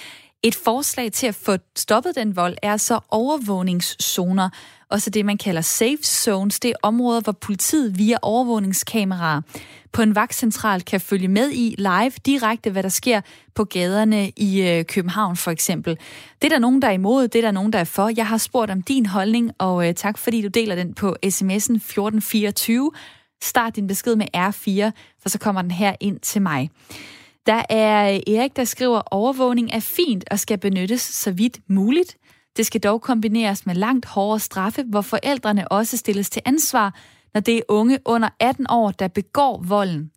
Et 0.44 0.56
forslag 0.56 1.12
til 1.12 1.28
at 1.28 1.36
få 1.36 1.58
stoppet 1.76 2.16
den 2.16 2.36
vold 2.36 2.58
er 2.62 2.78
så 2.78 3.00
overvågningszoner, 3.10 4.50
også 4.90 5.10
det, 5.10 5.26
man 5.26 5.38
kalder 5.38 5.62
safe 5.62 6.04
zones. 6.04 6.60
Det 6.60 6.70
er 6.70 6.76
områder, 6.84 7.22
hvor 7.22 7.32
politiet 7.32 7.98
via 7.98 8.18
overvågningskameraer 8.22 9.42
på 9.92 10.02
en 10.02 10.16
vagtcentral 10.16 10.82
kan 10.82 11.02
følge 11.02 11.28
med 11.28 11.52
i 11.52 11.76
live 11.78 12.12
direkte, 12.26 12.70
hvad 12.72 12.84
der 12.84 12.90
sker 12.90 13.22
på 13.56 13.64
gaderne 13.64 14.30
i 14.30 14.62
øh, 14.62 14.86
København 14.86 15.36
for 15.36 15.52
eksempel. 15.52 15.98
Det 16.42 16.48
er 16.48 16.50
der 16.50 16.60
nogen, 16.60 16.82
der 16.82 16.88
er 16.88 16.92
imod, 16.92 17.28
det 17.28 17.40
er 17.40 17.48
der 17.48 17.52
nogen, 17.52 17.74
der 17.74 17.80
er 17.80 17.84
for. 17.84 18.12
Jeg 18.18 18.28
har 18.28 18.38
spurgt 18.38 18.72
om 18.72 18.82
din 18.82 19.06
holdning, 19.06 19.52
og 19.58 19.88
øh, 19.88 19.94
tak 19.94 20.18
fordi 20.18 20.42
du 20.42 20.48
deler 20.48 20.76
den 20.76 20.94
på 20.94 21.16
sms'en 21.26 21.76
1424. 21.76 22.92
Start 23.42 23.76
din 23.76 23.88
besked 23.88 24.16
med 24.16 24.28
R4, 24.36 24.92
for 25.22 25.30
så 25.30 25.40
kommer 25.40 25.62
den 25.62 25.72
her 25.72 25.96
ind 26.00 26.20
til 26.20 26.42
mig. 26.42 26.70
Der 27.46 27.64
er 27.70 28.20
Erik, 28.28 28.56
der 28.56 28.64
skriver, 28.64 29.02
overvågning 29.12 29.72
er 29.72 29.80
fint 29.80 30.24
og 30.32 30.40
skal 30.40 30.58
benyttes 30.58 31.02
så 31.02 31.32
vidt 31.32 31.60
muligt. 31.68 32.18
Det 32.58 32.66
skal 32.66 32.82
dog 32.82 33.02
kombineres 33.02 33.66
med 33.66 33.76
langt 33.76 34.06
hårdere 34.06 34.40
straffe, 34.40 34.84
hvor 34.84 35.02
forældrene 35.02 35.72
også 35.72 35.98
stilles 35.98 36.30
til 36.30 36.42
ansvar, 36.46 36.96
når 37.34 37.42
det 37.42 37.58
er 37.58 37.62
unge 37.68 38.00
under 38.06 38.30
18 38.40 38.66
år, 38.70 38.92
der 38.92 39.08
begår 39.08 39.64
volden, 39.68 40.12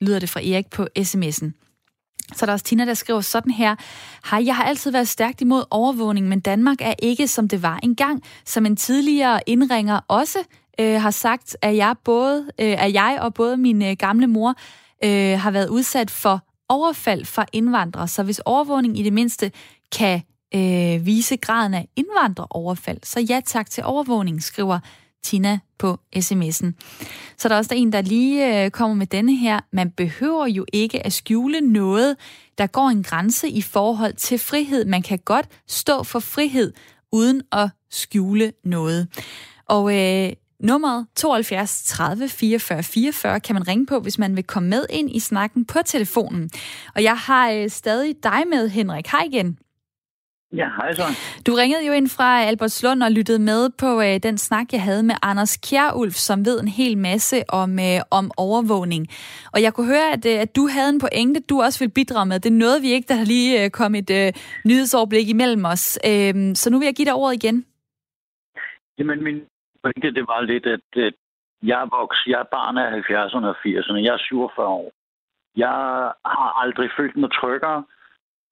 lyder 0.00 0.18
det 0.18 0.28
fra 0.28 0.40
Erik 0.40 0.70
på 0.70 0.86
sms'en. 0.98 1.52
Så 2.32 2.44
er 2.44 2.46
der 2.46 2.52
også 2.52 2.64
Tina, 2.64 2.84
der 2.84 2.94
skriver 2.94 3.20
sådan 3.20 3.52
her. 3.52 3.76
Hej, 4.30 4.46
jeg 4.46 4.56
har 4.56 4.64
altid 4.64 4.90
været 4.90 5.08
stærkt 5.08 5.40
imod 5.40 5.64
overvågning, 5.70 6.28
men 6.28 6.40
Danmark 6.40 6.76
er 6.80 6.94
ikke, 6.98 7.28
som 7.28 7.48
det 7.48 7.62
var 7.62 7.80
engang. 7.82 8.22
Som 8.44 8.66
en 8.66 8.76
tidligere 8.76 9.40
indringer 9.46 10.00
også 10.08 10.38
øh, 10.80 11.00
har 11.00 11.10
sagt, 11.10 11.56
at 11.62 11.76
jeg, 11.76 11.94
både, 12.04 12.40
øh, 12.60 12.84
at 12.84 12.92
jeg 12.92 13.18
og 13.20 13.34
både 13.34 13.56
min 13.56 13.82
øh, 13.82 13.96
gamle 13.98 14.26
mor 14.26 14.54
øh, 15.04 15.38
har 15.38 15.50
været 15.50 15.68
udsat 15.68 16.10
for 16.10 16.40
overfald 16.68 17.24
fra 17.24 17.46
indvandrere. 17.52 18.08
Så 18.08 18.22
hvis 18.22 18.38
overvågning 18.38 18.98
i 18.98 19.02
det 19.02 19.12
mindste 19.12 19.52
kan 19.92 20.22
øh, 20.54 21.06
vise 21.06 21.36
graden 21.36 21.74
af 21.74 21.88
indvandreroverfald, 21.96 22.98
så 23.02 23.20
ja 23.20 23.40
tak 23.46 23.70
til 23.70 23.84
overvågning, 23.84 24.42
skriver 24.42 24.78
Tina 25.24 25.58
på 25.78 26.00
sms'en. 26.16 26.72
Så 27.36 27.48
der 27.48 27.54
er 27.54 27.58
også 27.58 27.68
der 27.68 27.76
en, 27.76 27.92
der 27.92 28.02
lige 28.02 28.64
øh, 28.64 28.70
kommer 28.70 28.94
med 28.96 29.06
denne 29.06 29.36
her. 29.36 29.60
Man 29.72 29.90
behøver 29.90 30.46
jo 30.46 30.66
ikke 30.72 31.06
at 31.06 31.12
skjule 31.12 31.60
noget, 31.60 32.16
der 32.58 32.66
går 32.66 32.88
en 32.88 33.02
grænse 33.02 33.48
i 33.48 33.62
forhold 33.62 34.14
til 34.14 34.38
frihed. 34.38 34.84
Man 34.84 35.02
kan 35.02 35.18
godt 35.18 35.46
stå 35.68 36.02
for 36.02 36.18
frihed, 36.18 36.72
uden 37.12 37.42
at 37.52 37.70
skjule 37.90 38.52
noget. 38.64 39.08
Og 39.66 39.94
øh, 39.94 40.32
nummeret 40.60 41.06
72 41.16 41.84
30 41.84 42.28
44 42.28 42.82
44 42.82 43.40
kan 43.40 43.54
man 43.54 43.68
ringe 43.68 43.86
på, 43.86 44.00
hvis 44.00 44.18
man 44.18 44.36
vil 44.36 44.44
komme 44.44 44.68
med 44.68 44.86
ind 44.90 45.10
i 45.10 45.20
snakken 45.20 45.64
på 45.64 45.78
telefonen. 45.84 46.50
Og 46.94 47.02
jeg 47.02 47.16
har 47.16 47.50
øh, 47.50 47.68
stadig 47.68 48.14
dig 48.22 48.42
med, 48.50 48.68
Henrik. 48.68 49.06
Hej 49.06 49.22
igen. 49.32 49.58
Ja, 50.56 50.68
hej 50.76 50.92
så. 50.92 51.02
Du 51.46 51.54
ringede 51.54 51.86
jo 51.86 51.92
ind 51.92 52.08
fra 52.08 52.42
Albertslund 52.42 53.02
og 53.02 53.12
lyttede 53.12 53.38
med 53.38 53.70
på 53.78 54.00
øh, 54.00 54.22
den 54.22 54.38
snak, 54.38 54.72
jeg 54.72 54.82
havde 54.82 55.02
med 55.02 55.14
Anders 55.22 55.56
Kjærulf, 55.56 56.14
som 56.14 56.46
ved 56.46 56.60
en 56.60 56.68
hel 56.68 56.98
masse 56.98 57.42
om, 57.48 57.78
øh, 57.78 58.00
om 58.10 58.30
overvågning. 58.36 59.08
Og 59.52 59.62
jeg 59.62 59.74
kunne 59.74 59.86
høre, 59.86 60.12
at, 60.12 60.26
øh, 60.26 60.40
at 60.40 60.56
du 60.56 60.68
havde 60.68 60.88
en 60.88 61.00
pointe, 61.00 61.40
du 61.40 61.62
også 61.62 61.78
vil 61.78 61.88
bidrage 61.88 62.26
med. 62.26 62.40
Det 62.40 62.52
nåede 62.52 62.80
vi 62.80 62.92
ikke, 62.92 63.08
der 63.08 63.14
har 63.14 63.24
lige 63.24 63.64
øh, 63.64 63.70
kommet 63.70 64.10
et 64.10 64.26
øh, 64.26 64.32
nyhedsoverblik 64.64 65.28
imellem 65.28 65.64
os. 65.64 65.98
Øh, 66.06 66.34
så 66.54 66.70
nu 66.70 66.78
vil 66.78 66.86
jeg 66.86 66.94
give 66.94 67.06
dig 67.06 67.14
ordet 67.14 67.44
igen. 67.44 67.64
Jamen, 68.98 69.24
min 69.24 69.40
pointe, 69.84 70.14
det 70.18 70.26
var 70.32 70.40
lidt, 70.40 70.66
at, 70.66 70.86
at 70.96 71.14
jeg 71.62 71.78
er 71.80 71.96
voks, 71.98 72.18
jeg 72.26 72.40
er 72.40 72.54
barn 72.58 72.78
af 72.78 72.88
70'erne 73.00 73.46
og 73.52 73.56
80'erne, 73.66 74.04
jeg 74.06 74.14
er 74.14 74.26
47 74.28 74.66
år. 74.66 74.92
Jeg 75.56 75.68
har 76.36 76.50
aldrig 76.62 76.90
følt 76.96 77.16
mig 77.16 77.30
tryggere, 77.32 77.84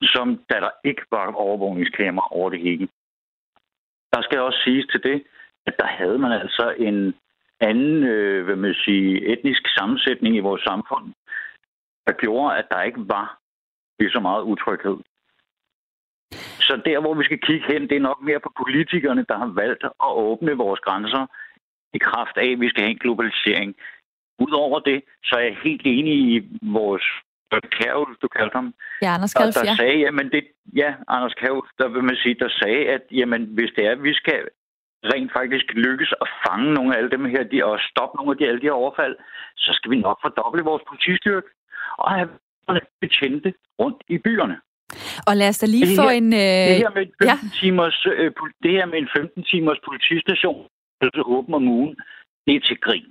som 0.03 0.27
da 0.51 0.57
der 0.61 0.71
ikke 0.85 1.03
var 1.11 1.33
overvågningskamera 1.33 2.29
over 2.31 2.51
det 2.51 2.61
hele. 2.61 2.88
Der 4.12 4.23
skal 4.23 4.40
også 4.40 4.61
siges 4.64 4.87
til 4.87 5.03
det, 5.03 5.25
at 5.66 5.75
der 5.79 5.87
havde 5.87 6.18
man 6.18 6.33
altså 6.33 6.75
en 6.79 7.14
anden 7.61 8.05
øh, 8.05 8.45
hvad 8.45 8.57
man 8.57 8.75
sige, 8.75 9.33
etnisk 9.33 9.62
sammensætning 9.77 10.37
i 10.37 10.47
vores 10.49 10.62
samfund, 10.62 11.14
der 12.07 12.12
gjorde, 12.12 12.57
at 12.57 12.66
der 12.71 12.83
ikke 12.83 13.09
var 13.09 13.38
lige 13.99 14.11
så 14.11 14.21
meget 14.21 14.42
utryghed. 14.42 14.97
Så 16.72 16.82
der, 16.85 17.00
hvor 17.00 17.14
vi 17.14 17.24
skal 17.24 17.40
kigge 17.46 17.66
hen, 17.72 17.82
det 17.88 17.96
er 17.96 18.08
nok 18.11 18.20
mere 18.28 18.40
på 18.40 18.50
politikerne, 18.61 19.24
der 19.28 19.37
har 19.42 19.50
valgt 19.62 19.85
at 19.85 20.12
åbne 20.28 20.52
vores 20.64 20.80
grænser 20.80 21.26
i 21.96 21.98
kraft 21.98 22.37
af, 22.37 22.48
at 22.52 22.61
vi 22.61 22.68
skal 22.68 22.82
have 22.82 22.90
en 22.90 23.04
globalisering. 23.04 23.74
Udover 24.38 24.78
det, 24.80 25.02
så 25.24 25.35
er 25.38 25.44
jeg 25.48 25.56
helt 25.64 25.82
enig 25.85 26.14
i 26.35 26.37
vores 26.62 27.06
Kærulf, 27.78 28.16
du 28.22 28.28
kaldte 28.28 28.54
ham. 28.54 28.74
Ja, 29.02 29.11
Anders 29.14 29.35
Kærulf, 29.35 29.54
der 29.54 29.70
ja. 29.70 29.76
sagde, 29.76 29.98
jamen 29.98 30.30
det, 30.30 30.42
ja, 30.76 30.94
Anders 31.08 31.35
Kærulf, 31.35 31.68
der 31.78 31.88
vil 31.88 32.04
man 32.04 32.16
sige, 32.16 32.35
der 32.35 32.48
sagde, 32.48 32.82
at 32.96 33.02
jamen, 33.11 33.42
hvis 33.56 33.70
det 33.76 33.87
er, 33.87 33.92
at 33.92 34.02
vi 34.02 34.14
skal 34.14 34.40
rent 35.12 35.32
faktisk 35.32 35.66
lykkes 35.74 36.14
at 36.20 36.28
fange 36.46 36.74
nogle 36.74 36.94
af 36.94 36.98
alle 36.98 37.11
dem 37.11 37.24
her, 37.24 37.42
de, 37.42 37.64
og 37.64 37.80
stoppe 37.90 38.16
nogle 38.16 38.30
af 38.32 38.37
de, 38.38 38.46
alle 38.48 38.61
de 38.61 38.70
her 38.70 38.80
overfald, 38.82 39.16
så 39.56 39.70
skal 39.72 39.90
vi 39.90 39.96
nok 40.00 40.18
fordoble 40.22 40.62
vores 40.62 40.82
politistyrke 40.88 41.48
og 41.98 42.11
have 42.11 42.28
betjente 43.00 43.54
rundt 43.80 44.02
i 44.08 44.18
byerne. 44.18 44.56
Og 45.27 45.33
lad 45.37 45.48
os 45.53 45.59
da 45.59 45.66
lige 45.66 45.87
det 45.87 45.96
få 46.03 46.09
en... 46.09 46.29
Øh... 46.33 46.68
Det 46.70 46.83
her 46.85 46.92
med 46.96 47.03
en 47.09 47.14
15 47.20 47.29
ja. 47.31 47.37
timers, 47.61 47.98
øh, 48.07 48.31
det 48.64 48.72
her 48.79 48.87
med 48.92 48.98
en 49.05 49.09
15 49.16 49.42
timers 49.51 49.81
politistation, 49.88 50.62
altså 51.05 51.22
åben 51.37 51.55
om 51.55 51.68
ugen, 51.68 51.94
det 52.46 52.53
er 52.57 52.61
til 52.61 52.79
grin. 52.87 53.09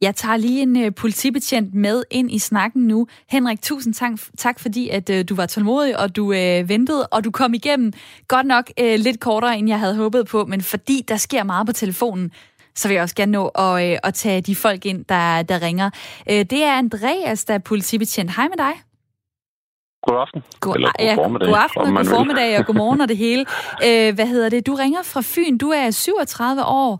Jeg 0.00 0.14
tager 0.14 0.36
lige 0.36 0.62
en 0.62 0.86
uh, 0.86 0.94
politibetjent 0.94 1.74
med 1.74 2.02
ind 2.10 2.30
i 2.32 2.38
snakken 2.38 2.86
nu. 2.86 3.06
Henrik, 3.30 3.60
tusind 3.62 3.94
tak, 3.94 4.12
tak 4.38 4.60
fordi, 4.60 4.88
at 4.88 5.10
uh, 5.10 5.16
du 5.28 5.34
var 5.34 5.46
tålmodig, 5.46 5.98
og 5.98 6.16
du 6.16 6.24
uh, 6.24 6.68
ventede, 6.68 7.06
og 7.06 7.24
du 7.24 7.30
kom 7.30 7.54
igennem. 7.54 7.92
Godt 8.28 8.46
nok 8.46 8.70
uh, 8.80 8.86
lidt 8.86 9.20
kortere, 9.20 9.58
end 9.58 9.68
jeg 9.68 9.78
havde 9.78 9.96
håbet 9.96 10.26
på, 10.26 10.44
men 10.44 10.60
fordi 10.60 11.04
der 11.08 11.16
sker 11.16 11.44
meget 11.44 11.66
på 11.66 11.72
telefonen, 11.72 12.30
så 12.74 12.88
vil 12.88 12.94
jeg 12.94 13.02
også 13.02 13.14
gerne 13.14 13.32
nå 13.32 13.48
at, 13.48 13.92
uh, 13.92 14.08
at 14.08 14.14
tage 14.14 14.40
de 14.40 14.56
folk 14.56 14.86
ind, 14.86 15.04
der, 15.04 15.42
der 15.42 15.62
ringer. 15.62 15.90
Uh, 16.30 16.36
det 16.36 16.64
er 16.64 16.72
Andreas, 16.72 17.44
der 17.44 17.54
er 17.54 17.58
politibetjent. 17.58 18.36
Hej 18.36 18.48
med 18.48 18.56
dig. 18.56 18.87
God 20.06 20.16
aften. 20.24 20.42
God, 20.60 20.74
Eller 20.74 20.90
god 20.98 21.06
ja, 21.06 21.14
formiddag. 21.14 21.48
God 21.48 21.58
aften 21.66 21.94
god 21.94 22.04
formiddag 22.16 22.58
og 22.58 22.66
god 22.66 22.74
morgen 22.74 23.00
og 23.00 23.08
det 23.08 23.16
hele. 23.16 23.44
Uh, 23.86 24.08
hvad 24.16 24.28
hedder 24.34 24.48
det? 24.48 24.66
Du 24.66 24.74
ringer 24.74 25.02
fra 25.12 25.22
Fyn. 25.32 25.58
Du 25.58 25.68
er 25.80 25.90
37 25.90 26.64
år. 26.64 26.92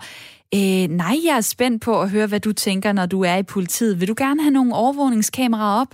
Øh, 0.59 0.87
nej, 1.03 1.17
jeg 1.27 1.37
er 1.37 1.47
spændt 1.55 1.85
på 1.85 1.93
at 2.03 2.11
høre, 2.11 2.29
hvad 2.29 2.41
du 2.41 2.53
tænker, 2.53 2.93
når 2.93 3.07
du 3.07 3.19
er 3.31 3.37
i 3.37 3.51
politiet. 3.55 4.01
Vil 4.01 4.09
du 4.09 4.15
gerne 4.19 4.43
have 4.43 4.57
nogle 4.59 4.75
overvågningskameraer 4.75 5.81
op? 5.83 5.93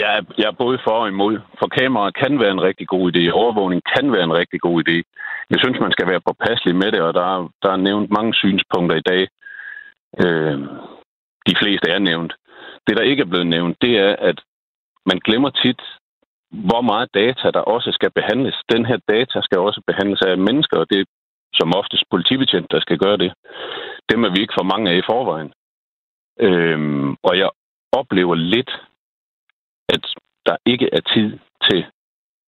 Jeg 0.00 0.08
er, 0.16 0.22
jeg 0.38 0.46
er 0.52 0.60
både 0.64 0.78
for 0.84 0.96
og 1.02 1.08
imod. 1.08 1.34
For 1.58 1.68
kameraer 1.78 2.10
kan 2.22 2.40
være 2.40 2.50
en 2.50 2.62
rigtig 2.68 2.86
god 2.88 3.04
idé. 3.12 3.30
Overvågning 3.30 3.82
kan 3.94 4.12
være 4.12 4.24
en 4.24 4.38
rigtig 4.40 4.60
god 4.60 4.76
idé. 4.84 4.96
Jeg 5.50 5.58
synes, 5.62 5.78
man 5.80 5.92
skal 5.92 6.06
være 6.08 6.26
påpasselig 6.28 6.76
med 6.76 6.92
det, 6.92 7.00
og 7.00 7.14
der 7.14 7.24
er, 7.34 7.48
der 7.62 7.70
er 7.72 7.84
nævnt 7.88 8.10
mange 8.10 8.34
synspunkter 8.34 8.96
i 8.96 9.06
dag. 9.10 9.22
Øh, 10.24 10.58
de 11.48 11.54
fleste 11.60 11.86
er 11.90 11.98
nævnt. 11.98 12.32
Det, 12.90 12.98
der 12.98 13.10
ikke 13.10 13.22
er 13.22 13.32
blevet 13.32 13.46
nævnt, 13.46 13.76
det 13.82 13.98
er, 13.98 14.16
at 14.16 14.38
man 15.06 15.18
glemmer 15.18 15.50
tit, 15.50 15.82
hvor 16.68 16.80
meget 16.80 17.14
data 17.14 17.50
der 17.50 17.60
også 17.60 17.90
skal 17.92 18.10
behandles. 18.10 18.56
Den 18.72 18.86
her 18.86 18.98
data 19.08 19.40
skal 19.42 19.58
også 19.58 19.80
behandles 19.86 20.22
af 20.22 20.38
mennesker, 20.38 20.76
og 20.76 20.86
det 20.90 21.00
er 21.00 21.04
som 21.54 21.74
oftest 21.76 22.04
politibetjent, 22.10 22.70
der 22.70 22.80
skal 22.80 22.98
gøre 22.98 23.16
det. 23.16 23.32
Dem 24.10 24.24
er 24.24 24.30
vi 24.34 24.40
ikke 24.40 24.58
for 24.58 24.70
mange 24.72 24.90
af 24.90 24.96
i 24.96 25.08
forvejen. 25.10 25.52
Øhm, 26.40 27.16
og 27.22 27.38
jeg 27.38 27.50
oplever 27.92 28.34
lidt, 28.34 28.72
at 29.88 30.02
der 30.46 30.56
ikke 30.66 30.88
er 30.92 31.00
tid 31.14 31.38
til 31.70 31.86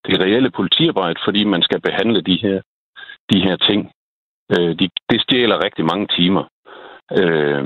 det 0.06 0.20
reelle 0.20 0.50
politiarbejde, 0.50 1.20
fordi 1.24 1.44
man 1.44 1.62
skal 1.62 1.80
behandle 1.80 2.20
de 2.22 2.36
her, 2.44 2.60
de 3.32 3.40
her 3.40 3.56
ting. 3.56 3.92
Øh, 4.52 4.78
de, 4.78 4.88
det 5.10 5.20
stjæler 5.20 5.64
rigtig 5.64 5.84
mange 5.84 6.06
timer. 6.16 6.44
Øh, 7.18 7.64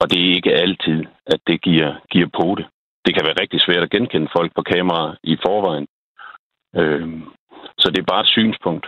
og 0.00 0.10
det 0.10 0.18
er 0.20 0.34
ikke 0.34 0.52
altid, 0.64 0.98
at 1.26 1.40
det 1.46 1.62
giver, 1.62 1.90
giver 2.10 2.30
på 2.40 2.54
det. 2.58 2.66
Det 3.04 3.14
kan 3.14 3.24
være 3.26 3.40
rigtig 3.40 3.60
svært 3.60 3.82
at 3.82 3.90
genkende 3.90 4.28
folk 4.36 4.50
på 4.54 4.62
kamera 4.62 5.16
i 5.22 5.36
forvejen. 5.46 5.86
Øh, 6.80 7.08
så 7.78 7.86
det 7.90 7.98
er 8.00 8.12
bare 8.12 8.20
et 8.20 8.34
synspunkt. 8.36 8.86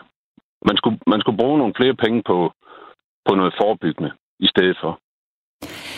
Man 0.68 0.76
skulle, 0.76 0.98
man 1.06 1.20
skulle 1.20 1.38
bruge 1.38 1.58
nogle 1.58 1.74
flere 1.76 1.94
penge 1.94 2.22
på, 2.26 2.52
på 3.26 3.34
noget 3.34 3.54
forebyggende 3.60 4.12
i 4.40 4.46
stedet 4.46 4.76
for, 4.82 5.00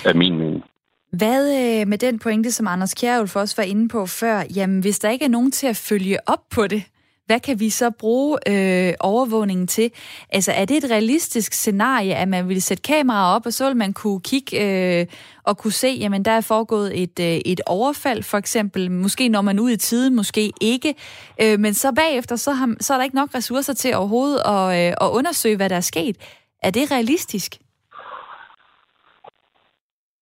af 0.08 0.14
min 0.14 0.36
mening. 0.38 0.64
Hvad 1.12 1.42
øh, 1.60 1.88
med 1.88 1.98
den 1.98 2.18
pointe, 2.18 2.52
som 2.52 2.66
Anders 2.66 2.94
Kjærulf 2.94 3.36
også 3.36 3.56
var 3.56 3.64
inde 3.64 3.88
på 3.88 4.06
før? 4.06 4.42
Jamen, 4.56 4.80
hvis 4.80 4.98
der 4.98 5.10
ikke 5.10 5.24
er 5.24 5.36
nogen 5.36 5.50
til 5.50 5.66
at 5.66 5.82
følge 5.88 6.16
op 6.26 6.44
på 6.54 6.66
det, 6.66 6.82
hvad 7.30 7.40
kan 7.40 7.60
vi 7.60 7.70
så 7.70 7.90
bruge 7.90 8.38
øh, 8.52 8.94
overvågningen 9.00 9.66
til? 9.66 9.90
Altså, 10.30 10.52
er 10.52 10.64
det 10.64 10.76
et 10.76 10.90
realistisk 10.90 11.52
scenarie, 11.52 12.14
at 12.14 12.28
man 12.28 12.48
vil 12.48 12.62
sætte 12.62 12.82
kameraer 12.82 13.34
op, 13.34 13.46
og 13.46 13.52
så 13.52 13.64
ville 13.64 13.78
man 13.78 13.92
kunne 13.92 14.20
kigge 14.20 14.50
øh, 14.64 15.06
og 15.44 15.58
kunne 15.58 15.72
se, 15.72 15.88
jamen, 15.88 16.24
der 16.24 16.30
er 16.30 16.40
foregået 16.40 17.02
et, 17.02 17.20
øh, 17.20 17.52
et 17.52 17.60
overfald, 17.66 18.22
for 18.22 18.38
eksempel. 18.38 18.90
Måske 18.90 19.28
når 19.28 19.40
man 19.40 19.60
ud 19.60 19.70
i 19.70 19.76
tiden, 19.76 20.16
måske 20.16 20.52
ikke. 20.60 20.94
Øh, 21.42 21.58
men 21.58 21.74
så 21.74 21.92
bagefter, 21.92 22.36
så, 22.36 22.52
har, 22.52 22.76
så 22.80 22.92
er 22.92 22.96
der 22.98 23.04
ikke 23.04 23.16
nok 23.16 23.34
ressourcer 23.34 23.74
til 23.74 23.94
overhovedet 23.94 24.40
at, 24.54 24.66
øh, 24.80 24.92
at 25.04 25.08
undersøge, 25.18 25.56
hvad 25.56 25.68
der 25.68 25.76
er 25.76 25.88
sket. 25.94 26.16
Er 26.62 26.70
det 26.70 26.90
realistisk? 26.90 27.50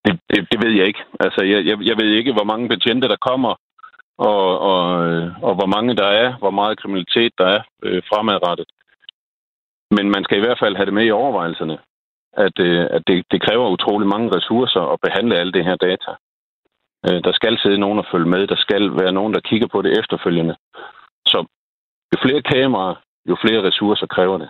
Det, 0.04 0.20
det, 0.30 0.38
det 0.52 0.58
ved 0.64 0.72
jeg 0.78 0.86
ikke. 0.86 1.02
Altså, 1.20 1.40
jeg, 1.52 1.66
jeg, 1.66 1.76
jeg 1.88 1.96
ved 2.00 2.10
ikke, 2.18 2.32
hvor 2.32 2.44
mange 2.44 2.68
betjente, 2.68 3.08
der 3.08 3.16
kommer 3.28 3.54
og, 4.18 4.58
og, 4.70 4.84
og 5.42 5.52
hvor 5.58 5.66
mange 5.74 5.96
der 5.96 6.06
er, 6.06 6.38
hvor 6.38 6.50
meget 6.50 6.80
kriminalitet 6.80 7.32
der 7.38 7.46
er 7.56 7.60
øh, 7.82 8.02
fremadrettet. 8.10 8.68
Men 9.96 10.10
man 10.10 10.24
skal 10.24 10.38
i 10.38 10.40
hvert 10.40 10.58
fald 10.62 10.76
have 10.76 10.86
det 10.86 10.94
med 10.94 11.06
i 11.06 11.10
overvejelserne, 11.10 11.78
at, 12.46 12.56
øh, 12.58 12.86
at 12.96 13.02
det, 13.06 13.24
det 13.32 13.42
kræver 13.42 13.74
utrolig 13.76 14.08
mange 14.08 14.28
ressourcer 14.36 14.80
at 14.92 15.00
behandle 15.06 15.38
alle 15.38 15.52
det 15.52 15.64
her 15.64 15.76
data. 15.76 16.12
Øh, 17.06 17.18
der 17.26 17.32
skal 17.32 17.58
sidde 17.58 17.78
nogen 17.78 17.98
og 17.98 18.06
følge 18.12 18.28
med, 18.34 18.46
der 18.46 18.56
skal 18.56 18.82
være 19.00 19.12
nogen, 19.12 19.34
der 19.34 19.40
kigger 19.40 19.66
på 19.66 19.82
det 19.82 19.98
efterfølgende. 19.98 20.56
Så 21.26 21.38
jo 22.12 22.16
flere 22.24 22.42
kameraer, 22.42 22.94
jo 23.28 23.36
flere 23.44 23.62
ressourcer 23.68 24.06
kræver 24.06 24.38
det. 24.38 24.48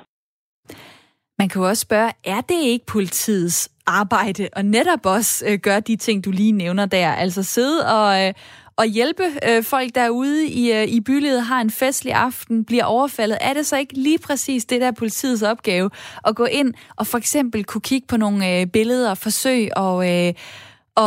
Man 1.38 1.48
kan 1.48 1.62
jo 1.62 1.68
også 1.68 1.80
spørge, 1.80 2.10
er 2.24 2.40
det 2.40 2.60
ikke 2.62 2.86
politiets 2.86 3.70
arbejde 3.86 4.48
og 4.56 4.64
netop 4.64 5.06
også 5.06 5.44
øh, 5.48 5.58
gøre 5.58 5.80
de 5.80 5.96
ting, 5.96 6.24
du 6.24 6.30
lige 6.30 6.52
nævner 6.52 6.86
der? 6.86 7.12
Altså 7.12 7.42
sidde 7.42 7.78
og, 7.98 8.26
øh, 8.26 8.34
og 8.78 8.86
hjælpe 8.86 9.22
øh, 9.48 9.62
folk 9.62 9.94
derude 9.94 10.46
i, 10.46 10.72
øh, 10.72 10.84
i 10.96 11.00
bylivet, 11.00 11.42
har 11.42 11.60
en 11.60 11.70
festlig 11.70 12.12
aften, 12.12 12.64
bliver 12.64 12.84
overfaldet. 12.84 13.38
Er 13.40 13.52
det 13.52 13.66
så 13.66 13.76
ikke 13.78 13.94
lige 13.94 14.18
præcis 14.26 14.64
det 14.64 14.80
der 14.80 14.92
politiets 14.98 15.42
opgave, 15.42 15.90
at 16.26 16.36
gå 16.36 16.44
ind 16.44 16.74
og 16.96 17.06
for 17.06 17.18
eksempel 17.18 17.64
kunne 17.64 17.80
kigge 17.90 18.06
på 18.10 18.16
nogle 18.16 18.40
øh, 18.50 18.66
billeder 18.66 19.10
og 19.10 19.18
forsøge 19.18 19.76
og... 19.76 19.96
Øh, 20.10 20.34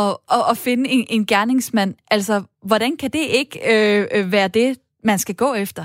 og, 0.00 0.10
og, 0.34 0.42
og 0.50 0.56
finde 0.56 0.90
en, 0.90 1.06
en 1.10 1.26
gerningsmand. 1.26 1.94
Altså, 2.10 2.42
hvordan 2.62 2.96
kan 2.96 3.10
det 3.10 3.26
ikke 3.40 3.54
øh, 3.72 4.06
øh 4.14 4.32
være 4.32 4.48
det, 4.48 4.78
man 5.04 5.18
skal 5.18 5.34
gå 5.34 5.54
efter? 5.54 5.84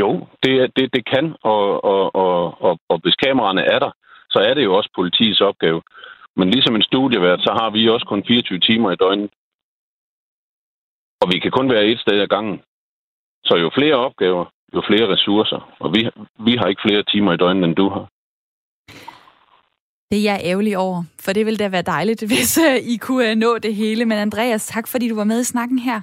Jo, 0.00 0.26
det, 0.42 0.70
det, 0.76 0.86
det 0.94 1.04
kan, 1.12 1.34
og, 1.42 1.84
og, 1.84 2.14
og, 2.14 2.62
og, 2.62 2.78
og 2.88 3.00
hvis 3.02 3.14
kameraerne 3.14 3.62
er 3.74 3.78
der, 3.78 3.90
så 4.30 4.38
er 4.38 4.54
det 4.54 4.64
jo 4.64 4.76
også 4.76 4.90
politiets 4.94 5.40
opgave. 5.40 5.82
Men 6.40 6.50
ligesom 6.54 6.74
en 6.76 6.88
studievært, 6.90 7.40
så 7.46 7.52
har 7.60 7.70
vi 7.70 7.88
også 7.88 8.06
kun 8.06 8.22
24 8.26 8.58
timer 8.68 8.90
i 8.92 9.00
døgnet. 9.04 9.30
Og 11.22 11.26
vi 11.32 11.38
kan 11.38 11.50
kun 11.58 11.70
være 11.70 11.84
et 11.86 12.00
sted 12.00 12.20
ad 12.20 12.28
gangen. 12.34 12.58
Så 13.44 13.54
jo 13.64 13.70
flere 13.78 13.96
opgaver, 14.06 14.44
jo 14.74 14.80
flere 14.88 15.06
ressourcer. 15.12 15.60
Og 15.82 15.88
vi, 15.94 16.00
vi 16.46 16.52
har 16.58 16.66
ikke 16.66 16.84
flere 16.86 17.02
timer 17.12 17.32
i 17.32 17.36
døgnet, 17.36 17.64
end 17.64 17.76
du 17.76 17.88
har. 17.94 18.04
Det 20.10 20.18
er 20.18 20.26
jeg 20.30 20.40
ærgerlig 20.44 20.78
over, 20.78 21.04
for 21.24 21.32
det 21.32 21.46
ville 21.46 21.58
da 21.58 21.68
være 21.68 21.82
dejligt, 21.82 22.20
hvis 22.30 22.58
uh, 22.58 22.92
I 22.92 22.96
kunne 22.96 23.30
uh, 23.30 23.38
nå 23.44 23.58
det 23.58 23.74
hele. 23.74 24.04
Men 24.04 24.18
Andreas, 24.18 24.66
tak 24.66 24.88
fordi 24.88 25.08
du 25.08 25.14
var 25.14 25.24
med 25.24 25.40
i 25.40 25.44
snakken 25.44 25.78
her. 25.78 26.00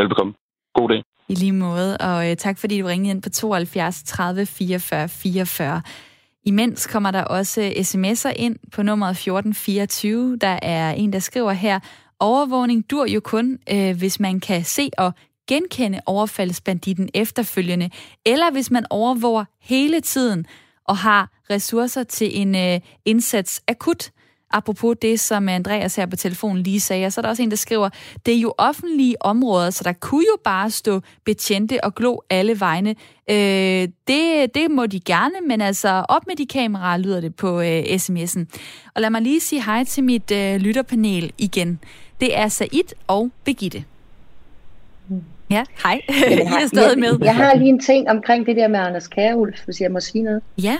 Velbekomme. 0.00 0.34
God 0.74 0.88
dag. 0.88 1.02
I 1.28 1.34
lige 1.34 1.52
måde, 1.52 1.96
og 2.00 2.30
uh, 2.30 2.36
tak 2.36 2.58
fordi 2.58 2.80
du 2.80 2.86
ringede 2.86 3.10
ind 3.10 3.22
på 3.22 3.30
72 3.30 4.02
30 4.02 4.46
44 4.46 5.08
44. 5.08 5.82
Imens 6.46 6.86
kommer 6.86 7.10
der 7.10 7.22
også 7.24 7.72
sms'er 7.76 8.32
ind 8.36 8.56
på 8.72 8.82
nummeret 8.82 9.10
1424. 9.10 10.36
Der 10.36 10.58
er 10.62 10.90
en, 10.90 11.12
der 11.12 11.18
skriver 11.18 11.52
her, 11.52 11.80
overvågning 12.20 12.90
dur 12.90 13.06
jo 13.06 13.20
kun, 13.20 13.58
øh, 13.72 13.96
hvis 13.96 14.20
man 14.20 14.40
kan 14.40 14.64
se 14.64 14.90
og 14.98 15.12
genkende 15.48 16.00
overfaldsbanditten 16.06 17.08
efterfølgende, 17.14 17.90
eller 18.26 18.50
hvis 18.50 18.70
man 18.70 18.86
overvåger 18.90 19.44
hele 19.60 20.00
tiden 20.00 20.46
og 20.84 20.96
har 20.96 21.30
ressourcer 21.50 22.02
til 22.02 22.40
en 22.40 22.54
øh, 22.54 22.80
indsats 23.04 23.62
akut. 23.68 24.10
Apropos 24.50 24.96
det, 25.02 25.20
som 25.20 25.48
Andreas 25.48 25.96
her 25.96 26.06
på 26.06 26.16
telefonen 26.16 26.62
lige 26.62 26.80
sagde, 26.80 27.10
så 27.10 27.20
er 27.20 27.22
der 27.22 27.28
også 27.28 27.42
en, 27.42 27.50
der 27.50 27.56
skriver, 27.56 27.88
det 28.26 28.34
er 28.34 28.40
jo 28.40 28.54
offentlige 28.58 29.22
områder, 29.22 29.70
så 29.70 29.84
der 29.84 29.92
kunne 29.92 30.24
jo 30.32 30.38
bare 30.44 30.70
stå 30.70 31.00
betjente 31.24 31.84
og 31.84 31.94
glo 31.94 32.16
alle 32.30 32.60
vegne. 32.60 32.94
Øh, 33.30 33.88
det, 34.08 34.54
det 34.54 34.70
må 34.70 34.86
de 34.86 35.00
gerne, 35.00 35.34
men 35.48 35.60
altså 35.60 36.04
op 36.08 36.26
med 36.26 36.36
de 36.36 36.46
kameraer, 36.46 36.98
lyder 36.98 37.20
det 37.20 37.34
på 37.34 37.60
øh, 37.60 37.82
sms'en. 37.82 38.44
Og 38.94 39.02
lad 39.02 39.10
mig 39.10 39.22
lige 39.22 39.40
sige 39.40 39.64
hej 39.64 39.84
til 39.84 40.04
mit 40.04 40.30
øh, 40.30 40.56
lytterpanel 40.56 41.32
igen. 41.38 41.80
Det 42.20 42.38
er 42.38 42.48
Said 42.48 42.94
og 43.06 43.30
Begitte. 43.44 43.84
Ja, 45.50 45.64
hej. 45.82 46.00
Jamen, 46.30 46.38
jeg 46.38 46.62
er 46.62 46.66
stadig 46.66 46.98
med. 46.98 47.18
Jeg 47.22 47.36
har 47.36 47.54
lige 47.54 47.68
en 47.68 47.80
ting 47.80 48.10
omkring 48.10 48.46
det 48.46 48.56
der 48.56 48.68
med 48.68 48.80
Anders 48.80 49.08
Kærulf, 49.08 49.64
hvis 49.64 49.80
jeg 49.80 49.90
må 49.90 50.00
sige 50.00 50.24
noget. 50.24 50.42
Ja. 50.62 50.76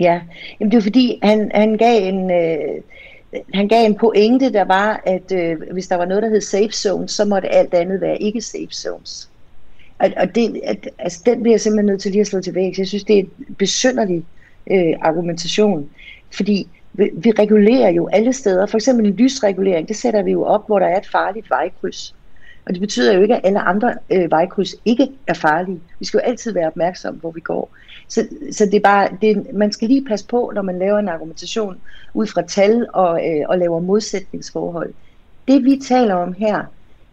Ja, 0.00 0.20
Jamen, 0.60 0.70
det 0.72 0.78
er 0.78 0.82
fordi, 0.82 1.18
han, 1.22 1.50
han 1.54 1.76
gav 1.76 2.08
en... 2.08 2.30
Øh, 2.30 2.82
han 3.54 3.68
gav 3.68 3.86
en 3.86 3.94
pointe, 3.94 4.52
der 4.52 4.64
var, 4.64 5.02
at 5.06 5.32
øh, 5.32 5.56
hvis 5.72 5.88
der 5.88 5.96
var 5.96 6.04
noget, 6.04 6.22
der 6.22 6.28
hed 6.28 6.40
safe 6.40 6.72
zones, 6.72 7.10
så 7.10 7.24
måtte 7.24 7.48
alt 7.48 7.74
andet 7.74 8.00
være 8.00 8.22
ikke 8.22 8.40
safe 8.40 8.72
zones. 8.72 9.30
Og, 9.98 10.10
og 10.16 10.34
det, 10.34 10.60
at, 10.64 10.88
altså, 10.98 11.22
den 11.26 11.42
bliver 11.42 11.52
jeg 11.52 11.60
simpelthen 11.60 11.86
nødt 11.86 12.00
til 12.00 12.10
lige 12.10 12.20
at 12.20 12.26
slå 12.26 12.40
tilbage. 12.40 12.74
Jeg 12.78 12.86
synes, 12.86 13.04
det 13.04 13.18
er 13.18 13.20
en 13.20 13.54
besynderlig 13.58 14.24
øh, 14.70 14.94
argumentation. 15.00 15.90
Fordi 16.34 16.68
vi, 16.92 17.10
vi 17.14 17.30
regulerer 17.30 17.90
jo 17.90 18.08
alle 18.12 18.32
steder. 18.32 18.66
For 18.66 18.78
eksempel 18.78 19.06
en 19.06 19.16
lysregulering, 19.16 19.88
det 19.88 19.96
sætter 19.96 20.22
vi 20.22 20.30
jo 20.32 20.44
op, 20.44 20.66
hvor 20.66 20.78
der 20.78 20.86
er 20.86 20.98
et 20.98 21.08
farligt 21.12 21.50
vejkryds. 21.50 22.14
Og 22.66 22.72
det 22.72 22.80
betyder 22.80 23.14
jo 23.14 23.22
ikke, 23.22 23.34
at 23.34 23.40
alle 23.44 23.60
andre 23.60 23.94
øh, 24.10 24.30
vejkryds 24.30 24.74
ikke 24.84 25.08
er 25.26 25.34
farlige. 25.34 25.80
Vi 25.98 26.04
skal 26.04 26.18
jo 26.18 26.30
altid 26.30 26.52
være 26.52 26.66
opmærksomme, 26.66 27.20
hvor 27.20 27.30
vi 27.30 27.40
går. 27.40 27.76
Så, 28.08 28.28
så 28.52 28.64
det 28.66 28.74
er 28.74 28.80
bare, 28.80 29.08
det, 29.22 29.46
man 29.54 29.72
skal 29.72 29.88
lige 29.88 30.04
passe 30.04 30.26
på, 30.26 30.52
når 30.54 30.62
man 30.62 30.78
laver 30.78 30.98
en 30.98 31.08
argumentation 31.08 31.76
ud 32.14 32.26
fra 32.26 32.42
tal 32.42 32.86
og, 32.94 33.30
øh, 33.30 33.44
og 33.48 33.58
laver 33.58 33.80
modsætningsforhold. 33.80 34.94
Det 35.48 35.64
vi 35.64 35.80
taler 35.88 36.14
om 36.14 36.32
her, 36.32 36.64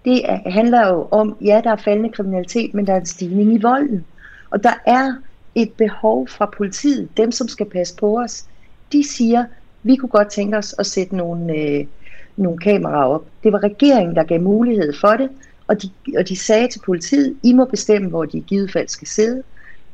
det 0.06 0.32
er, 0.32 0.50
handler 0.52 0.88
jo 0.88 1.08
om, 1.12 1.38
ja, 1.42 1.62
der 1.64 1.72
er 1.72 1.76
faldende 1.76 2.12
kriminalitet, 2.12 2.74
men 2.74 2.88
der 2.88 2.94
er 2.94 3.00
en 3.00 3.06
stigning 3.06 3.54
i 3.54 3.62
volden. 3.62 4.06
Og 4.50 4.64
der 4.64 4.74
er 4.86 5.14
et 5.56 5.74
behov 5.78 6.28
fra 6.28 6.54
politiet, 6.58 7.18
dem 7.18 7.32
som 7.32 7.48
skal 7.48 7.70
passe 7.70 7.96
på 7.96 8.20
os, 8.20 8.46
de 8.92 9.10
siger, 9.10 9.46
vi 9.84 9.96
kunne 9.96 10.10
godt 10.10 10.32
tænke 10.32 10.58
os 10.58 10.76
at 10.80 10.86
sætte 10.86 11.16
nogle, 11.16 11.54
øh, 11.54 11.86
nogle 12.40 12.58
kameraer 12.58 13.06
op. 13.06 13.28
Det 13.44 13.54
var 13.54 13.64
regeringen, 13.64 14.16
der 14.16 14.24
gav 14.24 14.42
mulighed 14.42 14.94
for 15.02 15.12
det, 15.12 15.30
og 15.68 15.82
de, 15.82 15.90
og 16.18 16.30
de 16.30 16.36
sagde 16.36 16.68
til 16.68 16.82
politiet, 16.86 17.40
I 17.44 17.54
må 17.54 17.66
bestemme, 17.66 18.10
hvor 18.10 18.26
de 18.26 18.38
i 18.38 18.44
givet 18.48 18.72
fald 18.72 18.88
skal 18.88 19.08
sidde. 19.08 19.44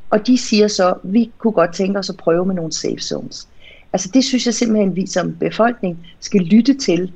Og 0.10 0.28
de 0.28 0.38
siger 0.38 0.68
så, 0.68 0.94
vi 1.04 1.32
kunne 1.38 1.54
godt 1.54 1.74
tænke 1.74 2.00
os 2.00 2.10
at 2.10 2.18
prøve 2.18 2.46
med 2.46 2.56
nogle 2.56 2.72
safe 2.72 3.00
zones. 3.00 3.48
Altså 3.94 4.10
det 4.14 4.24
synes 4.24 4.46
jeg 4.46 4.54
simpelthen, 4.54 4.96
vi 4.96 5.08
som 5.08 5.36
befolkning 5.36 6.08
skal 6.20 6.42
lytte 6.42 6.74
til. 6.74 7.14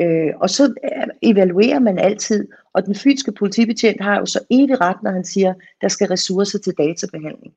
Øh, 0.00 0.30
og 0.40 0.50
så 0.50 0.64
øh, 0.64 1.06
evaluerer 1.22 1.78
man 1.78 1.98
altid, 1.98 2.48
og 2.72 2.86
den 2.86 2.94
fynske 2.94 3.32
politibetjent 3.32 4.00
har 4.00 4.18
jo 4.18 4.26
så 4.26 4.40
evig 4.50 4.80
ret, 4.80 5.02
når 5.02 5.10
han 5.10 5.24
siger, 5.24 5.54
der 5.80 5.88
skal 5.88 6.08
ressourcer 6.08 6.58
til 6.58 6.74
databehandling. 6.78 7.54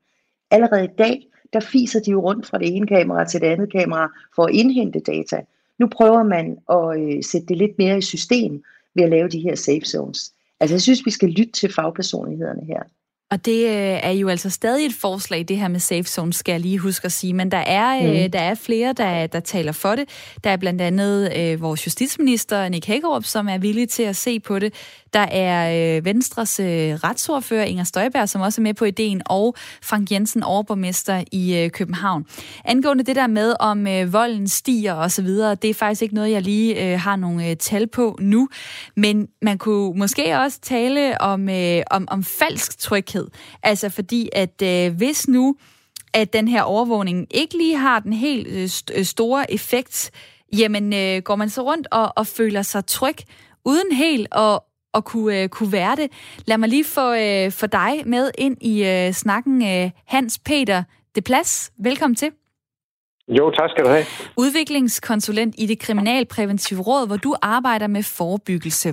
Allerede 0.50 0.84
i 0.84 0.96
dag, 0.98 1.26
der 1.52 1.60
fiser 1.60 2.00
de 2.00 2.10
jo 2.10 2.20
rundt 2.20 2.46
fra 2.46 2.58
det 2.58 2.76
ene 2.76 2.86
kamera 2.86 3.24
til 3.24 3.40
det 3.40 3.46
andet 3.46 3.72
kamera 3.72 4.12
for 4.34 4.44
at 4.44 4.54
indhente 4.54 5.00
data. 5.00 5.40
Nu 5.78 5.88
prøver 5.88 6.22
man 6.22 6.58
at 6.70 7.00
øh, 7.00 7.22
sætte 7.22 7.46
det 7.46 7.56
lidt 7.56 7.78
mere 7.78 7.98
i 7.98 8.02
system 8.02 8.62
ved 8.94 9.04
at 9.04 9.10
lave 9.10 9.28
de 9.28 9.40
her 9.40 9.54
safe 9.54 9.84
zones. 9.84 10.32
Altså 10.60 10.74
jeg 10.74 10.80
synes, 10.82 11.06
vi 11.06 11.10
skal 11.10 11.28
lytte 11.28 11.52
til 11.52 11.72
fagpersonlighederne 11.72 12.64
her. 12.64 12.82
Og 13.30 13.44
det 13.44 13.66
øh, 13.66 14.00
er 14.02 14.10
jo 14.10 14.28
altså 14.28 14.50
stadig 14.50 14.86
et 14.86 14.94
forslag, 14.94 15.44
det 15.48 15.58
her 15.58 15.68
med 15.68 15.80
safe 15.80 16.02
zone, 16.02 16.32
skal 16.32 16.52
jeg 16.52 16.60
lige 16.60 16.78
huske 16.78 17.04
at 17.04 17.12
sige. 17.12 17.34
Men 17.34 17.50
der 17.50 17.58
er, 17.58 17.96
øh, 17.96 18.24
mm. 18.24 18.30
der 18.30 18.40
er 18.40 18.54
flere, 18.54 18.92
der, 18.92 19.26
der 19.26 19.40
taler 19.40 19.72
for 19.72 19.94
det. 19.94 20.08
Der 20.44 20.50
er 20.50 20.56
blandt 20.56 20.82
andet 20.82 21.36
øh, 21.36 21.60
vores 21.60 21.86
justitsminister, 21.86 22.68
Nick 22.68 22.86
Hækkerup, 22.86 23.24
som 23.24 23.48
er 23.48 23.58
villig 23.58 23.88
til 23.88 24.02
at 24.02 24.16
se 24.16 24.40
på 24.40 24.58
det. 24.58 24.74
Der 25.12 25.20
er 25.20 25.96
øh, 25.96 26.04
Venstres 26.04 26.60
øh, 26.60 26.66
retsordfører, 26.94 27.64
Inger 27.64 27.84
Støjberg, 27.84 28.28
som 28.28 28.40
også 28.40 28.60
er 28.60 28.62
med 28.62 28.74
på 28.74 28.84
ideen, 28.84 29.22
og 29.26 29.54
Frank 29.82 30.12
Jensen, 30.12 30.42
overborgmester 30.42 31.24
i 31.32 31.56
øh, 31.56 31.70
København. 31.70 32.24
Angående 32.64 33.04
det 33.04 33.16
der 33.16 33.26
med, 33.26 33.54
om 33.60 33.86
øh, 33.86 34.12
volden 34.12 34.48
stiger 34.48 34.94
osv., 34.94 35.28
det 35.28 35.64
er 35.64 35.74
faktisk 35.74 36.02
ikke 36.02 36.14
noget, 36.14 36.30
jeg 36.30 36.42
lige 36.42 36.92
øh, 36.92 37.00
har 37.00 37.16
nogle 37.16 37.50
øh, 37.50 37.56
tal 37.56 37.86
på 37.86 38.18
nu. 38.20 38.48
Men 38.96 39.28
man 39.42 39.58
kunne 39.58 39.98
måske 39.98 40.38
også 40.38 40.60
tale 40.60 41.20
om, 41.20 41.48
øh, 41.48 41.82
om, 41.90 42.08
om 42.10 42.24
falsk 42.24 42.78
tryghed. 42.78 43.15
Altså 43.62 43.88
fordi, 43.88 44.28
at 44.32 44.62
øh, 44.62 44.96
hvis 44.96 45.28
nu 45.28 45.56
at 46.12 46.32
den 46.32 46.48
her 46.48 46.62
overvågning 46.62 47.26
ikke 47.30 47.56
lige 47.56 47.76
har 47.78 48.00
den 48.00 48.12
helt 48.12 48.48
øh, 48.48 48.64
st- 48.64 48.98
øh, 48.98 49.04
store 49.04 49.52
effekt, 49.52 50.10
jamen 50.56 50.92
øh, 50.92 51.22
går 51.22 51.36
man 51.36 51.50
så 51.50 51.62
rundt 51.62 51.88
og, 51.90 52.12
og 52.16 52.26
føler 52.26 52.62
sig 52.62 52.86
tryg, 52.86 53.16
uden 53.64 53.92
helt 53.92 54.28
at, 54.32 54.60
at 54.94 55.04
kunne, 55.04 55.42
øh, 55.42 55.48
kunne 55.48 55.72
være 55.72 55.96
det. 55.96 56.10
Lad 56.44 56.58
mig 56.58 56.68
lige 56.68 56.84
få 56.84 57.12
øh, 57.14 57.52
for 57.52 57.66
dig 57.66 58.02
med 58.06 58.30
ind 58.38 58.56
i 58.60 58.84
øh, 58.84 59.12
snakken. 59.12 59.62
Øh, 59.66 59.90
Hans 60.06 60.38
Peter 60.38 60.82
De 61.16 61.20
Plads, 61.20 61.72
velkommen 61.78 62.16
til. 62.16 62.30
Jo, 63.28 63.50
tak 63.50 63.70
skal 63.70 63.84
du 63.84 63.88
have. 63.88 64.04
Udviklingskonsulent 64.38 65.54
i 65.58 65.66
det 65.66 65.78
Kriminalpræventive 65.80 66.80
Råd, 66.80 67.06
hvor 67.06 67.16
du 67.16 67.34
arbejder 67.42 67.86
med 67.86 68.02
forebyggelse. 68.18 68.88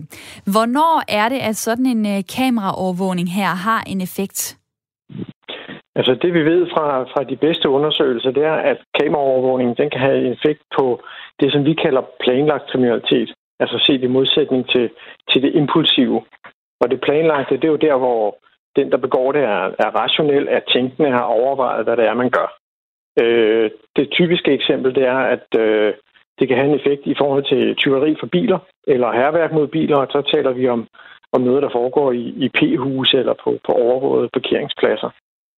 Hvornår 0.53 0.95
er 1.19 1.29
det, 1.29 1.39
at 1.49 1.55
sådan 1.55 1.85
en 1.85 2.05
øh, 2.05 2.19
kameraovervågning 2.37 3.27
her 3.39 3.51
har 3.67 3.81
en 3.87 4.01
effekt? 4.01 4.57
Altså 5.95 6.13
det 6.21 6.33
vi 6.33 6.43
ved 6.51 6.61
fra, 6.73 7.03
fra 7.03 7.23
de 7.23 7.35
bedste 7.35 7.69
undersøgelser, 7.69 8.31
det 8.31 8.43
er, 8.43 8.57
at 8.71 8.77
kameraovervågning 8.99 9.77
den 9.77 9.89
kan 9.89 10.01
have 10.01 10.17
en 10.25 10.33
effekt 10.33 10.61
på 10.77 11.01
det, 11.39 11.51
som 11.51 11.65
vi 11.65 11.73
kalder 11.73 12.03
planlagt 12.23 12.71
kriminalitet. 12.71 13.29
Altså 13.59 13.77
set 13.87 14.03
i 14.03 14.07
modsætning 14.07 14.69
til, 14.69 14.89
til 15.29 15.41
det 15.41 15.55
impulsive. 15.55 16.21
Og 16.81 16.91
det 16.91 17.01
planlagte, 17.01 17.55
det 17.55 17.63
er 17.63 17.75
jo 17.75 17.85
der, 17.87 17.97
hvor 17.97 18.37
den, 18.75 18.91
der 18.91 18.97
begår 18.97 19.31
det, 19.31 19.41
er, 19.41 19.63
er 19.83 19.89
rationel, 20.01 20.47
er 20.47 20.59
tænkende, 20.73 21.11
har 21.11 21.23
overvejet, 21.23 21.83
hvad 21.85 21.97
det 21.97 22.05
er, 22.05 22.13
man 22.13 22.29
gør. 22.29 22.62
Øh, 23.21 23.71
det 23.95 24.09
typiske 24.11 24.51
eksempel, 24.51 24.95
det 24.95 25.03
er, 25.03 25.19
at 25.35 25.47
øh, 25.59 25.93
det 26.39 26.47
kan 26.47 26.57
have 26.57 26.69
en 26.69 26.79
effekt 26.79 27.01
i 27.05 27.15
forhold 27.17 27.43
til 27.43 27.75
tyveri 27.75 28.15
for 28.19 28.27
biler, 28.27 28.59
eller 28.87 29.11
herværk 29.11 29.51
mod 29.53 29.67
biler, 29.67 29.97
og 29.97 30.07
så 30.11 30.21
taler 30.33 30.51
vi 30.51 30.67
om, 30.67 30.87
om 31.31 31.41
noget, 31.41 31.63
der 31.63 31.69
foregår 31.69 32.11
i, 32.11 32.23
i 32.45 32.49
p-huse 32.57 33.17
eller 33.17 33.33
på, 33.43 33.59
på 33.65 33.71
overvågede 33.71 34.29
parkeringspladser. 34.33 35.09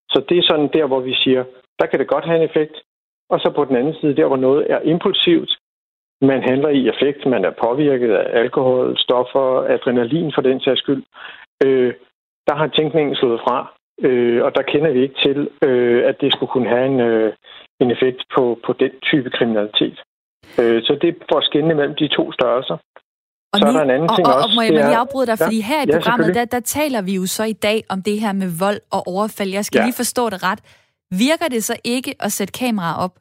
Så 0.10 0.24
det 0.30 0.38
er 0.38 0.47
sådan 0.49 0.70
der, 0.74 0.86
hvor 0.86 0.99
vi 0.99 1.14
siger, 1.14 1.43
der 1.80 1.86
kan 1.86 1.99
det 1.99 2.08
godt 2.08 2.26
have 2.26 2.38
en 2.38 2.49
effekt. 2.49 2.76
Og 3.30 3.39
så 3.39 3.51
på 3.56 3.66
den 3.66 3.76
anden 3.76 3.95
side, 4.01 4.16
der 4.16 4.28
hvor 4.28 4.38
noget 4.38 4.72
er 4.72 4.80
impulsivt, 4.80 5.51
man 6.22 6.43
handler 6.43 6.70
i 6.70 6.88
effekt, 6.88 7.26
man 7.26 7.45
er 7.45 7.51
påvirket 7.64 8.12
af 8.12 8.39
alkohol, 8.39 8.97
stoffer, 8.97 9.74
adrenalin 9.74 10.32
for 10.36 10.41
den 10.41 10.60
sags 10.60 10.80
skyld, 10.80 11.03
øh, 11.66 11.93
der 12.47 12.56
har 12.56 12.68
tænkningen 12.68 13.16
slået 13.16 13.39
fra. 13.47 13.74
Øh, 14.04 14.43
og 14.46 14.56
der 14.56 14.62
kender 14.62 14.91
vi 14.91 15.02
ikke 15.02 15.20
til, 15.26 15.50
øh, 15.62 16.10
at 16.10 16.16
det 16.22 16.34
skulle 16.34 16.52
kunne 16.52 16.70
have 16.70 16.86
en, 16.86 17.00
øh, 17.00 17.34
en 17.80 17.91
effekt 17.91 18.22
på, 18.36 18.60
på 18.66 18.74
den 18.74 18.91
type 19.04 19.30
kriminalitet. 19.30 19.98
Øh, 20.60 20.84
så 20.84 20.98
det 21.02 21.10
er 21.10 21.14
for 21.30 21.38
at 21.38 21.43
skinne 21.43 21.76
mellem 21.76 21.96
de 21.96 22.08
to 22.08 22.32
størrelser. 22.32 22.78
Og 23.54 23.60
så 23.60 23.66
nu, 23.66 23.72
er 23.72 23.76
der 23.78 23.84
en 23.84 23.96
anden 23.96 24.10
og, 24.10 24.16
ting 24.16 24.28
og, 24.28 24.34
også. 24.34 24.48
Og 24.48 24.56
må 24.56 24.62
jeg 24.62 24.72
lige 24.72 25.02
afbryde 25.04 25.28
dig, 25.32 25.38
ja, 25.39 25.46
fordi 25.46 25.62
her 25.62 25.82
i 25.82 25.86
ja, 25.89 25.98
programmet, 25.98 26.36
der, 26.36 26.46
der 26.46 26.60
taler 26.60 27.02
vi 27.02 27.14
jo 27.16 27.26
så 27.26 27.43
i 27.43 27.58
dag 27.68 27.80
om 27.89 28.00
det 28.08 28.20
her 28.24 28.34
med 28.41 28.50
vold 28.66 28.82
og 28.96 29.02
overfald. 29.14 29.50
Jeg 29.60 29.66
skal 29.66 29.80
ja. 29.80 29.86
lige 29.86 30.02
forstå 30.04 30.24
det 30.34 30.39
ret. 30.50 30.62
Virker 31.28 31.48
det 31.56 31.64
så 31.64 31.76
ikke 31.84 32.12
at 32.26 32.32
sætte 32.32 32.54
kameraer 32.60 32.98
op? 33.06 33.16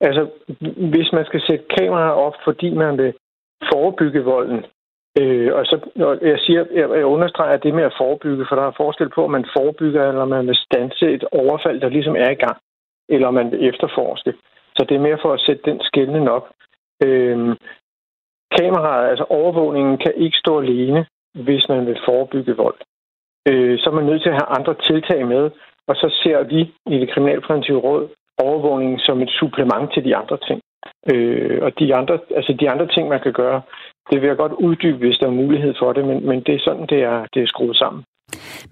Altså, 0.00 0.22
hvis 0.92 1.08
man 1.12 1.24
skal 1.24 1.40
sætte 1.48 1.64
kameraer 1.78 2.16
op, 2.26 2.36
fordi 2.44 2.68
man 2.74 2.98
vil 2.98 3.12
forebygge 3.72 4.20
volden, 4.24 4.64
øh, 5.20 5.54
og 5.56 5.66
så 5.66 5.76
og 6.06 6.18
jeg 6.22 6.38
siger, 6.38 6.64
jeg, 6.78 6.86
jeg 7.00 7.04
understreger 7.04 7.56
det 7.56 7.74
med 7.74 7.84
at 7.84 7.96
forebygge, 8.00 8.46
for 8.48 8.56
der 8.56 8.66
er 8.66 8.80
forskel 8.82 9.08
på, 9.08 9.24
om 9.24 9.30
man 9.30 9.46
forebygger, 9.56 10.08
eller 10.08 10.24
man 10.24 10.46
vil 10.46 10.58
stanse 10.66 11.04
et 11.16 11.24
overfald, 11.32 11.80
der 11.80 11.88
ligesom 11.88 12.16
er 12.16 12.30
i 12.30 12.40
gang, 12.44 12.58
eller 13.08 13.26
om 13.28 13.34
man 13.34 13.50
vil 13.50 13.68
efterforske. 13.68 14.32
Så 14.76 14.86
det 14.88 14.94
er 14.94 15.06
mere 15.08 15.18
for 15.22 15.32
at 15.32 15.40
sætte 15.40 15.62
den 15.70 15.80
skældning 15.80 16.30
op. 16.30 16.46
Øh, 17.04 17.56
kameraet, 18.58 19.08
altså 19.10 19.24
overvågningen, 19.24 19.98
kan 19.98 20.14
ikke 20.16 20.38
stå 20.38 20.60
alene, 20.60 21.06
hvis 21.34 21.68
man 21.68 21.86
vil 21.86 21.98
forebygge 22.04 22.56
vold. 22.56 22.78
Øh, 23.48 23.78
så 23.78 23.90
er 23.90 23.94
man 23.94 24.04
nødt 24.04 24.22
til 24.22 24.28
at 24.28 24.40
have 24.40 24.56
andre 24.58 24.74
tiltag 24.74 25.26
med, 25.26 25.50
og 25.88 25.94
så 25.96 26.20
ser 26.22 26.42
vi 26.42 26.60
i 26.94 26.98
det 27.00 27.10
kriminalpræventive 27.10 27.78
råd 27.78 28.08
overvågningen 28.38 28.98
som 28.98 29.22
et 29.22 29.30
supplement 29.40 29.92
til 29.94 30.04
de 30.04 30.16
andre 30.16 30.38
ting. 30.48 30.60
Øh, 31.12 31.58
og 31.62 31.78
de 31.78 31.94
andre, 31.94 32.18
altså 32.38 32.52
de 32.60 32.70
andre 32.70 32.86
ting, 32.94 33.08
man 33.08 33.20
kan 33.20 33.32
gøre, 33.32 33.62
det 34.10 34.20
vil 34.20 34.28
jeg 34.28 34.36
godt 34.36 34.52
uddybe, 34.52 34.98
hvis 34.98 35.18
der 35.18 35.26
er 35.26 35.40
mulighed 35.42 35.74
for 35.80 35.92
det, 35.92 36.04
men, 36.04 36.26
men 36.28 36.38
det 36.46 36.54
er 36.54 36.62
sådan, 36.64 36.86
det 36.92 37.00
er, 37.02 37.26
det 37.34 37.42
er 37.42 37.46
skruet 37.46 37.76
sammen. 37.76 38.04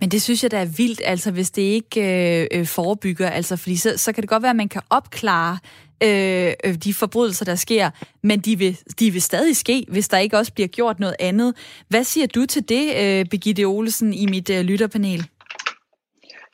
Men 0.00 0.08
det 0.08 0.22
synes 0.22 0.42
jeg, 0.42 0.50
der 0.50 0.58
er 0.58 0.74
vildt, 0.76 1.00
altså 1.04 1.32
hvis 1.32 1.50
det 1.50 1.62
ikke 1.62 1.96
øh, 2.00 2.46
øh 2.60 2.66
forebygger, 2.66 3.30
altså 3.30 3.56
fordi 3.56 3.76
så, 3.76 3.98
så 3.98 4.12
kan 4.12 4.22
det 4.22 4.30
godt 4.30 4.42
være, 4.42 4.50
at 4.50 4.56
man 4.56 4.68
kan 4.68 4.82
opklare 4.90 5.58
øh, 6.02 6.52
øh, 6.64 6.74
de 6.74 6.94
forbrydelser, 6.94 7.44
der 7.44 7.54
sker, 7.54 7.90
men 8.22 8.40
de 8.40 8.58
vil, 8.58 8.78
de 9.00 9.10
vil 9.10 9.22
stadig 9.22 9.56
ske, 9.56 9.86
hvis 9.88 10.08
der 10.08 10.18
ikke 10.18 10.38
også 10.38 10.52
bliver 10.54 10.68
gjort 10.68 11.00
noget 11.00 11.16
andet. 11.20 11.54
Hvad 11.88 12.04
siger 12.04 12.26
du 12.26 12.46
til 12.46 12.68
det, 12.68 12.84
øh, 13.02 13.26
Birgitte 13.30 13.64
Olesen, 13.64 14.14
i 14.14 14.26
mit 14.26 14.50
øh, 14.50 14.60
lytterpanel? 14.60 15.26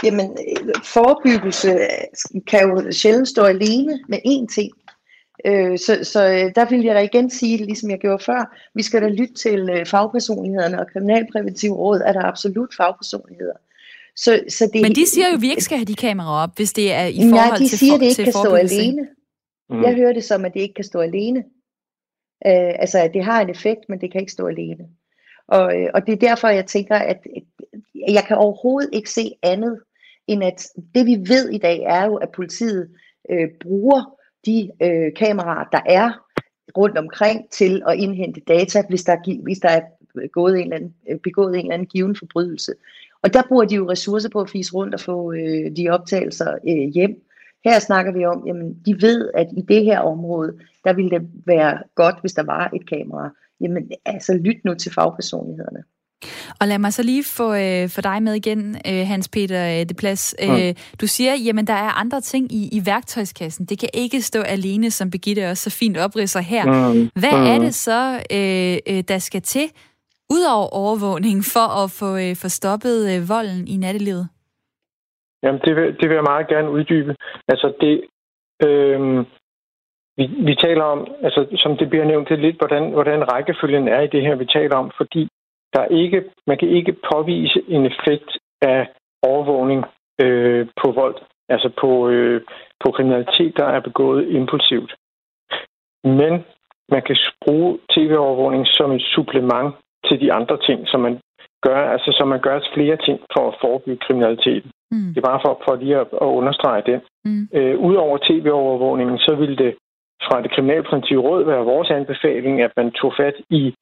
Jamen, 0.04 0.36
forebyggelse 0.84 1.78
kan 2.46 2.68
jo 2.68 2.92
sjældent 2.92 3.28
stå 3.28 3.42
alene 3.42 3.98
med 4.08 4.18
én 4.18 4.54
ting. 4.54 4.70
Øh, 5.46 5.78
så, 5.78 5.98
så 6.02 6.52
der 6.54 6.70
vil 6.70 6.82
jeg 6.82 6.94
da 6.94 7.00
igen 7.00 7.30
sige, 7.30 7.56
ligesom 7.56 7.90
jeg 7.90 7.98
gjorde 7.98 8.24
før, 8.24 8.56
vi 8.74 8.82
skal 8.82 9.02
da 9.02 9.08
lytte 9.08 9.34
til 9.34 9.82
fagpersonlighederne, 9.86 10.80
og 10.80 10.86
Kriminalpræventiv 10.92 11.72
Råd 11.72 12.00
er 12.00 12.12
der 12.12 12.24
absolut 12.24 12.74
fagpersonligheder. 12.76 13.54
Så, 14.16 14.44
så 14.48 14.70
det, 14.72 14.82
Men 14.82 14.94
de 14.94 15.06
siger 15.06 15.28
jo, 15.28 15.34
at 15.34 15.42
vi 15.42 15.50
ikke 15.50 15.64
skal 15.64 15.76
have 15.76 15.84
de 15.84 15.94
kameraer 15.94 16.42
op, 16.42 16.56
hvis 16.56 16.72
det 16.72 16.92
er 16.92 17.06
i 17.06 17.20
forhold 17.30 17.50
ja, 17.52 17.64
de 17.64 17.68
til 17.68 17.78
siger, 17.78 17.92
for, 17.92 17.98
det 17.98 18.06
ikke 18.06 18.24
kan 18.24 18.32
stå 18.32 18.54
alene. 18.54 19.08
Mm. 19.70 19.82
Jeg 19.82 19.94
hører 19.94 20.12
det 20.12 20.24
som, 20.24 20.44
at 20.44 20.54
det 20.54 20.60
ikke 20.60 20.74
kan 20.74 20.84
stå 20.84 21.00
alene. 21.00 21.38
Øh, 22.46 22.74
altså, 22.78 22.98
at 22.98 23.14
det 23.14 23.24
har 23.24 23.40
en 23.40 23.50
effekt, 23.50 23.80
men 23.88 24.00
det 24.00 24.12
kan 24.12 24.20
ikke 24.20 24.32
stå 24.32 24.46
alene. 24.46 24.88
Og, 25.48 25.80
øh, 25.80 25.90
og 25.94 26.06
det 26.06 26.12
er 26.12 26.28
derfor, 26.28 26.48
jeg 26.48 26.66
tænker, 26.66 26.96
at 26.96 27.20
jeg 28.08 28.24
kan 28.28 28.36
overhovedet 28.36 28.90
ikke 28.92 29.10
se 29.10 29.34
andet, 29.42 29.80
end 30.26 30.44
at 30.44 30.68
det 30.94 31.06
vi 31.06 31.16
ved 31.28 31.48
i 31.48 31.58
dag 31.58 31.82
er 31.86 32.04
jo, 32.06 32.16
at 32.16 32.30
politiet 32.30 32.90
øh, 33.30 33.48
bruger 33.60 34.14
de 34.46 34.70
øh, 34.82 35.14
kameraer, 35.14 35.64
der 35.72 35.80
er 35.86 36.10
rundt 36.76 36.98
omkring 36.98 37.50
til 37.50 37.82
at 37.88 37.96
indhente 37.96 38.40
data, 38.40 38.82
hvis 38.88 39.02
der, 39.02 39.42
hvis 39.42 39.58
der 39.58 39.68
er 39.68 39.80
øh, 40.16 40.28
gået 40.32 40.54
en, 40.54 40.62
eller 40.62 40.76
anden, 40.76 40.94
øh, 41.10 41.18
begået 41.18 41.54
en 41.54 41.60
eller 41.60 41.74
anden 41.74 41.88
given 41.88 42.16
forbrydelse. 42.16 42.74
Og 43.22 43.34
der 43.34 43.42
bruger 43.48 43.64
de 43.64 43.74
jo 43.74 43.90
ressourcer 43.90 44.28
på 44.28 44.40
at 44.40 44.50
fise 44.50 44.74
rundt 44.74 44.94
og 44.94 45.00
få 45.00 45.32
øh, 45.32 45.76
de 45.76 45.88
optagelser 45.88 46.52
øh, 46.68 46.88
hjem. 46.94 47.24
Her 47.64 47.78
snakker 47.78 48.12
vi 48.12 48.24
om, 48.24 48.42
jamen 48.46 48.78
de 48.86 49.02
ved, 49.02 49.30
at 49.34 49.48
i 49.56 49.62
det 49.68 49.84
her 49.84 50.00
område, 50.00 50.58
der 50.84 50.92
ville 50.92 51.10
det 51.10 51.28
være 51.46 51.78
godt, 51.94 52.20
hvis 52.20 52.32
der 52.32 52.42
var 52.42 52.70
et 52.74 52.88
kamera. 52.88 53.30
Jamen 53.60 53.90
altså 54.04 54.34
lyt 54.34 54.64
nu 54.64 54.74
til 54.74 54.92
fagpersonlighederne. 54.92 55.84
Og 56.60 56.66
lad 56.68 56.78
mig 56.78 56.92
så 56.92 57.02
lige 57.02 57.24
få, 57.24 57.54
øh, 57.54 57.88
for 57.94 58.00
dig 58.00 58.22
med 58.22 58.34
igen, 58.34 58.76
øh, 58.88 59.06
Hans 59.06 59.28
Peter 59.28 59.62
øh, 59.72 59.88
Det 59.88 59.96
Plads. 59.96 60.34
Øh, 60.42 60.68
mm. 60.68 60.74
Du 61.00 61.06
siger, 61.06 61.34
jamen 61.46 61.66
der 61.66 61.78
er 61.86 62.00
andre 62.02 62.20
ting 62.20 62.52
i, 62.52 62.68
i 62.72 62.80
værktøjskassen. 62.86 63.66
Det 63.66 63.78
kan 63.78 63.88
ikke 63.94 64.22
stå 64.22 64.40
alene, 64.40 64.90
som 64.90 65.10
Birgitte 65.10 65.50
også 65.50 65.70
så 65.70 65.78
fint 65.78 65.96
opridser 65.96 66.40
her. 66.40 66.64
Mm. 66.64 67.10
Hvad 67.20 67.36
mm. 67.36 67.46
er 67.52 67.58
det 67.58 67.74
så, 67.74 68.00
øh, 68.38 68.96
øh, 68.96 69.02
der 69.08 69.18
skal 69.18 69.42
til, 69.42 69.66
ud 70.30 70.44
over 70.56 70.68
overvågning, 70.82 71.38
for 71.54 71.66
at 71.82 71.90
få, 72.00 72.10
øh, 72.24 72.36
få 72.42 72.48
stoppet 72.48 72.96
øh, 73.12 73.28
volden 73.28 73.68
i 73.68 73.76
nattelivet? 73.76 74.28
Jamen, 75.42 75.60
det 75.64 75.76
vil, 75.76 75.86
det 75.98 76.08
vil 76.08 76.14
jeg 76.14 76.30
meget 76.32 76.48
gerne 76.48 76.70
uddybe. 76.70 77.12
Altså, 77.48 77.72
det, 77.80 77.94
øh, 78.66 79.00
vi, 80.18 80.24
vi 80.48 80.54
taler 80.54 80.84
om, 80.84 81.00
altså, 81.26 81.40
som 81.62 81.76
det 81.76 81.90
bliver 81.90 82.04
nævnt, 82.04 82.28
det 82.28 82.38
lidt, 82.38 82.58
hvordan, 82.58 82.92
hvordan 82.92 83.32
rækkefølgen 83.32 83.88
er 83.88 84.00
i 84.00 84.12
det 84.14 84.22
her, 84.22 84.34
vi 84.34 84.46
taler 84.46 84.76
om, 84.76 84.90
fordi 84.96 85.28
der 85.74 85.80
er 85.80 85.88
ikke, 86.02 86.24
man 86.46 86.58
kan 86.58 86.68
ikke 86.68 86.96
påvise 87.12 87.62
en 87.68 87.86
effekt 87.86 88.30
af 88.62 88.88
overvågning 89.22 89.84
øh, 90.22 90.66
på 90.82 90.92
vold, 90.92 91.16
altså 91.48 91.68
på, 91.80 92.08
øh, 92.08 92.40
på 92.84 92.90
kriminalitet, 92.90 93.56
der 93.56 93.64
er 93.64 93.80
begået 93.80 94.28
impulsivt. 94.28 94.94
Men 96.04 96.32
man 96.88 97.02
kan 97.06 97.16
bruge 97.44 97.78
tv-overvågning 97.94 98.66
som 98.66 98.92
et 98.92 99.02
supplement 99.14 99.74
til 100.08 100.20
de 100.20 100.32
andre 100.32 100.58
ting, 100.66 100.88
som 100.88 101.00
man 101.00 101.20
gør, 101.66 101.80
altså 101.94 102.10
som 102.18 102.28
man 102.28 102.40
gør 102.40 102.60
flere 102.74 102.96
ting 102.96 103.18
for 103.34 103.48
at 103.48 103.56
forebygge 103.60 104.04
kriminaliteten. 104.06 104.70
Mm. 104.90 105.08
Det 105.12 105.16
er 105.16 105.30
bare 105.30 105.40
for, 105.44 105.62
for 105.64 105.74
lige 105.76 105.96
at, 105.96 106.08
at 106.24 106.30
understrege 106.40 106.82
det. 106.90 107.00
Mm. 107.24 107.48
Øh, 107.58 107.78
Udover 107.78 108.18
tv-overvågningen, 108.28 109.18
så 109.18 109.34
ville 109.34 109.56
det 109.56 109.74
fra 110.26 110.42
det 110.42 110.50
kriminalpræventive 110.54 111.20
råd 111.20 111.44
være 111.44 111.70
vores 111.74 111.90
anbefaling, 111.90 112.62
at 112.62 112.72
man 112.76 112.90
tog 112.90 113.12
fat 113.20 113.36
i 113.50 113.74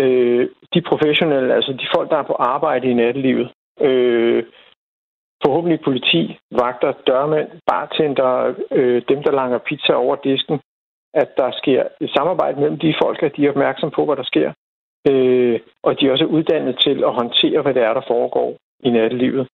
øh, 0.00 0.48
de 0.74 0.80
professionelle, 0.90 1.54
altså 1.54 1.72
de 1.72 1.86
folk, 1.94 2.10
der 2.10 2.16
er 2.16 2.30
på 2.30 2.32
arbejde 2.32 2.90
i 2.90 2.94
nattelivet, 2.94 3.50
øh, 3.80 4.44
forhåbentlig 5.44 5.80
politi, 5.84 6.38
vagter, 6.50 6.92
dørmænd, 7.06 7.48
bartender, 7.66 8.54
øh, 8.70 9.02
dem, 9.08 9.22
der 9.22 9.32
langer 9.32 9.58
pizza 9.58 9.92
over 9.92 10.16
disken, 10.16 10.60
at 11.14 11.28
der 11.36 11.50
sker 11.60 11.82
et 12.00 12.10
samarbejde 12.16 12.60
mellem 12.60 12.78
de 12.78 12.94
folk, 13.02 13.22
at 13.22 13.36
de 13.36 13.46
er 13.46 13.50
opmærksom 13.50 13.90
på, 13.90 14.04
hvad 14.04 14.16
der 14.16 14.22
sker, 14.32 14.52
øh, 15.10 15.60
og 15.82 16.00
de 16.00 16.06
er 16.06 16.12
også 16.12 16.24
uddannet 16.24 16.78
til 16.78 17.04
at 17.04 17.12
håndtere, 17.12 17.62
hvad 17.62 17.74
det 17.74 17.82
er, 17.82 17.94
der 17.94 18.04
foregår 18.06 18.56
i 18.80 18.90
nattelivet. 18.90 19.48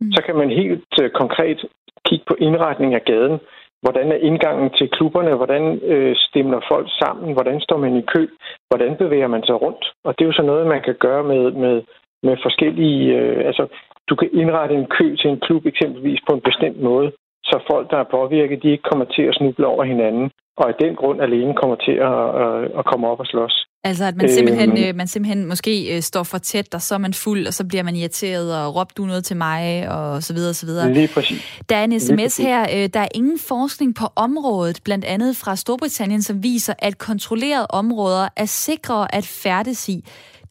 Mm. 0.00 0.12
Så 0.12 0.22
kan 0.26 0.36
man 0.36 0.50
helt 0.50 0.92
øh, 1.02 1.10
konkret 1.10 1.64
kigge 2.06 2.24
på 2.28 2.34
indretning 2.38 2.94
af 2.94 3.04
gaden. 3.04 3.38
Hvordan 3.82 4.12
er 4.12 4.24
indgangen 4.28 4.70
til 4.70 4.90
klubberne? 4.90 5.34
Hvordan 5.34 5.78
øh, 5.92 6.16
stemmer 6.16 6.60
folk 6.72 6.88
sammen? 7.02 7.32
Hvordan 7.32 7.60
står 7.60 7.76
man 7.76 7.96
i 7.96 8.04
kø? 8.14 8.28
Hvordan 8.68 8.96
bevæger 8.96 9.28
man 9.28 9.42
sig 9.42 9.62
rundt? 9.62 9.84
Og 10.04 10.14
det 10.14 10.24
er 10.24 10.28
jo 10.28 10.38
så 10.38 10.42
noget, 10.42 10.66
man 10.66 10.82
kan 10.82 10.94
gøre 10.94 11.24
med, 11.24 11.50
med, 11.50 11.82
med 12.22 12.36
forskellige... 12.42 13.16
Øh, 13.18 13.46
altså, 13.46 13.66
du 14.08 14.14
kan 14.16 14.30
indrette 14.32 14.74
en 14.74 14.86
kø 14.86 15.16
til 15.16 15.30
en 15.30 15.40
klub 15.40 15.66
eksempelvis 15.66 16.20
på 16.28 16.34
en 16.34 16.40
bestemt 16.40 16.80
måde, 16.80 17.12
så 17.44 17.56
folk, 17.70 17.90
der 17.90 17.96
er 17.96 18.12
påvirket, 18.16 18.62
de 18.62 18.70
ikke 18.70 18.88
kommer 18.90 19.04
til 19.04 19.22
at 19.22 19.34
snuble 19.34 19.66
over 19.66 19.84
hinanden, 19.84 20.30
og 20.56 20.68
af 20.68 20.74
den 20.74 20.96
grund 20.96 21.22
alene 21.22 21.54
kommer 21.54 21.76
til 21.76 21.92
at, 21.92 22.20
at, 22.44 22.78
at 22.78 22.84
komme 22.84 23.08
op 23.08 23.20
og 23.20 23.26
slås. 23.26 23.67
Altså 23.84 24.04
at 24.04 24.16
man 24.16 24.32
simpelthen, 24.34 24.78
øh, 24.78 24.94
man 24.96 25.08
simpelthen 25.08 25.46
måske 25.46 25.96
øh, 25.96 26.02
står 26.02 26.22
for 26.22 26.38
tæt, 26.38 26.74
og 26.74 26.82
så 26.82 26.94
er 26.94 26.98
man 26.98 27.14
fuld, 27.14 27.46
og 27.46 27.54
så 27.54 27.64
bliver 27.64 27.82
man 27.82 27.96
irriteret, 27.96 28.56
og 28.56 28.74
råber 28.74 28.92
du 28.96 29.06
noget 29.06 29.24
til 29.24 29.36
mig, 29.36 29.88
og 29.88 30.22
så 30.22 30.32
videre, 30.32 30.50
og 30.50 30.56
så 30.56 30.66
videre. 30.66 30.92
Lige 30.92 31.08
præcis. 31.08 31.42
Der 31.68 31.76
er 31.76 31.84
en 31.84 32.00
sms 32.00 32.36
her, 32.36 32.66
øh, 32.74 32.88
der 32.94 33.00
er 33.00 33.08
ingen 33.14 33.38
forskning 33.38 33.94
på 33.94 34.06
området, 34.16 34.80
blandt 34.84 35.04
andet 35.04 35.36
fra 35.36 35.56
Storbritannien, 35.56 36.22
som 36.22 36.42
viser, 36.42 36.74
at 36.78 36.98
kontrollerede 36.98 37.66
områder 37.66 38.28
er 38.36 38.44
sikre 38.44 39.14
at 39.14 39.26
færdes 39.26 39.88
i. 39.88 40.04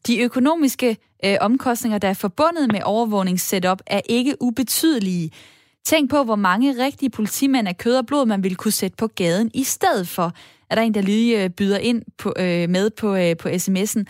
De 0.06 0.20
økonomiske 0.20 0.96
øh, 1.24 1.36
omkostninger, 1.40 1.98
der 1.98 2.08
er 2.08 2.14
forbundet 2.14 2.72
med 2.72 2.80
overvågningssetup, 2.84 3.78
er 3.86 4.00
ikke 4.08 4.36
ubetydelige. 4.40 5.30
Tænk 5.86 6.10
på, 6.10 6.22
hvor 6.22 6.36
mange 6.36 6.84
rigtige 6.84 7.10
politimænd 7.10 7.68
af 7.68 7.78
kød 7.78 7.96
og 7.96 8.06
blod, 8.06 8.26
man 8.26 8.42
ville 8.42 8.56
kunne 8.56 8.72
sætte 8.72 8.96
på 8.96 9.06
gaden 9.06 9.50
i 9.54 9.64
stedet 9.64 10.08
for. 10.08 10.32
Er 10.70 10.74
der 10.74 10.82
en, 10.82 10.94
der 10.94 11.00
lige 11.00 11.44
øh, 11.44 11.50
byder 11.50 11.78
ind 11.78 12.02
på, 12.18 12.34
øh, 12.38 12.68
med 12.70 12.90
på, 12.90 13.14
øh, 13.14 13.36
på 13.36 13.48
sms'en? 13.48 14.04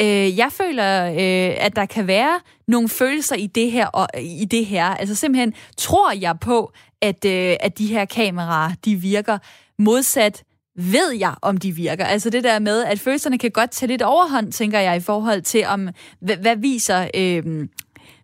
Øh, 0.00 0.38
jeg 0.38 0.48
føler, 0.52 1.06
øh, 1.06 1.56
at 1.64 1.76
der 1.76 1.86
kan 1.86 2.06
være 2.06 2.40
nogle 2.68 2.88
følelser 2.88 3.36
i 3.36 3.46
det 3.46 3.70
her. 3.70 3.86
Og, 3.86 4.08
øh, 4.16 4.22
i 4.24 4.44
det 4.44 4.66
her. 4.66 4.84
Altså 4.84 5.14
simpelthen 5.14 5.54
tror 5.76 6.12
jeg 6.12 6.36
på, 6.40 6.72
at, 7.02 7.24
øh, 7.24 7.56
at 7.60 7.78
de 7.78 7.86
her 7.86 8.04
kameraer, 8.04 8.72
de 8.84 8.96
virker 8.96 9.38
modsat 9.78 10.42
ved 10.76 11.12
jeg, 11.18 11.34
om 11.42 11.56
de 11.56 11.72
virker. 11.72 12.04
Altså 12.04 12.30
det 12.30 12.44
der 12.44 12.58
med, 12.58 12.84
at 12.84 13.00
følelserne 13.00 13.38
kan 13.38 13.50
godt 13.50 13.70
tage 13.70 13.88
lidt 13.88 14.02
overhånd, 14.02 14.52
tænker 14.52 14.80
jeg, 14.80 14.96
i 14.96 15.00
forhold 15.00 15.42
til, 15.42 15.66
om 15.66 15.88
hvad, 16.20 16.36
hvad 16.36 16.56
viser... 16.56 17.08
Øh, 17.14 17.68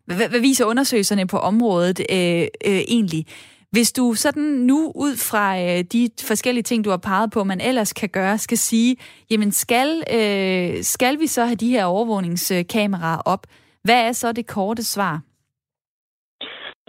hvad, 0.06 0.28
hvad 0.28 0.40
viser 0.40 0.64
undersøgelserne 0.64 1.26
på 1.26 1.38
området 1.38 2.00
øh, 2.10 2.40
øh, 2.40 2.48
egentlig? 2.66 3.26
Hvis 3.72 3.92
du 3.92 4.14
sådan 4.14 4.42
nu 4.42 4.92
ud 4.94 5.14
fra 5.30 5.46
øh, 5.58 5.84
de 5.92 6.02
forskellige 6.28 6.62
ting, 6.62 6.84
du 6.84 6.90
har 6.90 7.02
peget 7.10 7.30
på, 7.34 7.44
man 7.44 7.60
ellers 7.60 7.92
kan 7.92 8.08
gøre, 8.08 8.38
skal 8.38 8.58
sige, 8.58 8.96
jamen 9.30 9.52
skal, 9.52 9.88
øh, 10.16 10.82
skal 10.82 11.20
vi 11.20 11.26
så 11.26 11.44
have 11.44 11.62
de 11.64 11.70
her 11.70 11.84
overvågningskameraer 11.84 13.22
op? 13.26 13.42
Hvad 13.84 14.08
er 14.08 14.12
så 14.12 14.32
det 14.32 14.46
korte 14.46 14.84
svar? 14.84 15.20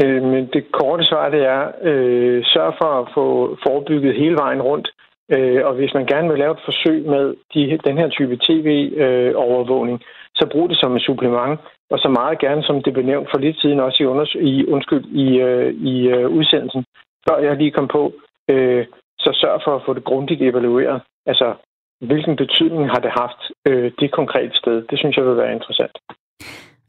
Øh, 0.03 0.23
men 0.23 0.49
det 0.53 0.71
korte 0.71 1.03
svar, 1.05 1.29
det 1.29 1.43
er, 1.45 1.63
øh, 1.89 2.43
sørg 2.45 2.73
for 2.82 2.91
at 3.01 3.07
få 3.13 3.25
forebygget 3.65 4.15
hele 4.15 4.36
vejen 4.36 4.61
rundt. 4.61 4.88
Øh, 5.34 5.65
og 5.67 5.73
hvis 5.75 5.93
man 5.93 6.05
gerne 6.05 6.29
vil 6.29 6.39
lave 6.39 6.51
et 6.51 6.65
forsøg 6.65 7.05
med 7.05 7.36
de, 7.53 7.79
den 7.88 7.97
her 7.97 8.09
type 8.09 8.38
tv-overvågning, 8.47 9.99
øh, 10.01 10.05
så 10.36 10.49
brug 10.51 10.69
det 10.69 10.77
som 10.79 10.95
et 10.95 11.01
supplement 11.01 11.59
og 11.91 11.99
så 11.99 12.09
meget 12.09 12.39
gerne, 12.39 12.63
som 12.63 12.83
det 12.83 12.93
blev 12.93 13.05
nævnt 13.05 13.27
for 13.31 13.37
lidt 13.37 13.57
siden 13.61 13.79
også 13.79 13.97
i, 14.03 14.05
unders- 14.13 14.39
i 14.51 14.65
undskyld, 14.65 15.05
i, 15.05 15.27
øh, 15.39 15.73
i 15.73 16.07
øh, 16.07 16.29
udsendelsen, 16.29 16.85
før 17.27 17.37
jeg 17.37 17.57
lige 17.57 17.71
kom 17.71 17.87
på, 17.87 18.13
øh, 18.51 18.85
så 19.19 19.29
sørg 19.41 19.61
for 19.65 19.75
at 19.75 19.83
få 19.85 19.93
det 19.93 20.03
grundigt 20.03 20.41
evalueret. 20.41 21.01
Altså, 21.25 21.53
hvilken 22.01 22.35
betydning 22.35 22.89
har 22.89 22.99
det 23.05 23.11
haft 23.21 23.41
øh, 23.67 23.91
det 23.99 24.11
konkrete 24.11 24.55
sted? 24.57 24.77
Det 24.89 24.99
synes 24.99 25.17
jeg 25.17 25.25
vil 25.25 25.37
være 25.37 25.53
interessant. 25.53 25.95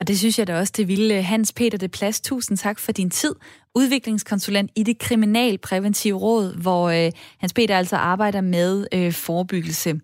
Og 0.03 0.09
det 0.09 0.19
synes 0.19 0.39
jeg 0.39 0.47
da 0.47 0.59
også, 0.59 0.73
det 0.77 0.89
ville 0.89 1.23
Hans 1.23 1.53
Peter 1.53 1.79
de 1.79 1.89
Plads. 1.89 2.21
Tusind 2.21 2.59
tak 2.59 2.79
for 2.79 2.93
din 2.93 3.11
tid. 3.11 3.35
Udviklingskonsulent 3.75 4.71
i 4.77 4.83
det 4.83 4.99
kriminalpræventive 4.99 6.19
råd, 6.19 6.61
hvor 6.63 6.89
øh, 6.89 7.13
Hans 7.39 7.53
Peter 7.53 7.79
altså 7.79 7.97
arbejder 7.97 8.41
med 8.41 8.87
øh, 8.93 9.13
forebyggelse. 9.13 10.01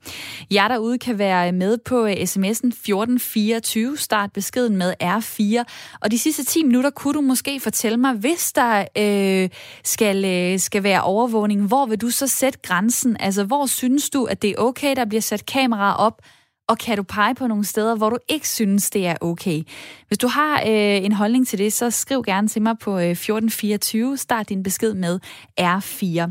Jeg 0.50 0.66
derude 0.70 0.98
kan 0.98 1.18
være 1.18 1.52
med 1.52 1.78
på 1.78 2.06
øh, 2.06 2.12
sms'en 2.12 2.66
1424, 2.66 3.96
start 3.96 4.32
beskeden 4.32 4.76
med 4.76 4.94
R4. 5.02 5.64
Og 6.00 6.10
de 6.10 6.18
sidste 6.18 6.44
10 6.44 6.62
minutter 6.62 6.90
kunne 6.90 7.14
du 7.14 7.20
måske 7.20 7.60
fortælle 7.60 7.96
mig, 7.98 8.14
hvis 8.14 8.52
der 8.52 8.84
øh, 8.98 9.48
skal, 9.84 10.24
øh, 10.24 10.58
skal 10.58 10.82
være 10.82 11.02
overvågning, 11.02 11.66
hvor 11.66 11.86
vil 11.86 12.00
du 12.00 12.10
så 12.10 12.26
sætte 12.26 12.58
grænsen? 12.62 13.16
Altså, 13.20 13.44
hvor 13.44 13.66
synes 13.66 14.10
du, 14.10 14.24
at 14.24 14.42
det 14.42 14.50
er 14.50 14.58
okay, 14.58 14.96
der 14.96 15.04
bliver 15.04 15.22
sat 15.22 15.46
kameraer 15.46 15.94
op, 15.94 16.22
og 16.68 16.78
kan 16.78 16.96
du 16.96 17.02
pege 17.02 17.34
på 17.34 17.46
nogle 17.46 17.64
steder, 17.64 17.96
hvor 17.96 18.10
du 18.10 18.18
ikke 18.28 18.48
synes, 18.48 18.90
det 18.90 19.06
er 19.06 19.14
okay? 19.20 19.62
Hvis 20.08 20.18
du 20.18 20.28
har 20.28 20.60
øh, 20.60 21.04
en 21.04 21.12
holdning 21.12 21.48
til 21.48 21.58
det, 21.58 21.72
så 21.72 21.90
skriv 21.90 22.22
gerne 22.22 22.48
til 22.48 22.62
mig 22.62 22.78
på 22.78 22.98
øh, 22.98 23.10
1424. 23.10 24.16
Start 24.16 24.48
din 24.48 24.62
besked 24.62 24.94
med 24.94 25.20
R4. 25.60 26.30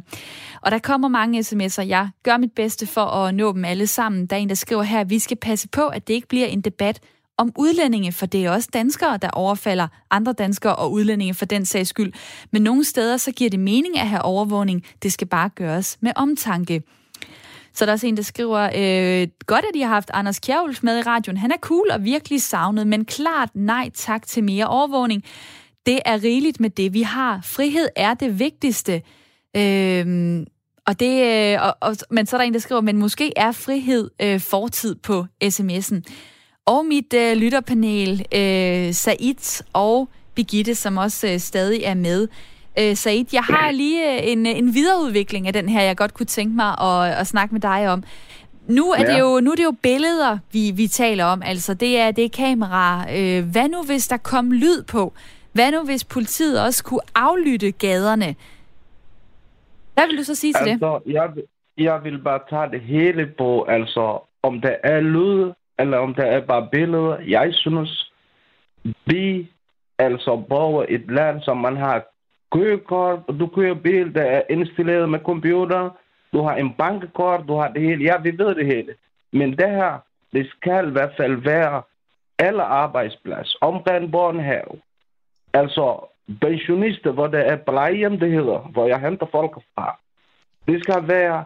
Og 0.62 0.72
der 0.72 0.80
kommer 0.80 1.08
mange 1.08 1.40
sms'er. 1.40 1.82
Jeg 1.82 2.10
gør 2.24 2.38
mit 2.38 2.52
bedste 2.56 2.88
for 2.88 3.02
at 3.02 3.36
nå 3.36 3.54
dem 3.54 3.66
alle 3.66 3.88
sammen. 3.88 4.26
Der 4.26 4.36
er 4.36 4.40
en, 4.40 4.50
der 4.50 4.56
skriver 4.56 4.84
her, 4.84 5.00
at 5.00 5.10
vi 5.10 5.20
skal 5.20 5.38
passe 5.38 5.68
på, 5.68 5.88
at 5.88 6.08
det 6.08 6.14
ikke 6.14 6.28
bliver 6.28 6.48
en 6.48 6.62
debat 6.62 7.00
om 7.38 7.52
udlændinge, 7.58 8.12
for 8.12 8.26
det 8.26 8.46
er 8.46 8.52
også 8.52 8.70
danskere, 8.74 9.18
der 9.18 9.30
overfalder 9.30 9.88
andre 10.12 10.34
danskere 10.34 10.76
og 10.76 10.92
udlændinge 10.92 11.34
for 11.34 11.46
den 11.46 11.66
sags 11.66 11.90
skyld. 11.90 12.14
Men 12.52 12.62
nogle 12.62 12.84
steder 12.84 13.18
så 13.18 13.32
giver 13.32 13.50
det 13.50 13.60
mening 13.60 14.00
at 14.00 14.08
have 14.08 14.22
overvågning. 14.22 14.84
Det 15.04 15.14
skal 15.14 15.28
bare 15.28 15.50
gøres 15.50 15.98
med 16.02 16.12
omtanke. 16.16 16.84
Så 17.78 17.86
der 17.86 17.92
er 17.92 17.94
også 17.94 18.08
en, 18.08 18.18
der 18.18 18.24
skriver, 18.24 18.60
øh, 18.76 19.28
godt 19.46 19.66
at 19.66 19.74
de 19.74 19.82
har 19.82 19.90
haft 19.90 20.10
Anders 20.14 20.40
Kjærulf 20.40 20.84
med 20.84 21.00
i 21.00 21.02
radioen. 21.02 21.38
Han 21.38 21.52
er 21.52 21.58
cool 21.58 21.92
og 21.92 22.04
virkelig 22.04 22.42
savnet, 22.42 22.88
men 22.88 23.06
klart 23.06 23.50
nej 23.56 23.90
tak 23.94 24.28
til 24.28 24.44
mere 24.44 24.68
overvågning. 24.68 25.24
Det 25.86 26.00
er 26.06 26.24
rigeligt 26.24 26.60
med 26.60 26.70
det, 26.70 26.94
vi 26.94 27.02
har. 27.02 27.40
Frihed 27.44 27.88
er 27.96 28.14
det 28.14 28.40
vigtigste. 28.40 29.02
Øh, 29.58 30.46
og 30.88 31.00
det, 31.00 31.24
øh, 31.54 31.62
og, 31.62 31.78
og, 31.82 31.96
men 32.10 32.26
så 32.26 32.36
er 32.36 32.38
der 32.38 32.46
en, 32.46 32.54
der 32.54 32.60
skriver, 32.60 32.82
men 32.82 32.98
måske 32.98 33.34
er 33.36 33.52
frihed 33.52 34.10
øh, 34.22 34.40
fortid 34.40 34.96
på 34.96 35.26
sms'en. 35.44 36.02
Og 36.66 36.86
mit 36.86 37.14
øh, 37.14 37.38
lytterpanel, 37.38 38.26
øh, 38.36 38.94
Said 38.94 39.64
og 39.74 40.10
Birgitte, 40.36 40.76
som 40.76 40.98
også 40.98 41.28
øh, 41.28 41.40
stadig 41.40 41.84
er 41.84 41.94
med, 41.94 42.28
Øh, 42.80 42.96
Said, 42.96 43.26
jeg 43.34 43.44
har 43.44 43.72
lige 43.72 44.14
øh, 44.14 44.32
en, 44.32 44.46
en 44.46 44.74
videreudvikling 44.74 45.48
af 45.48 45.54
den 45.54 45.70
her, 45.70 45.82
jeg 45.82 45.98
godt 45.98 46.14
kunne 46.14 46.26
tænke 46.26 46.56
mig 46.56 46.82
at, 46.82 47.20
at 47.20 47.28
snakke 47.28 47.56
med 47.56 47.62
dig 47.62 47.90
om. 47.90 48.04
Nu 48.68 48.92
er, 48.92 49.02
ja. 49.02 49.14
det 49.14 49.20
jo, 49.20 49.40
nu 49.40 49.52
er 49.52 49.56
det 49.56 49.64
jo 49.64 49.76
billeder, 49.84 50.38
vi, 50.52 50.72
vi 50.76 50.88
taler 50.88 51.26
om. 51.26 51.42
Altså, 51.46 51.74
det 51.74 52.00
er, 52.00 52.12
det 52.12 52.26
er 52.26 52.30
kamera. 52.30 53.06
Øh, 53.18 53.52
hvad 53.52 53.70
nu, 53.70 53.84
hvis 53.84 54.08
der 54.08 54.18
kom 54.18 54.52
lyd 54.52 54.84
på? 54.84 55.14
Hvad 55.52 55.72
nu, 55.72 55.84
hvis 55.86 56.04
politiet 56.04 56.66
også 56.66 56.84
kunne 56.84 57.02
aflytte 57.16 57.72
gaderne? 57.72 58.36
Hvad 59.94 60.08
vil 60.08 60.18
du 60.18 60.24
så 60.24 60.36
sige 60.36 60.54
til 60.54 60.70
altså, 60.70 61.00
det? 61.06 61.14
Jeg, 61.14 61.30
jeg 61.78 62.04
vil 62.04 62.18
bare 62.20 62.40
tage 62.50 62.72
det 62.72 62.82
hele 62.82 63.26
på, 63.38 63.64
altså, 63.64 64.20
om 64.44 64.62
der 64.62 64.76
er 64.84 65.00
lyd, 65.00 65.52
eller 65.80 65.98
om 65.98 66.14
der 66.14 66.24
er 66.24 66.42
bare 66.42 66.68
billeder. 66.72 67.18
Jeg 67.28 67.50
synes, 67.54 68.12
vi 69.06 69.48
altså 70.00 70.44
bor 70.50 70.86
et 70.90 71.12
land, 71.12 71.42
som 71.42 71.58
man 71.58 71.78
har 71.78 72.04
kørekort, 72.52 73.20
du 73.40 73.48
kører 73.48 73.74
bil, 73.74 74.16
der 74.16 74.24
er 74.24 74.42
installeret 74.50 75.10
med 75.10 75.20
computer, 75.20 75.90
du 76.34 76.42
har 76.42 76.56
en 76.56 76.74
bankkort, 76.74 77.48
du 77.48 77.56
har 77.56 77.68
det 77.68 77.82
hele. 77.82 78.04
Ja, 78.04 78.18
vi 78.18 78.38
ved 78.38 78.56
det 78.56 78.66
hele. 78.66 78.96
Men 79.34 79.58
det 79.58 79.70
her, 79.70 79.98
det 80.34 80.50
skal 80.50 80.88
i 80.88 80.92
hvert 80.92 81.14
fald 81.18 81.36
være 81.36 81.82
alle 82.40 82.64
arbejdsplads, 82.64 83.56
omkring 83.62 84.12
børnehave. 84.12 84.82
Altså 85.54 86.06
pensionister, 86.42 87.12
hvor 87.12 87.28
der 87.28 87.40
er 87.40 87.56
plejehjem, 87.56 88.20
det 88.20 88.32
hedder, 88.32 88.60
hvor 88.60 88.88
jeg 88.88 89.00
henter 89.00 89.26
folk 89.32 89.54
fra. 89.76 90.00
Det 90.68 90.84
skal 90.84 91.08
være 91.08 91.46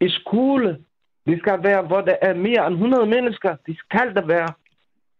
i 0.00 0.08
skole. 0.08 0.78
Det 1.26 1.38
skal 1.38 1.62
være, 1.62 1.82
hvor 1.82 2.00
der 2.00 2.16
er 2.22 2.34
mere 2.34 2.66
end 2.66 2.74
100 2.74 3.06
mennesker. 3.06 3.56
Det 3.66 3.78
skal 3.78 4.14
der 4.14 4.26
være. 4.26 4.48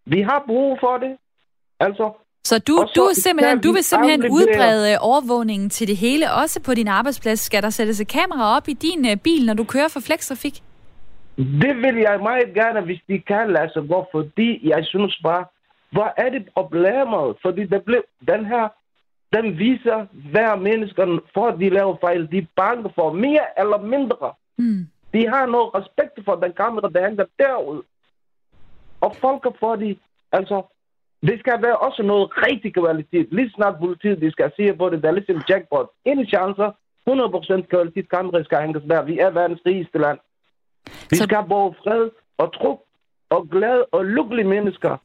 Vi 0.07 0.20
har 0.20 0.45
brug 0.47 0.78
for 0.81 0.99
det. 0.99 1.16
Altså, 1.81 2.12
så 2.45 2.59
du, 2.59 2.84
så 2.86 2.93
du, 2.97 3.11
simpelthen, 3.14 3.61
du 3.61 3.72
vil 3.72 3.84
simpelthen 3.84 4.30
udbrede 4.30 4.99
overvågningen 4.99 5.70
til 5.70 5.88
det 5.88 5.97
hele, 5.97 6.32
også 6.32 6.61
på 6.62 6.74
din 6.74 6.88
arbejdsplads. 6.88 7.41
Skal 7.41 7.62
der 7.62 7.70
sættes 7.70 8.01
et 8.01 8.09
kamera 8.09 8.57
op 8.57 8.68
i 8.68 8.72
din 8.72 9.05
uh, 9.05 9.16
bil, 9.16 9.47
når 9.47 9.55
du 9.55 9.64
kører 9.64 9.88
for 9.88 10.01
flextrafik? 10.01 10.62
Det 11.36 11.76
vil 11.84 11.97
jeg 11.97 12.20
meget 12.22 12.55
gerne, 12.55 12.80
hvis 12.80 13.01
de 13.09 13.18
kan 13.18 13.53
lade 13.53 13.72
sig 13.72 13.82
gå, 13.88 14.07
fordi 14.12 14.68
jeg 14.68 14.84
synes 14.84 15.20
bare, 15.22 15.45
hvad 15.93 16.11
er 16.16 16.30
det 16.30 16.49
problemet? 16.55 17.36
Fordi 17.43 17.64
det 17.64 17.82
blev, 17.84 18.03
den 18.28 18.47
her, 18.47 18.68
den 19.36 19.59
viser 19.59 20.07
hver 20.30 20.57
menneske, 20.57 21.03
for 21.34 21.51
de 21.51 21.68
laver 21.68 21.97
fejl, 22.01 22.30
de 22.32 22.38
er 22.38 22.47
bange 22.57 22.91
for 22.95 23.12
mere 23.12 23.47
eller 23.61 23.80
mindre. 23.95 24.32
Mm. 24.59 24.86
De 25.14 25.28
har 25.28 25.47
noget 25.47 25.74
respekt 25.74 26.24
for 26.24 26.34
den 26.34 26.53
kamera, 26.53 26.88
der 26.88 27.09
hænger 27.09 27.24
derud. 27.38 27.82
Og 29.01 29.16
folk 29.20 29.43
får 29.61 29.76
de, 29.76 29.97
altså, 30.32 30.62
Det 31.29 31.37
skal 31.41 31.62
være 31.62 31.77
også 31.77 32.03
noget 32.03 32.31
rigtig 32.47 32.75
kvalitet. 32.75 33.27
Lige 33.33 33.51
snart 33.51 33.77
politiet, 33.79 34.21
de 34.21 34.31
skal 34.31 34.53
sige 34.57 34.75
på 34.77 34.89
det, 34.91 35.03
der 35.03 35.09
er 35.09 35.12
ligesom 35.12 35.43
jackpot. 35.49 35.89
Ingen 36.07 36.27
chancer, 36.27 36.71
100% 37.09 37.66
kvalitet, 37.73 38.11
kamera 38.11 38.43
skal 38.45 38.59
hænges 38.61 38.83
der. 38.89 39.03
Vi 39.03 39.18
er 39.18 39.31
verdens 39.31 39.61
rigeste 39.66 39.99
land. 39.99 40.18
Vi 41.11 41.16
Så... 41.16 41.25
skal 41.25 41.43
bo 41.49 41.73
fred 41.83 42.11
og 42.39 42.53
tro 42.55 42.73
og 43.31 43.49
glade 43.51 43.85
og 43.93 44.05
lykkelige 44.05 44.49
mennesker. 44.49 44.97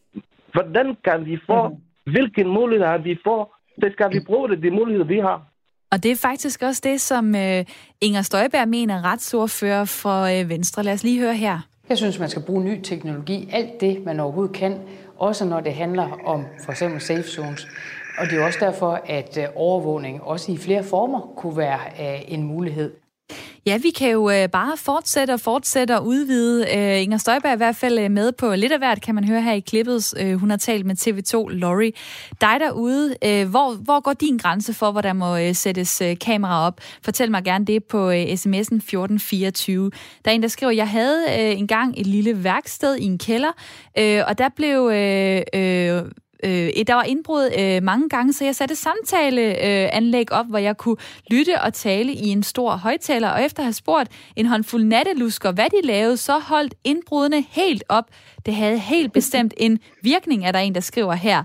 Hvordan 0.53 0.97
kan 1.03 1.25
vi 1.25 1.37
få, 1.47 1.67
mm. 1.67 1.75
hvilken 2.11 2.47
mulighed 2.47 2.99
vi 3.03 3.19
får, 3.23 3.55
det 3.81 3.93
skal 3.93 4.13
vi 4.13 4.19
bruge 4.27 4.49
det, 4.49 4.63
de 4.63 4.71
muligheder, 4.71 5.05
vi 5.05 5.19
har. 5.19 5.41
Og 5.91 6.03
det 6.03 6.11
er 6.11 6.15
faktisk 6.15 6.61
også 6.61 6.81
det, 6.83 7.01
som 7.01 7.35
øh, 7.35 7.65
Inger 8.01 8.21
Støjberg 8.21 8.67
mener, 8.67 9.11
retsordfører 9.11 9.85
for 9.85 10.21
øh, 10.21 10.49
Venstre. 10.49 10.83
Lad 10.83 10.93
os 10.93 11.03
lige 11.03 11.19
høre 11.19 11.33
her. 11.35 11.59
Jeg 11.89 11.97
synes, 11.97 12.19
man 12.19 12.29
skal 12.29 12.41
bruge 12.45 12.63
ny 12.63 12.81
teknologi, 12.81 13.49
alt 13.51 13.81
det, 13.81 14.05
man 14.05 14.19
overhovedet 14.19 14.55
kan, 14.55 14.79
også 15.17 15.45
når 15.45 15.59
det 15.59 15.73
handler 15.73 16.19
om 16.25 16.45
for 16.63 16.71
eksempel 16.71 17.01
safe 17.01 17.23
zones. 17.23 17.67
Og 18.17 18.25
det 18.25 18.39
er 18.39 18.45
også 18.45 18.59
derfor, 18.61 19.01
at 19.05 19.37
øh, 19.37 19.47
overvågning 19.55 20.23
også 20.23 20.51
i 20.51 20.57
flere 20.57 20.83
former 20.83 21.33
kunne 21.37 21.57
være 21.57 21.79
øh, 21.99 22.21
en 22.27 22.43
mulighed. 22.43 23.04
Ja, 23.67 23.77
vi 23.77 23.89
kan 23.89 24.11
jo 24.11 24.29
øh, 24.29 24.49
bare 24.49 24.77
fortsætte 24.77 25.31
og 25.31 25.39
fortsætte 25.39 25.97
og 25.97 26.05
udvide. 26.05 26.65
Øh, 26.77 27.01
Inger 27.01 27.17
Støjberg 27.17 27.49
er 27.49 27.53
i 27.53 27.57
hvert 27.57 27.75
fald 27.75 27.99
øh, 27.99 28.11
med 28.11 28.31
på 28.31 28.55
lidt 28.55 28.71
af 28.71 28.77
hvert, 28.79 29.01
kan 29.01 29.15
man 29.15 29.23
høre 29.23 29.41
her 29.41 29.53
i 29.53 29.59
klippet. 29.59 30.13
Øh, 30.19 30.35
hun 30.35 30.49
har 30.49 30.57
talt 30.57 30.85
med 30.85 30.95
TV2 30.95 31.49
Lorry. 31.49 31.91
Dig 32.41 32.57
derude, 32.59 33.15
øh, 33.25 33.49
hvor, 33.49 33.75
hvor 33.75 33.99
går 33.99 34.13
din 34.13 34.37
grænse 34.37 34.73
for, 34.73 34.91
hvor 34.91 35.01
der 35.01 35.13
må 35.13 35.37
øh, 35.37 35.55
sættes 35.55 36.01
øh, 36.01 36.17
kamera 36.21 36.67
op? 36.67 36.81
Fortæl 37.03 37.31
mig 37.31 37.43
gerne 37.43 37.65
det 37.65 37.83
på 37.83 38.09
øh, 38.09 38.23
sms'en 38.23 38.75
1424. 38.75 39.91
Der 40.25 40.31
er 40.31 40.35
en, 40.35 40.41
der 40.41 40.47
skriver, 40.47 40.71
jeg 40.71 40.89
havde 40.89 41.23
øh, 41.29 41.59
engang 41.59 41.93
et 41.97 42.07
lille 42.07 42.43
værksted 42.43 42.95
i 42.95 43.03
en 43.03 43.17
kælder, 43.17 43.51
øh, 43.97 44.21
og 44.27 44.37
der 44.37 44.49
blev... 44.55 44.89
Øh, 44.93 45.41
øh, 45.53 46.11
Øh, 46.43 46.69
der 46.87 46.93
var 46.93 47.03
indbrud 47.03 47.49
øh, 47.59 47.83
mange 47.83 48.09
gange, 48.09 48.33
så 48.33 48.45
jeg 48.45 48.55
satte 48.55 48.75
samtaleanlæg 48.75 50.27
øh, 50.31 50.39
op, 50.39 50.45
hvor 50.45 50.57
jeg 50.57 50.77
kunne 50.77 50.97
lytte 51.31 51.61
og 51.61 51.73
tale 51.73 52.13
i 52.13 52.27
en 52.27 52.43
stor 52.43 52.75
højtaler, 52.75 53.29
og 53.29 53.43
efter 53.43 53.59
at 53.59 53.65
have 53.65 53.73
spurgt 53.73 54.11
en 54.35 54.45
håndfuld 54.45 54.83
nattelusker, 54.83 55.51
hvad 55.51 55.69
de 55.69 55.87
lavede, 55.87 56.17
så 56.17 56.39
holdt 56.39 56.75
indbrudene 56.83 57.45
helt 57.49 57.83
op. 57.89 58.05
Det 58.45 58.55
havde 58.55 58.79
helt 58.79 59.13
bestemt 59.13 59.53
en 59.57 59.79
virkning, 60.01 60.45
er 60.45 60.51
der 60.51 60.59
en, 60.59 60.75
der 60.75 60.81
skriver 60.81 61.13
her. 61.13 61.43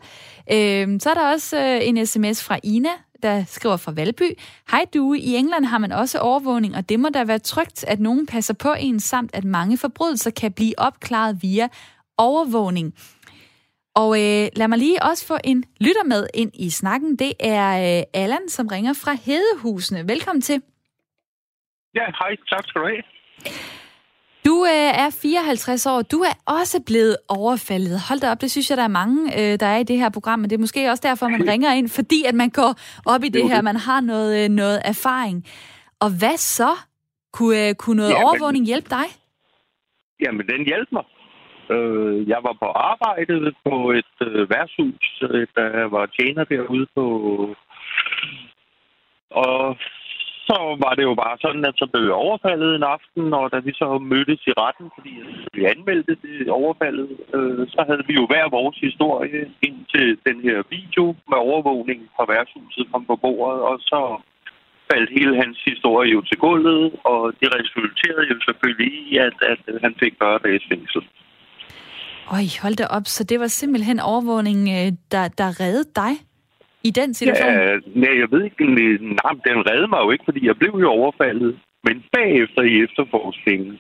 Øh, 0.53 1.01
så 1.01 1.11
er 1.11 1.15
der 1.15 1.33
også 1.33 1.59
øh, 1.59 1.89
en 1.89 2.07
sms 2.07 2.43
fra 2.43 2.59
Ina, 2.63 2.89
der 3.23 3.45
skriver 3.49 3.77
fra 3.77 3.93
Valby. 3.93 4.39
Hej 4.71 4.85
du, 4.95 5.15
i 5.15 5.37
England 5.37 5.65
har 5.65 5.79
man 5.79 5.93
også 5.93 6.19
overvågning, 6.19 6.77
og 6.77 6.89
det 6.89 7.01
må 7.01 7.09
da 7.09 7.25
være 7.25 7.39
trygt, 7.39 7.85
at 7.85 8.01
nogen 8.01 8.27
passer 8.27 8.55
på 8.55 8.75
en, 8.79 9.01
samt 9.01 9.31
at 9.35 9.45
mange 9.45 9.79
forbrydelser 9.79 10.31
kan 10.31 10.53
blive 10.53 10.79
opklaret 10.79 11.43
via 11.43 11.69
overvågning. 12.19 12.95
Og 13.95 14.11
øh, 14.23 14.49
lad 14.57 14.69
mig 14.69 14.79
lige 14.79 15.03
også 15.03 15.27
få 15.27 15.37
en 15.45 15.65
lytter 15.81 16.05
med 16.05 16.27
ind 16.35 16.51
i 16.55 16.71
snakken. 16.71 17.17
Det 17.17 17.33
er 17.41 17.99
øh, 17.99 18.03
Allan, 18.15 18.49
som 18.49 18.67
ringer 18.67 18.93
fra 18.93 19.13
Hedehusene. 19.27 20.09
Velkommen 20.09 20.43
til. 20.43 20.63
Ja, 21.95 22.05
hej. 22.19 22.37
Tak 22.51 22.65
skal 22.69 22.81
du 22.81 22.87
have. 22.87 23.03
Du 24.45 24.65
øh, 24.65 25.05
er 25.05 25.11
54 25.23 25.87
år. 25.87 26.03
Du 26.03 26.19
er 26.19 26.35
også 26.59 26.83
blevet 26.87 27.17
overfaldet. 27.29 28.01
Hold 28.09 28.21
da 28.21 28.31
op, 28.31 28.41
det 28.41 28.51
synes 28.51 28.71
jeg, 28.71 28.77
der 28.77 28.85
er 28.85 28.89
mange, 28.89 29.19
øh, 29.39 29.61
der 29.61 29.67
er 29.67 29.79
i 29.79 29.83
det 29.83 29.99
her 29.99 30.11
program, 30.11 30.39
men 30.39 30.51
det 30.51 30.57
er 30.57 30.61
måske 30.61 30.91
også 30.91 31.03
derfor, 31.09 31.29
man 31.29 31.49
ringer 31.53 31.73
ind, 31.73 31.89
fordi 31.89 32.25
at 32.25 32.35
man 32.35 32.51
går 32.51 32.75
op 33.07 33.25
i 33.25 33.29
det 33.29 33.49
her, 33.51 33.63
man 33.63 33.77
har 33.77 34.01
noget, 34.01 34.45
øh, 34.45 34.49
noget 34.49 34.83
erfaring. 34.85 35.47
Og 36.01 36.11
hvad 36.19 36.37
så? 36.37 36.71
Kunne, 37.33 37.69
øh, 37.69 37.75
kunne 37.75 37.97
noget 37.97 38.11
ja, 38.11 38.25
overvågning 38.25 38.67
hjælpe 38.67 38.91
dig? 38.91 39.07
Jamen, 40.21 40.47
den 40.47 40.67
hjælper 40.67 40.93
mig. 40.93 41.05
Øh, 41.75 42.29
jeg 42.29 42.41
var 42.47 42.55
på 42.63 42.69
arbejde 42.91 43.53
på 43.65 43.91
et 43.91 44.17
øh, 44.27 44.51
værtshus, 44.51 45.23
øh, 45.23 45.47
der 45.57 45.85
var 45.85 46.07
tjener 46.07 46.45
derude 46.45 46.87
på... 46.95 47.05
Og 49.31 49.77
så 50.49 50.59
var 50.85 50.93
det 50.95 51.05
jo 51.11 51.15
bare 51.25 51.37
sådan, 51.45 51.65
at 51.71 51.77
så 51.77 51.87
blev 51.93 52.05
jeg 52.05 52.25
overfaldet 52.27 52.71
en 52.75 52.83
aften, 52.97 53.25
og 53.41 53.53
da 53.53 53.59
vi 53.59 53.73
så 53.83 53.89
mødtes 54.13 54.41
i 54.51 54.53
retten, 54.63 54.87
fordi 54.97 55.13
vi 55.57 55.63
anmeldte 55.65 56.15
det 56.25 56.51
overfaldet, 56.61 57.11
øh, 57.37 57.63
så 57.75 57.81
havde 57.89 58.05
vi 58.09 58.15
jo 58.21 58.25
hver 58.31 58.47
vores 58.59 58.79
historie 58.87 59.41
ind 59.63 59.79
til 59.95 60.19
den 60.29 60.39
her 60.47 60.59
video 60.77 61.05
med 61.31 61.39
overvågning 61.49 62.01
fra 62.17 62.25
værtshuset 62.33 62.87
kom 62.93 63.05
på 63.07 63.17
bordet, 63.17 63.63
og 63.71 63.77
så 63.91 64.01
faldt 64.91 65.11
hele 65.19 65.35
hans 65.43 65.59
historie 65.71 66.11
jo 66.17 66.21
til 66.23 66.39
gulvet, 66.39 66.85
og 67.05 67.21
det 67.41 67.49
resulterede 67.59 68.27
jo 68.33 68.37
selvfølgelig 68.47 68.91
i, 69.03 69.17
at, 69.27 69.37
at 69.53 69.61
han 69.85 69.95
fik 70.03 70.15
40 70.23 70.39
dages 70.47 70.65
fængsel. 70.71 71.03
Øj, 72.37 72.45
hold 72.63 72.77
da 72.77 72.87
op. 72.97 73.07
Så 73.07 73.25
det 73.25 73.41
var 73.41 73.47
simpelthen 73.47 74.01
overvågning, 74.01 74.61
øh, 74.77 74.89
der, 75.15 75.25
der 75.41 75.49
reddede 75.61 75.91
dig 76.03 76.13
i 76.89 76.91
den 76.91 77.15
situation? 77.15 77.53
Ja, 77.53 77.77
nej, 78.03 78.15
jeg 78.23 78.29
ved 78.33 78.43
ikke. 78.45 78.65
Nej, 79.21 79.33
den 79.49 79.59
reddede 79.69 79.91
mig 79.93 80.01
jo 80.05 80.11
ikke, 80.11 80.25
fordi 80.29 80.47
jeg 80.47 80.57
blev 80.61 80.75
jo 80.85 80.89
overfaldet. 81.01 81.59
Men 81.87 82.05
bagefter 82.17 82.63
i 82.63 82.75
efterforskningen 82.85 83.79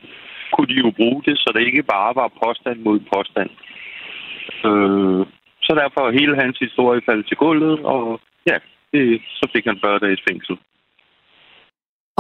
kunne 0.53 0.71
de 0.73 0.79
jo 0.85 0.91
bruge 0.99 1.23
det, 1.27 1.39
så 1.39 1.49
det 1.55 1.63
ikke 1.67 1.83
bare 1.83 2.13
var 2.21 2.39
påstand 2.43 2.79
mod 2.87 2.99
påstand. 3.15 3.51
Øh, 4.69 5.21
så 5.67 5.71
derfor 5.83 6.19
hele 6.21 6.35
hans 6.43 6.59
historie 6.59 7.01
faldt 7.09 7.29
til 7.29 7.37
gulvet, 7.37 7.79
og 7.95 8.21
ja, 8.51 8.57
det, 8.93 9.23
så 9.39 9.45
fik 9.55 9.65
han 9.65 9.79
40 9.85 9.99
dages 9.99 10.23
fængsel. 10.29 10.57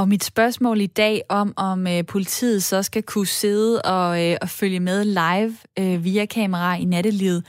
Og 0.00 0.08
mit 0.08 0.24
spørgsmål 0.24 0.80
i 0.80 0.86
dag 0.86 1.20
om, 1.28 1.48
om 1.56 1.86
øh, 1.86 2.02
politiet 2.12 2.62
så 2.62 2.82
skal 2.82 3.02
kunne 3.02 3.26
sidde 3.26 3.82
og, 3.96 4.10
øh, 4.24 4.36
og 4.42 4.48
følge 4.60 4.80
med 4.80 4.98
live 5.20 5.54
øh, 5.80 6.04
via 6.04 6.26
kamera 6.26 6.76
i 6.76 6.84
nattelivet. 6.84 7.40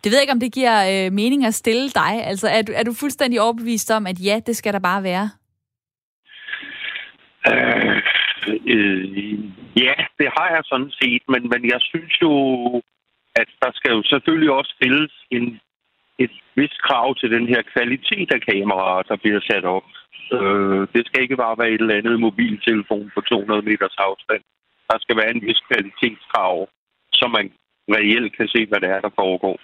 Det 0.00 0.06
ved 0.08 0.16
jeg 0.18 0.24
ikke, 0.24 0.36
om 0.38 0.44
det 0.44 0.52
giver 0.58 0.76
øh, 0.92 1.12
mening 1.12 1.44
at 1.44 1.54
stille 1.54 1.88
dig. 1.88 2.12
Altså, 2.30 2.48
er 2.48 2.62
du, 2.62 2.72
er 2.80 2.82
du 2.82 2.92
fuldstændig 3.00 3.40
overbevist 3.40 3.90
om, 3.90 4.06
at 4.06 4.18
ja, 4.28 4.40
det 4.46 4.56
skal 4.56 4.72
der 4.72 4.78
bare 4.90 5.02
være? 5.02 5.26
Øh, 7.50 7.96
øh, 8.74 9.04
ja, 9.84 9.94
det 10.18 10.28
har 10.36 10.48
jeg 10.54 10.62
sådan 10.64 10.92
set, 11.00 11.22
men, 11.28 11.42
men 11.52 11.70
jeg 11.72 11.80
synes 11.80 12.12
jo, 12.22 12.32
at 13.40 13.48
der 13.62 13.70
skal 13.74 13.90
jo 13.96 14.02
selvfølgelig 14.02 14.50
også 14.50 14.72
stilles 14.78 15.12
en, 15.30 15.60
et 16.18 16.34
vist 16.56 16.82
krav 16.82 17.14
til 17.14 17.30
den 17.30 17.46
her 17.46 17.62
kvalitet 17.74 18.28
af 18.36 18.40
kameraer, 18.50 19.02
der 19.02 19.16
bliver 19.16 19.40
sat 19.50 19.64
op. 19.64 19.88
Øh, 20.36 20.88
det 20.94 21.02
skal 21.06 21.22
ikke 21.22 21.36
bare 21.36 21.58
være 21.58 21.70
et 21.70 21.80
eller 21.80 21.96
andet 22.00 22.20
mobiltelefon 22.20 23.10
på 23.14 23.20
200 23.20 23.62
meters 23.62 23.96
afstand. 23.98 24.42
Der 24.90 24.98
skal 25.00 25.16
være 25.16 25.30
en 25.34 25.42
vis 25.46 25.60
kvalitetskrav, 25.68 26.68
så 27.12 27.24
man 27.36 27.52
reelt 27.96 28.36
kan 28.36 28.48
se, 28.48 28.66
hvad 28.66 28.80
det 28.80 28.88
er, 28.88 29.00
der 29.00 29.10
foregår. 29.14 29.56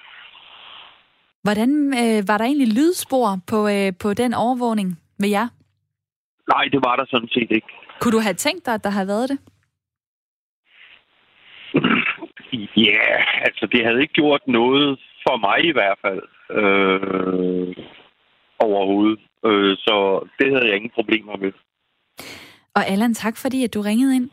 Hvordan 1.43 1.71
øh, 2.03 2.29
var 2.29 2.39
der 2.39 2.45
egentlig 2.45 2.73
lydspor 2.79 3.29
på, 3.51 3.59
øh, 3.69 3.93
på 4.03 4.15
den 4.15 4.35
overvågning 4.35 4.89
med 5.19 5.29
jer? 5.29 5.49
Nej, 6.55 6.65
det 6.73 6.81
var 6.87 6.97
der 6.97 7.07
sådan 7.09 7.29
set 7.29 7.51
ikke. 7.51 7.71
Kunne 8.01 8.13
du 8.13 8.21
have 8.21 8.35
tænkt 8.35 8.67
dig, 8.67 8.75
at 8.75 8.85
der 8.85 8.91
havde 8.91 9.09
været 9.09 9.29
det? 9.29 9.39
Ja, 12.77 12.83
yeah, 12.83 13.45
altså 13.47 13.67
det 13.73 13.85
havde 13.85 14.01
ikke 14.01 14.13
gjort 14.13 14.41
noget 14.47 14.99
for 15.25 15.37
mig 15.37 15.65
i 15.65 15.73
hvert 15.73 15.99
fald. 16.05 16.23
Øh, 16.61 17.77
overhovedet. 18.59 19.21
Øh, 19.45 19.77
så 19.77 20.29
det 20.39 20.53
havde 20.53 20.67
jeg 20.67 20.77
ingen 20.77 20.91
problemer 20.95 21.37
med. 21.37 21.53
Og 22.75 22.87
Allan, 22.87 23.15
tak 23.15 23.37
fordi 23.37 23.65
at 23.65 23.75
du 23.75 23.81
ringede 23.81 24.17
ind. 24.17 24.31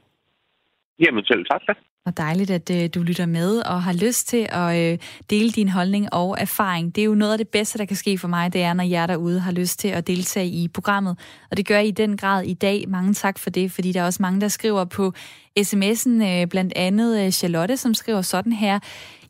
Jamen 0.99 1.25
selv 1.25 1.45
tak 1.45 1.61
da. 1.67 1.73
Og 2.05 2.17
dejligt, 2.17 2.51
at 2.51 2.71
øh, 2.71 2.89
du 2.95 3.03
lytter 3.03 3.25
med 3.25 3.59
og 3.59 3.83
har 3.83 3.93
lyst 3.93 4.27
til 4.27 4.47
at 4.49 4.91
øh, 4.91 4.97
dele 5.29 5.51
din 5.51 5.69
holdning 5.69 6.13
og 6.13 6.37
erfaring. 6.39 6.95
Det 6.95 7.01
er 7.01 7.05
jo 7.05 7.15
noget 7.15 7.31
af 7.31 7.37
det 7.37 7.49
bedste, 7.49 7.77
der 7.77 7.85
kan 7.85 7.95
ske 7.95 8.17
for 8.17 8.27
mig, 8.27 8.53
det 8.53 8.61
er, 8.61 8.73
når 8.73 8.83
jer 8.83 9.07
derude 9.07 9.39
har 9.39 9.51
lyst 9.51 9.79
til 9.79 9.87
at 9.87 10.07
deltage 10.07 10.47
i 10.47 10.67
programmet. 10.73 11.19
Og 11.51 11.57
det 11.57 11.67
gør 11.67 11.79
I 11.79 11.87
i 11.87 11.91
den 11.91 12.17
grad 12.17 12.43
i 12.43 12.53
dag. 12.53 12.85
Mange 12.87 13.13
tak 13.13 13.39
for 13.39 13.49
det, 13.49 13.71
fordi 13.71 13.91
der 13.91 14.01
er 14.01 14.05
også 14.05 14.21
mange, 14.21 14.41
der 14.41 14.47
skriver 14.47 14.85
på 14.85 15.13
sms'en, 15.59 16.23
øh, 16.23 16.47
blandt 16.47 16.73
andet 16.75 17.25
øh, 17.25 17.31
Charlotte, 17.31 17.77
som 17.77 17.93
skriver 17.93 18.21
sådan 18.21 18.51
her. 18.51 18.79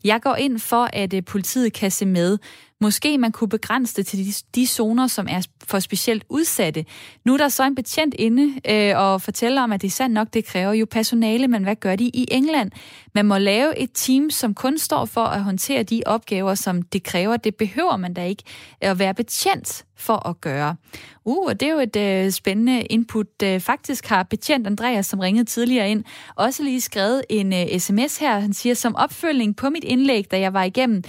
Jeg 0.04 0.22
går 0.22 0.34
ind 0.34 0.58
for, 0.58 0.88
at 0.92 1.14
øh, 1.14 1.24
politiet 1.24 1.72
kan 1.72 1.90
se 1.90 2.06
med. 2.06 2.38
Måske 2.80 3.18
man 3.18 3.32
kunne 3.32 3.48
begrænse 3.48 3.96
det 3.96 4.06
til 4.06 4.18
de, 4.18 4.32
de 4.54 4.66
zoner, 4.66 5.06
som 5.06 5.26
er 5.30 5.46
for 5.64 5.78
specielt 5.78 6.24
udsatte. 6.28 6.84
Nu 7.24 7.32
er 7.32 7.36
der 7.36 7.48
så 7.48 7.64
en 7.64 7.74
betjent 7.74 8.14
inde 8.18 8.60
øh, 8.70 8.98
og 8.98 9.22
fortæller 9.22 9.62
om, 9.62 9.72
at 9.72 9.82
det 9.82 9.88
er 9.88 9.92
sandt 9.92 10.14
nok, 10.14 10.28
det 10.34 10.44
kræver 10.44 10.72
jo 10.72 10.86
personale, 10.90 11.48
men 11.48 11.62
hvad 11.62 11.76
gør 11.76 11.96
de 11.96 12.04
i 12.04 12.28
England? 12.30 12.70
Man 13.14 13.26
må 13.26 13.38
lave 13.38 13.78
et 13.78 13.90
team, 13.94 14.30
som 14.30 14.54
kun 14.54 14.78
står 14.78 15.04
for 15.04 15.24
at 15.24 15.42
håndtere 15.42 15.82
de 15.82 16.02
opgaver, 16.06 16.54
som 16.54 16.82
det 16.82 17.02
kræver. 17.02 17.36
Det 17.36 17.54
behøver 17.54 17.96
man 17.96 18.14
da 18.14 18.24
ikke 18.24 18.42
at 18.80 18.98
være 18.98 19.14
betjent 19.14 19.84
for 19.96 20.28
at 20.28 20.40
gøre. 20.40 20.76
Uh, 21.24 21.46
og 21.46 21.60
det 21.60 21.68
er 21.68 21.72
jo 21.72 21.80
et 21.80 21.96
øh, 21.96 22.30
spændende 22.30 22.82
input. 22.82 23.42
Øh, 23.42 23.60
faktisk 23.60 24.06
har 24.06 24.22
betjent 24.22 24.66
Andreas, 24.66 25.06
som 25.06 25.18
ringede 25.18 25.44
tidligere 25.44 25.90
ind, 25.90 26.04
også 26.36 26.62
lige 26.62 26.80
skrevet 26.80 27.22
en 27.30 27.52
øh, 27.52 27.78
sms 27.78 28.18
her. 28.18 28.38
Han 28.38 28.52
siger, 28.52 28.74
som 28.74 28.96
opfølgning 28.96 29.56
på 29.56 29.70
mit 29.70 29.84
indlæg, 29.84 30.30
da 30.30 30.40
jeg 30.40 30.52
var 30.52 30.62
igennem, 30.62 31.02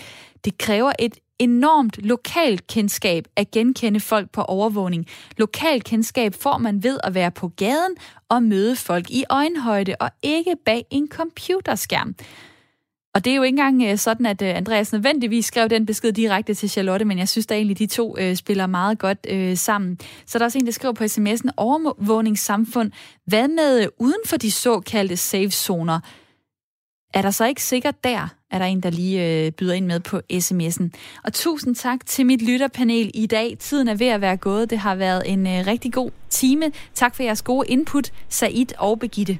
det 0.45 0.57
kræver 0.57 0.91
et 0.99 1.18
enormt 1.39 1.97
lokalt 1.97 2.67
kendskab 2.67 3.27
at 3.35 3.51
genkende 3.51 3.99
folk 3.99 4.29
på 4.31 4.41
overvågning. 4.41 5.05
Lokalt 5.38 5.83
kendskab 5.83 6.33
får 6.33 6.57
man 6.57 6.83
ved 6.83 6.99
at 7.03 7.13
være 7.13 7.31
på 7.31 7.47
gaden 7.47 7.95
og 8.29 8.43
møde 8.43 8.75
folk 8.75 9.09
i 9.09 9.23
øjenhøjde 9.29 9.95
og 9.99 10.09
ikke 10.23 10.55
bag 10.65 10.85
en 10.91 11.07
computerskærm. 11.11 12.15
Og 13.17 13.25
det 13.25 13.31
er 13.31 13.35
jo 13.35 13.43
ikke 13.43 13.59
engang 13.61 13.83
øh, 13.91 13.97
sådan, 13.97 14.25
at 14.25 14.41
øh, 14.41 14.57
Andreas 14.57 14.93
nødvendigvis 14.93 15.45
skrev 15.45 15.69
den 15.69 15.85
besked 15.85 16.13
direkte 16.13 16.53
til 16.53 16.69
Charlotte, 16.69 17.05
men 17.05 17.19
jeg 17.19 17.29
synes 17.29 17.45
da 17.45 17.55
egentlig, 17.55 17.79
de 17.79 17.88
to 17.88 18.15
øh, 18.19 18.35
spiller 18.35 18.67
meget 18.67 18.99
godt 18.99 19.27
øh, 19.29 19.57
sammen. 19.57 19.99
Så 20.25 20.39
der 20.39 20.43
er 20.43 20.47
også 20.47 20.57
en, 20.57 20.65
der 20.65 20.71
skriver 20.71 20.93
på 20.93 21.03
sms'en, 21.03 21.49
overvågningssamfund, 21.57 22.91
hvad 23.25 23.47
med 23.47 23.81
øh, 23.81 23.88
uden 23.99 24.21
for 24.25 24.38
de 24.38 24.51
såkaldte 24.51 25.17
safe-zoner? 25.17 25.99
Er 27.13 27.21
der 27.21 27.31
så 27.31 27.45
ikke 27.45 27.63
sikkert 27.63 28.03
der, 28.03 28.27
er 28.51 28.59
der 28.59 28.65
en, 28.65 28.81
der 28.81 28.89
lige 28.89 29.45
øh, 29.45 29.51
byder 29.51 29.73
ind 29.73 29.85
med 29.85 29.99
på 29.99 30.21
sms'en. 30.33 30.89
Og 31.23 31.33
tusind 31.33 31.75
tak 31.75 32.05
til 32.05 32.25
mit 32.25 32.41
lytterpanel 32.41 33.11
i 33.13 33.25
dag. 33.25 33.57
Tiden 33.59 33.87
er 33.87 33.95
ved 33.95 34.07
at 34.07 34.21
være 34.21 34.37
gået. 34.37 34.69
Det 34.69 34.77
har 34.77 34.95
været 34.95 35.23
en 35.25 35.47
øh, 35.47 35.67
rigtig 35.67 35.93
god 35.93 36.11
time. 36.29 36.71
Tak 36.93 37.15
for 37.15 37.23
jeres 37.23 37.41
gode 37.41 37.67
input, 37.67 38.11
Said 38.29 38.77
og 38.77 38.99
Begitte. 38.99 39.39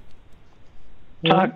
Tak. 1.26 1.50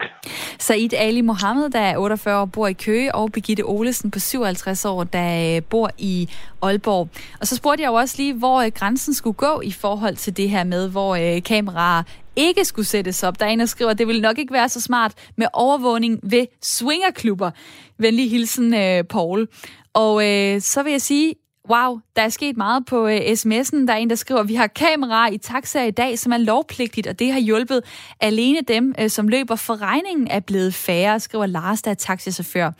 Said 0.59 0.93
Ali 0.93 1.21
Mohammed, 1.21 1.69
der 1.69 1.79
er 1.79 1.97
48 1.97 2.41
år, 2.41 2.45
bor 2.45 2.67
i 2.67 2.73
Køge, 2.73 3.15
og 3.15 3.31
Birgitte 3.31 3.61
Olesen 3.61 4.11
på 4.11 4.19
57 4.19 4.85
år, 4.85 5.03
der 5.03 5.55
øh, 5.55 5.63
bor 5.63 5.91
i 5.97 6.29
Aalborg. 6.61 7.09
Og 7.39 7.47
så 7.47 7.55
spurgte 7.55 7.83
jeg 7.83 7.89
jo 7.89 7.93
også 7.93 8.15
lige, 8.17 8.33
hvor 8.33 8.69
grænsen 8.69 9.13
skulle 9.13 9.33
gå 9.33 9.61
i 9.63 9.71
forhold 9.71 10.15
til 10.15 10.37
det 10.37 10.49
her 10.49 10.63
med, 10.63 10.89
hvor 10.89 11.39
kameraer 11.45 12.03
ikke 12.35 12.65
skulle 12.65 12.85
sættes 12.85 13.23
op. 13.23 13.39
Der 13.39 13.45
er 13.45 13.49
en, 13.49 13.59
der 13.59 13.65
skriver, 13.65 13.91
at 13.91 13.97
det 13.97 14.07
ville 14.07 14.21
nok 14.21 14.37
ikke 14.37 14.53
være 14.53 14.69
så 14.69 14.81
smart 14.81 15.13
med 15.37 15.47
overvågning 15.53 16.19
ved 16.23 16.45
swingerklubber. 16.61 17.51
Venlig 17.97 18.31
hilsen, 18.31 18.73
øh, 18.73 19.03
Paul. 19.03 19.47
Og 19.93 20.29
øh, 20.29 20.61
så 20.61 20.83
vil 20.83 20.91
jeg 20.91 21.01
sige, 21.01 21.35
Wow, 21.69 21.99
der 22.15 22.21
er 22.21 22.29
sket 22.29 22.57
meget 22.57 22.85
på 22.85 23.07
øh, 23.07 23.17
sms'en. 23.17 23.85
Der 23.87 23.93
er 23.93 23.97
en, 23.97 24.09
der 24.09 24.15
skriver, 24.15 24.41
at 24.41 24.47
vi 24.47 24.55
har 24.55 24.67
kameraer 24.67 25.31
i 25.31 25.37
taxaer 25.37 25.85
i 25.85 25.91
dag, 25.91 26.19
som 26.19 26.31
er 26.31 26.37
lovpligtigt, 26.37 27.07
og 27.07 27.19
det 27.19 27.33
har 27.33 27.39
hjulpet 27.39 27.81
alene 28.19 28.61
dem, 28.67 28.95
øh, 28.99 29.09
som 29.09 29.27
løber 29.27 29.55
for 29.55 29.81
regningen, 29.81 30.27
er 30.27 30.39
blevet 30.39 30.73
færre, 30.73 31.19
skriver 31.19 31.45
Lars, 31.45 31.81
der 31.81 31.91
er 31.91 31.95
taxichauffør. 31.95 32.71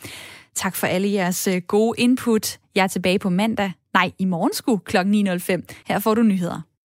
Tak 0.54 0.76
for 0.76 0.86
alle 0.86 1.12
jeres 1.12 1.48
øh, 1.48 1.62
gode 1.66 2.00
input. 2.00 2.58
Jeg 2.74 2.82
er 2.82 2.88
tilbage 2.88 3.18
på 3.18 3.30
mandag. 3.30 3.72
Nej, 3.94 4.12
i 4.18 4.24
morgen 4.24 4.52
sku 4.52 4.76
kl. 4.76 4.96
9.05. 4.96 5.82
Her 5.86 5.98
får 5.98 6.14
du 6.14 6.22
nyheder. 6.22 6.71